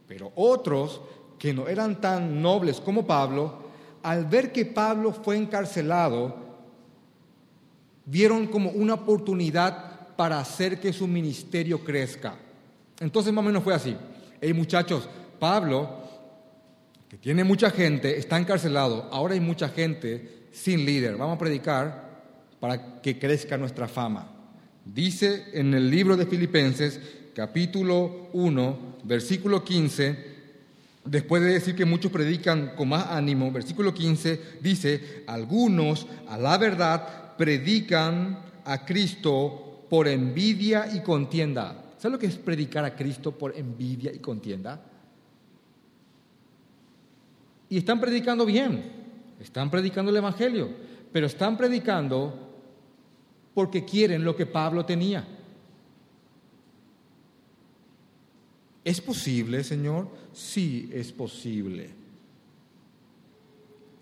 pero 0.06 0.32
otros 0.34 1.00
que 1.38 1.52
no 1.52 1.66
eran 1.66 2.00
tan 2.00 2.40
nobles 2.40 2.80
como 2.80 3.04
Pablo, 3.04 3.71
al 4.02 4.26
ver 4.26 4.52
que 4.52 4.66
Pablo 4.66 5.12
fue 5.12 5.36
encarcelado, 5.36 6.36
vieron 8.04 8.46
como 8.46 8.70
una 8.70 8.94
oportunidad 8.94 10.08
para 10.16 10.38
hacer 10.38 10.80
que 10.80 10.92
su 10.92 11.06
ministerio 11.06 11.82
crezca. 11.82 12.36
Entonces 13.00 13.32
más 13.32 13.42
o 13.42 13.46
menos 13.46 13.62
fue 13.62 13.74
así. 13.74 13.96
Hey 14.40 14.52
muchachos, 14.52 15.08
Pablo, 15.38 16.02
que 17.08 17.16
tiene 17.16 17.44
mucha 17.44 17.70
gente, 17.70 18.18
está 18.18 18.38
encarcelado. 18.38 19.08
Ahora 19.12 19.34
hay 19.34 19.40
mucha 19.40 19.68
gente 19.68 20.46
sin 20.52 20.84
líder. 20.84 21.16
Vamos 21.16 21.36
a 21.36 21.38
predicar 21.38 22.10
para 22.60 23.00
que 23.00 23.18
crezca 23.18 23.56
nuestra 23.56 23.88
fama. 23.88 24.30
Dice 24.84 25.46
en 25.52 25.74
el 25.74 25.90
libro 25.90 26.16
de 26.16 26.26
Filipenses, 26.26 27.00
capítulo 27.34 28.28
1, 28.32 28.78
versículo 29.04 29.64
15, 29.64 30.31
Después 31.04 31.42
de 31.42 31.54
decir 31.54 31.74
que 31.74 31.84
muchos 31.84 32.12
predican 32.12 32.74
con 32.76 32.88
más 32.88 33.08
ánimo, 33.08 33.50
versículo 33.50 33.92
15 33.92 34.58
dice, 34.60 35.24
algunos 35.26 36.06
a 36.28 36.38
la 36.38 36.56
verdad 36.58 37.36
predican 37.36 38.38
a 38.64 38.84
Cristo 38.84 39.86
por 39.90 40.06
envidia 40.06 40.88
y 40.94 41.00
contienda. 41.00 41.94
¿Sabes 41.98 42.12
lo 42.12 42.18
que 42.18 42.26
es 42.26 42.36
predicar 42.36 42.84
a 42.84 42.94
Cristo 42.94 43.32
por 43.32 43.56
envidia 43.56 44.12
y 44.12 44.18
contienda? 44.18 44.80
Y 47.68 47.78
están 47.78 48.00
predicando 48.00 48.46
bien, 48.46 48.82
están 49.40 49.70
predicando 49.70 50.10
el 50.10 50.16
Evangelio, 50.18 50.68
pero 51.12 51.26
están 51.26 51.56
predicando 51.56 52.50
porque 53.54 53.84
quieren 53.84 54.24
lo 54.24 54.36
que 54.36 54.46
Pablo 54.46 54.84
tenía. 54.84 55.26
¿Es 58.84 59.00
posible, 59.00 59.62
Señor? 59.62 60.08
Sí, 60.32 60.90
es 60.92 61.12
posible. 61.12 61.90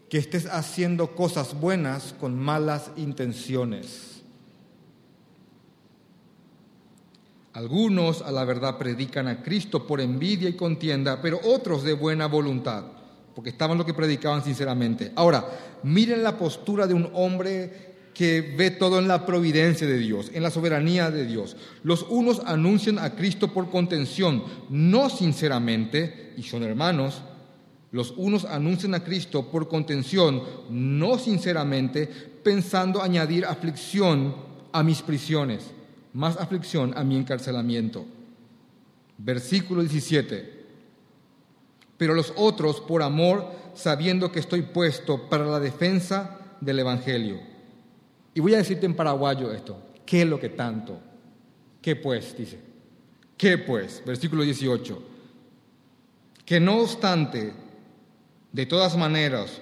Que 0.09 0.19
estés 0.19 0.47
haciendo 0.47 1.15
cosas 1.15 1.59
buenas 1.61 2.15
con 2.19 2.39
malas 2.39 2.91
intenciones. 2.97 4.23
Algunos 7.53 8.23
a 8.23 8.31
la 8.31 8.45
verdad 8.45 8.79
predican 8.79 9.27
a 9.29 9.43
Cristo 9.43 9.87
por 9.87 10.01
envidia 10.01 10.49
y 10.49 10.57
contienda, 10.57 11.21
pero 11.21 11.41
otros 11.45 11.83
de 11.83 11.93
buena 11.93 12.27
voluntad, 12.27 12.85
porque 13.35 13.51
estaban 13.51 13.77
lo 13.77 13.85
que 13.85 13.93
predicaban 13.93 14.43
sinceramente. 14.43 15.13
Ahora, 15.17 15.45
miren 15.83 16.23
la 16.23 16.39
postura 16.39 16.87
de 16.87 16.95
un 16.95 17.11
hombre 17.13 17.90
que 18.15 18.41
ve 18.41 18.71
todo 18.71 18.99
en 18.99 19.09
la 19.09 19.25
providencia 19.25 19.87
de 19.87 19.99
Dios, 19.99 20.31
en 20.35 20.43
la 20.43 20.51
soberanía 20.51 21.11
de 21.11 21.27
Dios. 21.27 21.57
Los 21.83 22.05
unos 22.09 22.41
anuncian 22.45 22.99
a 22.99 23.15
Cristo 23.15 23.53
por 23.53 23.71
contención, 23.71 24.43
no 24.69 25.09
sinceramente, 25.09 26.35
y 26.37 26.43
son 26.43 26.63
hermanos. 26.63 27.23
Los 27.93 28.15
unos 28.17 28.45
anuncian 28.45 28.95
a 28.95 29.03
Cristo 29.03 29.51
por 29.51 29.69
contención, 29.69 30.43
no 30.71 31.19
sinceramente, 31.19 32.07
pensando 32.43 33.03
añadir 33.03 33.45
aflicción 33.45 34.35
a 34.73 34.83
mis 34.83 35.03
prisiones, 35.03 35.71
más 36.13 36.37
aflicción 36.37 36.97
a 36.97 37.05
mi 37.05 37.17
encarcelamiento. 37.17 38.05
Versículo 39.19 39.83
17. 39.83 40.61
Pero 41.97 42.15
los 42.15 42.33
otros 42.37 42.81
por 42.81 43.03
amor, 43.03 43.47
sabiendo 43.75 44.33
que 44.33 44.41
estoy 44.41 44.63
puesto 44.63 45.29
para 45.29 45.45
la 45.45 45.61
defensa 45.61 46.39
del 46.61 46.79
Evangelio. 46.79 47.50
Y 48.35 48.41
voy 48.41 48.55
a 48.55 48.59
decirte 48.59 48.87
en 48.87 48.95
paraguayo 48.95 49.53
esto. 49.53 49.77
¿Qué 50.07 50.23
es 50.23 50.29
lo 50.29 50.39
que 50.39 50.51
tanto? 50.51 50.99
¿Qué 51.81 51.97
pues? 51.97 52.37
Dice. 52.37 52.59
¿Qué 53.37 53.59
pues? 53.59 54.03
Versículo 54.05 54.43
18. 54.43 55.03
Que 56.45 56.61
no 56.61 56.79
obstante, 56.79 57.53
de 58.53 58.67
todas 58.67 58.97
maneras, 58.97 59.61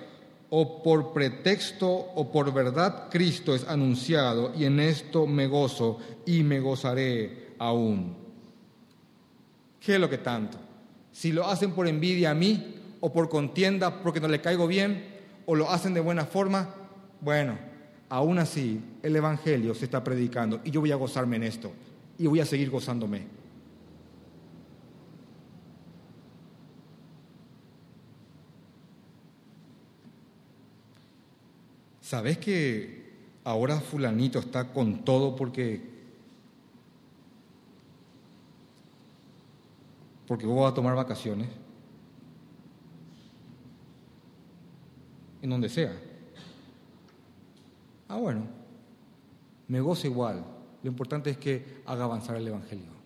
o 0.51 0.83
por 0.83 1.12
pretexto 1.12 1.89
o 1.89 2.33
por 2.33 2.53
verdad, 2.53 3.09
Cristo 3.11 3.55
es 3.55 3.66
anunciado 3.69 4.53
y 4.57 4.64
en 4.64 4.81
esto 4.81 5.27
me 5.27 5.47
gozo 5.47 5.99
y 6.25 6.43
me 6.43 6.61
gozaré 6.61 7.49
aún. 7.59 8.16
¿Qué 9.81 9.95
es 9.95 10.01
lo 10.01 10.09
que 10.09 10.19
tanto? 10.19 10.59
Si 11.12 11.33
lo 11.33 11.47
hacen 11.47 11.73
por 11.73 11.87
envidia 11.87 12.31
a 12.31 12.35
mí 12.35 12.77
o 13.01 13.12
por 13.12 13.29
contienda 13.29 14.03
porque 14.03 14.21
no 14.21 14.29
le 14.29 14.41
caigo 14.41 14.66
bien 14.66 15.05
o 15.47 15.55
lo 15.55 15.71
hacen 15.71 15.95
de 15.95 16.01
buena 16.01 16.25
forma, 16.25 16.75
bueno, 17.21 17.59
aún 18.09 18.39
así 18.39 18.81
el 19.03 19.17
Evangelio 19.17 19.75
se 19.75 19.85
está 19.85 20.03
predicando 20.03 20.61
y 20.65 20.71
yo 20.71 20.81
voy 20.81 20.93
a 20.93 20.97
gozarme 20.97 21.37
en 21.37 21.45
esto 21.45 21.73
y 22.19 22.27
voy 22.27 22.41
a 22.41 22.47
seguir 22.47 22.71
gozándome. 22.71 23.27
¿Sabes 32.01 32.39
que 32.39 33.13
ahora 33.45 33.81
fulanito 33.81 34.39
está 34.39 34.73
con 34.73 35.05
todo 35.05 35.37
porque 35.37 35.99
porque 40.27 40.45
vos 40.45 40.71
a 40.71 40.75
tomar 40.75 40.95
vacaciones 40.95 41.49
en 45.41 45.51
donde 45.51 45.69
sea. 45.69 46.08
Ah, 48.09 48.17
bueno, 48.17 48.47
me 49.69 49.81
gozo 49.81 50.07
igual. 50.07 50.45
Lo 50.83 50.91
importante 50.91 51.31
es 51.31 51.37
que 51.37 51.83
haga 51.87 52.05
avanzar 52.05 52.37
el 52.37 52.49
Evangelio. 52.49 52.99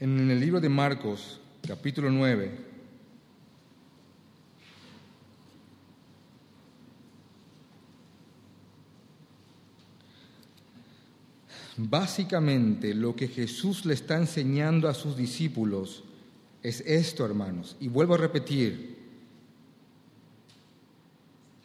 En 0.00 0.30
el 0.30 0.40
libro 0.40 0.60
de 0.60 0.68
Marcos, 0.68 1.40
capítulo 1.66 2.10
9, 2.10 2.72
Básicamente 11.76 12.94
lo 12.94 13.16
que 13.16 13.28
Jesús 13.28 13.86
le 13.86 13.94
está 13.94 14.16
enseñando 14.16 14.88
a 14.88 14.94
sus 14.94 15.16
discípulos 15.16 16.04
es 16.62 16.80
esto, 16.86 17.24
hermanos. 17.24 17.76
Y 17.80 17.88
vuelvo 17.88 18.14
a 18.14 18.18
repetir, 18.18 18.91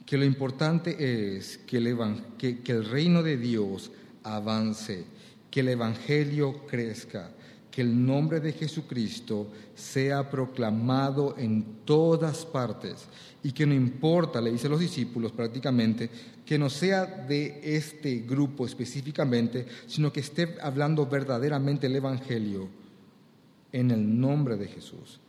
que 0.07 0.17
lo 0.17 0.23
importante 0.23 1.35
es 1.35 1.57
que 1.57 1.77
el, 1.77 2.85
reino 2.85 3.21
de 3.21 3.35
Dios 3.35 3.91
avance, 4.23 5.03
que 5.51 5.59
el 5.59 5.67
Evangelio 5.67 6.65
crezca, 6.65 7.31
que 7.69 7.81
el 7.81 8.05
nombre 8.05 8.39
de 8.39 8.53
Jesucristo 8.53 9.51
sea 9.75 10.31
proclamado 10.31 11.35
en 11.37 11.83
todas 11.83 12.45
partes 12.45 13.05
y 13.43 13.51
que 13.51 13.65
no 13.65 13.73
importa, 13.73 14.39
le 14.39 14.53
dice 14.53 14.67
a 14.67 14.69
los 14.69 14.79
discípulos 14.79 15.33
prácticamente, 15.33 16.09
que 16.45 16.57
no 16.57 16.69
sea 16.69 17.05
de 17.05 17.59
este 17.61 18.19
grupo 18.19 18.65
específicamente, 18.65 19.65
sino 19.87 20.13
que 20.13 20.21
esté 20.21 20.55
hablando 20.61 21.05
verdaderamente 21.05 21.87
el 21.87 21.97
Evangelio 21.97 22.69
en 23.73 23.91
el 23.91 24.17
nombre 24.17 24.55
de 24.55 24.67
Jesús. 24.67 25.19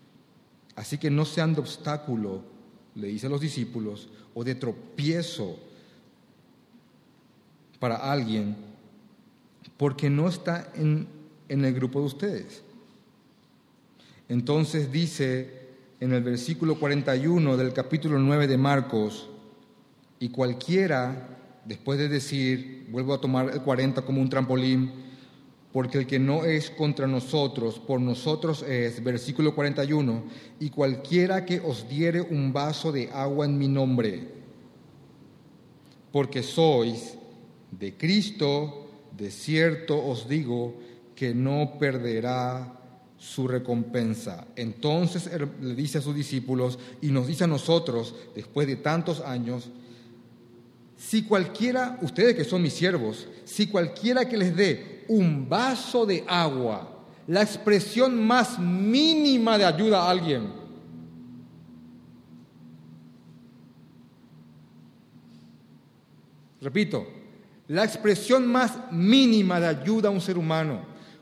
Así 0.76 0.98
que 0.98 1.10
no 1.10 1.24
sean 1.24 1.54
de 1.54 1.62
obstáculo, 1.62 2.57
le 2.98 3.08
dice 3.08 3.26
a 3.26 3.30
los 3.30 3.40
discípulos, 3.40 4.08
o 4.34 4.44
de 4.44 4.54
tropiezo 4.54 5.56
para 7.78 7.96
alguien, 7.96 8.56
porque 9.76 10.10
no 10.10 10.28
está 10.28 10.72
en, 10.74 11.06
en 11.48 11.64
el 11.64 11.74
grupo 11.74 12.00
de 12.00 12.06
ustedes. 12.06 12.62
Entonces 14.28 14.90
dice 14.90 15.68
en 16.00 16.12
el 16.12 16.22
versículo 16.22 16.78
41 16.78 17.56
del 17.56 17.72
capítulo 17.72 18.18
9 18.18 18.46
de 18.46 18.58
Marcos, 18.58 19.30
y 20.20 20.30
cualquiera, 20.30 21.38
después 21.64 21.98
de 21.98 22.08
decir, 22.08 22.86
vuelvo 22.90 23.14
a 23.14 23.20
tomar 23.20 23.50
el 23.50 23.62
40 23.62 24.02
como 24.02 24.20
un 24.20 24.28
trampolín, 24.28 25.07
porque 25.78 25.98
el 25.98 26.08
que 26.08 26.18
no 26.18 26.44
es 26.44 26.70
contra 26.70 27.06
nosotros, 27.06 27.78
por 27.78 28.00
nosotros 28.00 28.64
es, 28.64 29.00
versículo 29.04 29.54
41, 29.54 30.24
y 30.58 30.70
cualquiera 30.70 31.46
que 31.46 31.60
os 31.60 31.88
diere 31.88 32.20
un 32.20 32.52
vaso 32.52 32.90
de 32.90 33.08
agua 33.12 33.46
en 33.46 33.56
mi 33.56 33.68
nombre, 33.68 34.26
porque 36.10 36.42
sois 36.42 37.16
de 37.70 37.96
Cristo, 37.96 38.88
de 39.16 39.30
cierto 39.30 40.04
os 40.04 40.28
digo 40.28 40.74
que 41.14 41.32
no 41.32 41.78
perderá 41.78 42.76
su 43.16 43.46
recompensa. 43.46 44.48
Entonces 44.56 45.30
le 45.62 45.76
dice 45.76 45.98
a 45.98 46.02
sus 46.02 46.16
discípulos 46.16 46.76
y 47.00 47.12
nos 47.12 47.28
dice 47.28 47.44
a 47.44 47.46
nosotros, 47.46 48.16
después 48.34 48.66
de 48.66 48.74
tantos 48.74 49.20
años, 49.20 49.70
si 50.98 51.22
cualquiera, 51.22 51.96
ustedes 52.02 52.34
que 52.34 52.44
son 52.44 52.60
mis 52.60 52.72
siervos, 52.72 53.28
si 53.44 53.68
cualquiera 53.68 54.28
que 54.28 54.36
les 54.36 54.54
dé 54.54 55.04
un 55.06 55.48
vaso 55.48 56.04
de 56.04 56.24
agua, 56.26 57.04
la 57.28 57.40
expresión 57.40 58.26
más 58.26 58.58
mínima 58.58 59.56
de 59.56 59.64
ayuda 59.64 60.02
a 60.02 60.10
alguien, 60.10 60.48
repito, 66.60 67.06
la 67.68 67.84
expresión 67.84 68.48
más 68.48 68.76
mínima 68.90 69.60
de 69.60 69.68
ayuda 69.68 70.08
a 70.08 70.12
un 70.12 70.20
ser 70.20 70.36
humano, 70.36 70.80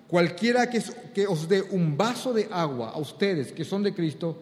cualquiera 0.08 0.70
que, 0.70 1.26
os 1.26 1.46
dé 1.46 1.60
un 1.60 1.98
vaso 1.98 2.32
de 2.32 2.48
agua 2.50 2.92
a 2.92 2.98
ustedes 2.98 3.52
que 3.52 3.64
son 3.64 3.82
de 3.82 3.92
Cristo, 3.92 4.40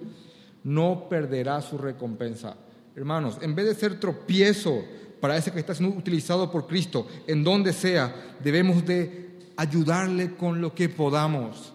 no 0.63 1.09
perderá 1.09 1.61
su 1.61 1.77
recompensa. 1.77 2.57
Hermanos, 2.95 3.39
en 3.41 3.57
vez 3.57 3.67
de 3.67 3.75
ser 3.75 3.99
tropiezo, 3.99 4.85
para 5.25 5.39
ese 5.39 5.51
que 5.51 5.59
está 5.59 5.75
siendo 5.75 5.97
utilizado 5.97 6.51
por 6.51 6.67
Cristo, 6.67 7.07
en 7.27 7.43
donde 7.43 7.73
sea, 7.73 8.15
debemos 8.45 8.85
de 8.85 9.39
ayudarle 9.57 10.37
con 10.37 10.61
lo 10.61 10.75
que 10.75 10.91
podamos 10.91 11.73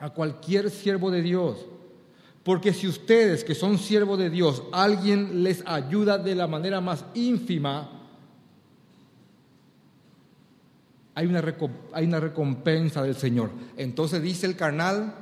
a 0.00 0.10
cualquier 0.10 0.68
siervo 0.68 1.12
de 1.12 1.22
Dios. 1.22 1.64
Porque 2.42 2.72
si 2.72 2.88
ustedes, 2.88 3.44
que 3.44 3.54
son 3.54 3.78
siervos 3.78 4.18
de 4.18 4.30
Dios, 4.30 4.64
alguien 4.72 5.44
les 5.44 5.62
ayuda 5.64 6.18
de 6.18 6.34
la 6.34 6.48
manera 6.48 6.80
más 6.80 7.04
ínfima, 7.14 7.88
hay 11.14 11.26
una, 11.28 11.54
hay 11.92 12.04
una 12.04 12.18
recompensa 12.18 13.00
del 13.00 13.14
Señor. 13.14 13.50
Entonces 13.76 14.20
dice 14.20 14.46
el 14.46 14.56
carnal, 14.56 15.14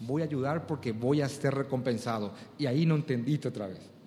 voy 0.00 0.22
a 0.22 0.24
ayudar 0.24 0.66
porque 0.66 0.90
voy 0.90 1.20
a 1.20 1.28
ser 1.28 1.54
recompensado. 1.54 2.32
Y 2.58 2.66
ahí 2.66 2.84
no 2.84 2.96
entendiste 2.96 3.46
otra 3.46 3.68
vez 3.68 3.97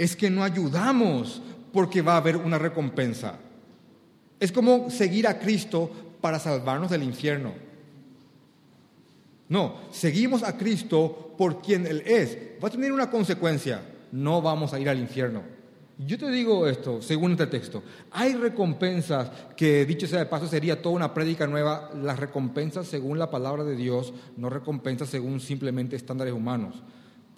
es 0.00 0.16
que 0.16 0.30
no 0.30 0.42
ayudamos 0.42 1.42
porque 1.74 2.00
va 2.00 2.14
a 2.14 2.16
haber 2.16 2.38
una 2.38 2.56
recompensa. 2.56 3.34
Es 4.40 4.50
como 4.50 4.88
seguir 4.88 5.28
a 5.28 5.38
Cristo 5.38 5.90
para 6.22 6.38
salvarnos 6.38 6.90
del 6.90 7.02
infierno. 7.02 7.52
No, 9.50 9.74
seguimos 9.90 10.42
a 10.42 10.56
Cristo 10.56 11.34
por 11.36 11.60
quien 11.60 11.86
Él 11.86 12.02
es. 12.06 12.38
Va 12.64 12.68
a 12.68 12.70
tener 12.70 12.92
una 12.92 13.10
consecuencia. 13.10 13.82
No 14.10 14.40
vamos 14.40 14.72
a 14.72 14.80
ir 14.80 14.88
al 14.88 14.98
infierno. 14.98 15.42
Yo 15.98 16.16
te 16.16 16.30
digo 16.30 16.66
esto, 16.66 17.02
según 17.02 17.32
este 17.32 17.48
texto. 17.48 17.82
Hay 18.12 18.32
recompensas 18.32 19.30
que, 19.54 19.84
dicho 19.84 20.06
sea 20.06 20.20
de 20.20 20.26
paso, 20.26 20.46
sería 20.46 20.80
toda 20.80 20.94
una 20.94 21.12
prédica 21.12 21.46
nueva. 21.46 21.90
Las 21.94 22.18
recompensas 22.18 22.86
según 22.86 23.18
la 23.18 23.30
palabra 23.30 23.64
de 23.64 23.76
Dios, 23.76 24.14
no 24.38 24.48
recompensas 24.48 25.10
según 25.10 25.40
simplemente 25.40 25.94
estándares 25.94 26.32
humanos. 26.32 26.82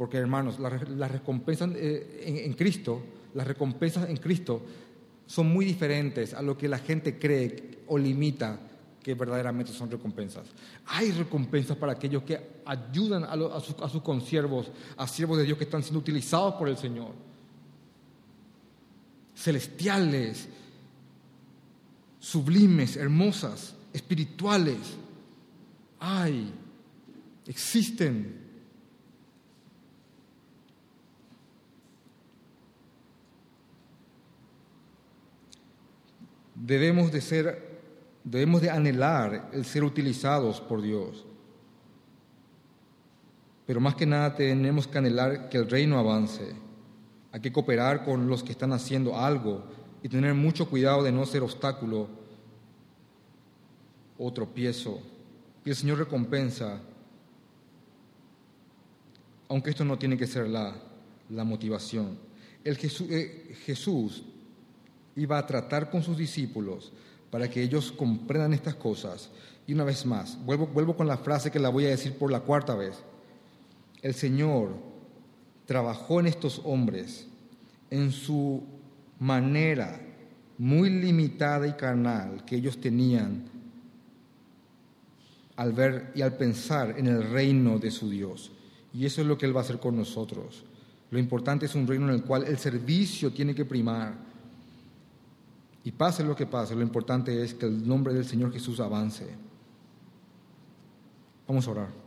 Porque 0.02 0.16
hermanos, 0.16 0.58
las, 0.58 1.12
recompensas 1.12 1.70
eh, 1.76 2.42
en, 2.44 2.54
Cristo, 2.54 3.00
las 3.34 3.46
recompensas 3.46 4.10
en 4.10 4.16
Cristo 4.16 4.60
son 5.26 5.46
muy 5.46 5.64
diferentes 5.64 6.34
a 6.34 6.42
lo 6.42 6.58
que 6.58 6.66
la 6.66 6.78
gente 6.78 7.20
cree 7.20 7.84
o 7.86 7.96
limita 7.96 8.58
que 9.00 9.14
verdaderamente 9.14 9.70
son 9.72 9.88
recompensas. 9.88 10.48
Hay 10.86 11.12
recompensas 11.12 11.76
para 11.76 11.92
aquellos 11.92 12.24
que 12.24 12.36
ayudan 12.64 13.22
a, 13.22 13.34
a, 13.34 13.60
sus, 13.60 14.02
consiervos, 14.02 14.72
a 14.96 15.06
siervos 15.06 15.38
de 15.38 15.44
Dios 15.44 15.56
que 15.56 15.62
están 15.62 15.84
siendo 15.84 16.00
utilizados 16.00 16.54
por 16.54 16.68
el 16.68 16.76
Señor. 16.76 17.12
Celestiales, 19.36 20.48
sublimes, 22.18 22.96
hermosas, 22.96 23.76
espirituales. 23.92 24.78
Hay, 26.00 26.52
existen 27.46 28.41
debemos 36.64 37.10
de 37.10 37.20
ser, 37.20 37.80
debemos 38.22 38.62
de 38.62 38.70
anhelar 38.70 39.50
el 39.52 39.64
ser 39.64 39.82
utilizados 39.82 40.60
por 40.60 40.80
Dios. 40.80 41.26
Pero 43.66 43.80
más 43.80 43.94
que 43.94 44.06
nada 44.06 44.34
tenemos 44.34 44.86
que 44.86 44.98
anhelar 44.98 45.48
que 45.48 45.58
el 45.58 45.68
reino 45.68 45.98
avance. 45.98 46.54
Hay 47.32 47.40
que 47.40 47.52
cooperar 47.52 48.04
con 48.04 48.28
los 48.28 48.42
que 48.42 48.52
están 48.52 48.72
haciendo 48.72 49.18
algo 49.18 49.64
y 50.02 50.08
tener 50.08 50.34
mucho 50.34 50.68
cuidado 50.68 51.02
de 51.02 51.12
no 51.12 51.26
ser 51.26 51.42
obstáculo 51.42 52.08
o 54.18 54.32
tropiezo. 54.32 55.00
Y 55.64 55.70
el 55.70 55.76
Señor 55.76 55.98
recompensa, 55.98 56.80
aunque 59.48 59.70
esto 59.70 59.84
no 59.84 59.98
tiene 59.98 60.16
que 60.16 60.26
ser 60.26 60.48
la, 60.48 60.74
la 61.30 61.44
motivación. 61.44 62.18
El 62.62 62.76
Jesús, 62.76 63.08
eh, 63.10 63.56
Jesús 63.64 64.24
iba 65.16 65.38
a 65.38 65.46
tratar 65.46 65.90
con 65.90 66.02
sus 66.02 66.16
discípulos 66.16 66.92
para 67.30 67.48
que 67.48 67.62
ellos 67.62 67.92
comprendan 67.92 68.52
estas 68.52 68.74
cosas. 68.74 69.30
Y 69.66 69.74
una 69.74 69.84
vez 69.84 70.04
más, 70.04 70.38
vuelvo, 70.44 70.66
vuelvo 70.66 70.96
con 70.96 71.06
la 71.06 71.18
frase 71.18 71.50
que 71.50 71.58
la 71.58 71.68
voy 71.68 71.86
a 71.86 71.90
decir 71.90 72.14
por 72.14 72.30
la 72.30 72.40
cuarta 72.40 72.74
vez. 72.74 73.02
El 74.02 74.14
Señor 74.14 74.74
trabajó 75.66 76.20
en 76.20 76.26
estos 76.26 76.60
hombres 76.64 77.26
en 77.90 78.10
su 78.10 78.62
manera 79.18 80.00
muy 80.58 80.90
limitada 80.90 81.66
y 81.66 81.72
carnal 81.72 82.44
que 82.44 82.56
ellos 82.56 82.80
tenían 82.80 83.44
al 85.56 85.72
ver 85.72 86.12
y 86.14 86.22
al 86.22 86.36
pensar 86.36 86.94
en 86.98 87.06
el 87.06 87.30
reino 87.30 87.78
de 87.78 87.90
su 87.90 88.10
Dios. 88.10 88.52
Y 88.92 89.06
eso 89.06 89.20
es 89.20 89.26
lo 89.26 89.38
que 89.38 89.46
Él 89.46 89.54
va 89.54 89.60
a 89.60 89.64
hacer 89.64 89.78
con 89.78 89.96
nosotros. 89.96 90.64
Lo 91.10 91.18
importante 91.18 91.66
es 91.66 91.74
un 91.74 91.86
reino 91.86 92.08
en 92.08 92.14
el 92.14 92.24
cual 92.24 92.44
el 92.44 92.58
servicio 92.58 93.32
tiene 93.32 93.54
que 93.54 93.64
primar 93.64 94.31
Y 95.84 95.92
pase 95.92 96.22
lo 96.22 96.36
que 96.36 96.46
pase, 96.46 96.76
lo 96.76 96.82
importante 96.82 97.42
es 97.42 97.54
que 97.54 97.66
el 97.66 97.86
nombre 97.86 98.14
del 98.14 98.24
Señor 98.24 98.52
Jesús 98.52 98.78
avance. 98.78 99.26
Vamos 101.46 101.66
a 101.66 101.70
orar. 101.72 102.02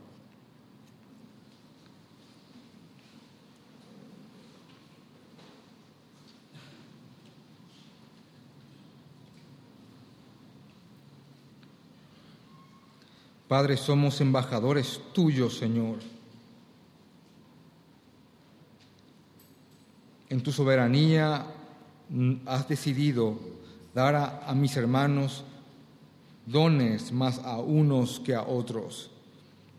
Padre, 13.46 13.76
somos 13.76 14.20
embajadores 14.20 15.00
tuyos, 15.12 15.56
Señor. 15.56 15.98
En 20.28 20.42
tu 20.42 20.50
soberanía 20.50 21.46
mm, 22.08 22.34
has 22.46 22.68
decidido 22.68 23.55
dar 23.96 24.14
a, 24.14 24.54
mis 24.54 24.76
hermanos 24.76 25.42
dones 26.44 27.12
más 27.12 27.38
a 27.38 27.60
unos 27.60 28.20
que 28.20 28.34
a 28.34 28.42
otros. 28.42 29.10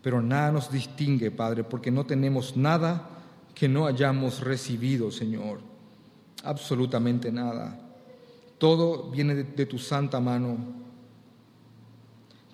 Pero 0.02 0.20
nada 0.20 0.50
nos 0.50 0.72
distingue, 0.72 1.30
Padre, 1.30 1.62
porque 1.62 1.92
no 1.92 2.04
tenemos 2.04 2.56
nada 2.56 3.10
que 3.54 3.68
no 3.68 3.86
hayamos 3.86 4.40
recibido, 4.40 5.12
Señor. 5.12 5.60
Absolutamente 6.42 7.30
nada. 7.30 7.78
Todo 8.58 9.08
viene 9.08 9.36
de 9.36 9.66
tu 9.66 9.78
santa 9.78 10.18
mano. 10.18 10.56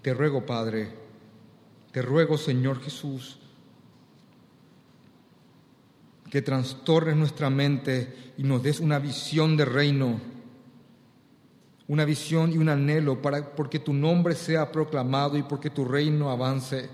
Te 0.03 0.13
ruego, 0.13 0.45
Padre, 0.45 0.91
te 1.93 2.03
ruego, 2.03 2.37
Señor 2.37 2.83
Jesús, 2.83 3.39
que 6.31 6.43
trastornes 6.43 7.17
nuestra 7.17 7.49
mente 7.49 8.35
y 8.37 8.43
nos 8.43 8.63
des 8.63 8.81
una 8.81 8.99
visión 8.99 9.57
de 9.57 9.65
reino, 9.65 10.34
una 11.87 12.05
visión 12.05 12.53
y 12.53 12.57
un 12.57 12.69
anhelo 12.69 13.21
para 13.21 13.55
porque 13.55 13.79
tu 13.79 13.93
nombre 13.93 14.35
sea 14.35 14.73
proclamado 14.73 15.37
y 15.37 15.43
porque 15.43 15.71
tu 15.71 15.85
reino 15.85 16.31
avance. 16.31 16.89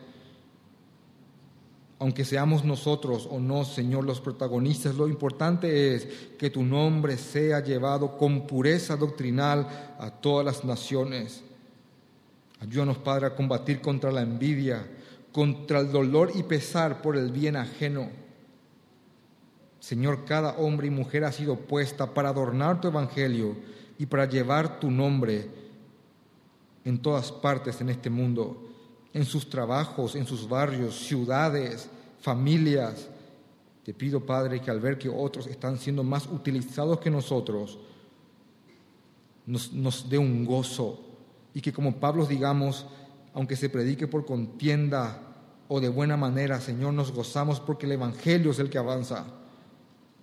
Aunque 1.99 2.25
seamos 2.25 2.65
nosotros 2.65 3.29
o 3.31 3.39
no, 3.39 3.65
Señor, 3.65 4.05
los 4.05 4.21
protagonistas, 4.21 4.95
lo 4.95 5.07
importante 5.07 5.95
es 5.95 6.07
que 6.39 6.49
tu 6.49 6.63
nombre 6.63 7.19
sea 7.19 7.61
llevado 7.61 8.17
con 8.17 8.47
pureza 8.47 8.97
doctrinal 8.97 9.97
a 9.99 10.11
todas 10.11 10.47
las 10.47 10.65
naciones. 10.65 11.43
Ayúdanos, 12.59 12.99
Padre, 12.99 13.27
a 13.27 13.35
combatir 13.35 13.81
contra 13.81 14.11
la 14.11 14.23
envidia, 14.23 14.87
contra 15.31 15.81
el 15.81 15.93
dolor 15.93 16.33
y 16.35 16.43
pesar 16.43 17.03
por 17.03 17.17
el 17.17 17.31
bien 17.31 17.57
ajeno. 17.57 18.09
Señor, 19.79 20.25
cada 20.25 20.53
hombre 20.59 20.87
y 20.87 20.91
mujer 20.91 21.25
ha 21.25 21.33
sido 21.33 21.57
puesta 21.57 22.13
para 22.13 22.31
adornar 22.31 22.81
tu 22.81 22.89
evangelio 22.89 23.57
y 24.01 24.07
para 24.07 24.25
llevar 24.25 24.81
tu 24.81 24.91
nombre 24.91 25.47
en 26.87 27.03
todas 27.03 27.31
partes 27.31 27.83
en 27.83 27.91
este 27.91 28.09
mundo, 28.09 28.67
en 29.13 29.27
sus 29.27 29.51
trabajos, 29.51 30.15
en 30.15 30.25
sus 30.27 30.49
barrios, 30.49 30.97
ciudades, 31.01 31.91
familias. 32.19 33.11
Te 33.85 33.93
pido, 33.93 34.25
Padre, 34.25 34.63
que 34.63 34.71
al 34.71 34.81
ver 34.81 34.97
que 34.97 35.11
otros 35.11 35.47
están 35.49 35.77
siendo 35.77 36.03
más 36.03 36.27
utilizados 36.29 36.99
que 36.99 37.11
nosotros, 37.11 37.79
nos, 39.45 40.09
dé 40.09 40.17
un 40.17 40.47
gozo 40.47 40.99
y 41.53 41.61
que 41.61 41.71
como 41.71 41.97
Pablo 41.97 42.25
digamos, 42.25 42.87
aunque 43.35 43.55
se 43.55 43.69
predique 43.69 44.07
por 44.07 44.25
contienda 44.25 45.21
o 45.69 45.79
de 45.79 45.91
buena 45.91 46.17
manera, 46.17 46.59
Señor, 46.59 46.95
nos 46.95 47.13
gozamos 47.13 47.61
porque 47.61 47.85
el 47.85 47.93
Evangelio 47.93 48.53
es 48.53 48.59
el 48.61 48.71
que 48.71 48.79
avanza. 48.79 49.27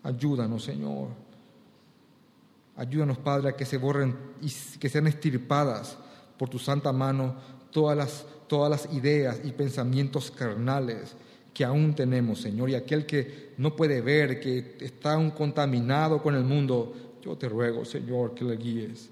Ayúdanos, 0.01 0.63
Señor. 0.63 1.26
Ayúdanos, 2.77 3.17
Padre, 3.17 3.49
a 3.49 3.55
que 3.55 3.65
se 3.65 3.77
borren 3.77 4.15
y 4.39 4.51
que 4.77 4.87
sean 4.87 5.07
estirpadas 5.07 5.97
por 6.37 6.47
tu 6.47 6.59
santa 6.59 6.93
mano 6.93 7.35
todas 7.71 7.97
las, 7.97 8.25
todas 8.47 8.69
las 8.69 8.93
ideas 8.93 9.41
y 9.43 9.51
pensamientos 9.51 10.29
carnales 10.29 11.15
que 11.53 11.65
aún 11.65 11.95
tenemos, 11.95 12.39
Señor. 12.39 12.69
Y 12.69 12.75
aquel 12.75 13.07
que 13.07 13.53
no 13.57 13.75
puede 13.75 13.99
ver, 14.01 14.39
que 14.39 14.77
está 14.79 15.13
aún 15.13 15.31
contaminado 15.31 16.21
con 16.21 16.35
el 16.35 16.43
mundo, 16.43 17.17
yo 17.23 17.35
te 17.35 17.49
ruego, 17.49 17.83
Señor, 17.83 18.35
que 18.35 18.45
le 18.45 18.55
guíes. 18.55 19.09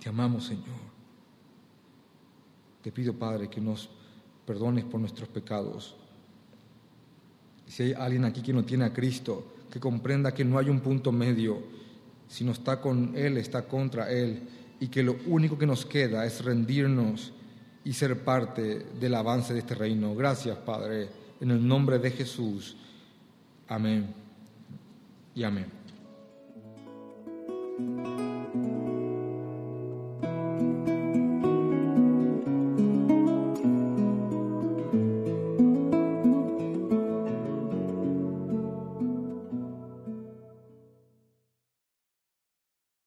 Te 0.00 0.08
amamos, 0.08 0.46
Señor. 0.46 0.88
Te 2.80 2.92
pido, 2.92 3.12
Padre, 3.12 3.48
que 3.48 3.60
nos 3.60 3.90
perdones 4.46 4.84
por 4.84 5.00
nuestros 5.00 5.28
pecados. 5.28 5.96
Si 7.66 7.82
hay 7.82 7.92
alguien 7.92 8.24
aquí 8.24 8.40
que 8.40 8.52
no 8.52 8.64
tiene 8.64 8.84
a 8.84 8.92
Cristo, 8.92 9.56
que 9.70 9.80
comprenda 9.80 10.32
que 10.32 10.44
no 10.44 10.58
hay 10.58 10.70
un 10.70 10.78
punto 10.78 11.10
medio, 11.10 11.77
si 12.28 12.44
no 12.44 12.52
está 12.52 12.80
con 12.80 13.12
Él, 13.16 13.36
está 13.38 13.66
contra 13.66 14.10
Él, 14.10 14.42
y 14.80 14.88
que 14.88 15.02
lo 15.02 15.16
único 15.26 15.58
que 15.58 15.66
nos 15.66 15.84
queda 15.84 16.24
es 16.24 16.44
rendirnos 16.44 17.32
y 17.84 17.92
ser 17.92 18.22
parte 18.22 18.86
del 19.00 19.14
avance 19.14 19.52
de 19.52 19.60
este 19.60 19.74
reino. 19.74 20.14
Gracias, 20.14 20.56
Padre, 20.58 21.08
en 21.40 21.50
el 21.50 21.66
nombre 21.66 21.98
de 21.98 22.10
Jesús. 22.10 22.76
Amén 23.66 24.06
y 25.34 25.42
amén. 25.42 25.78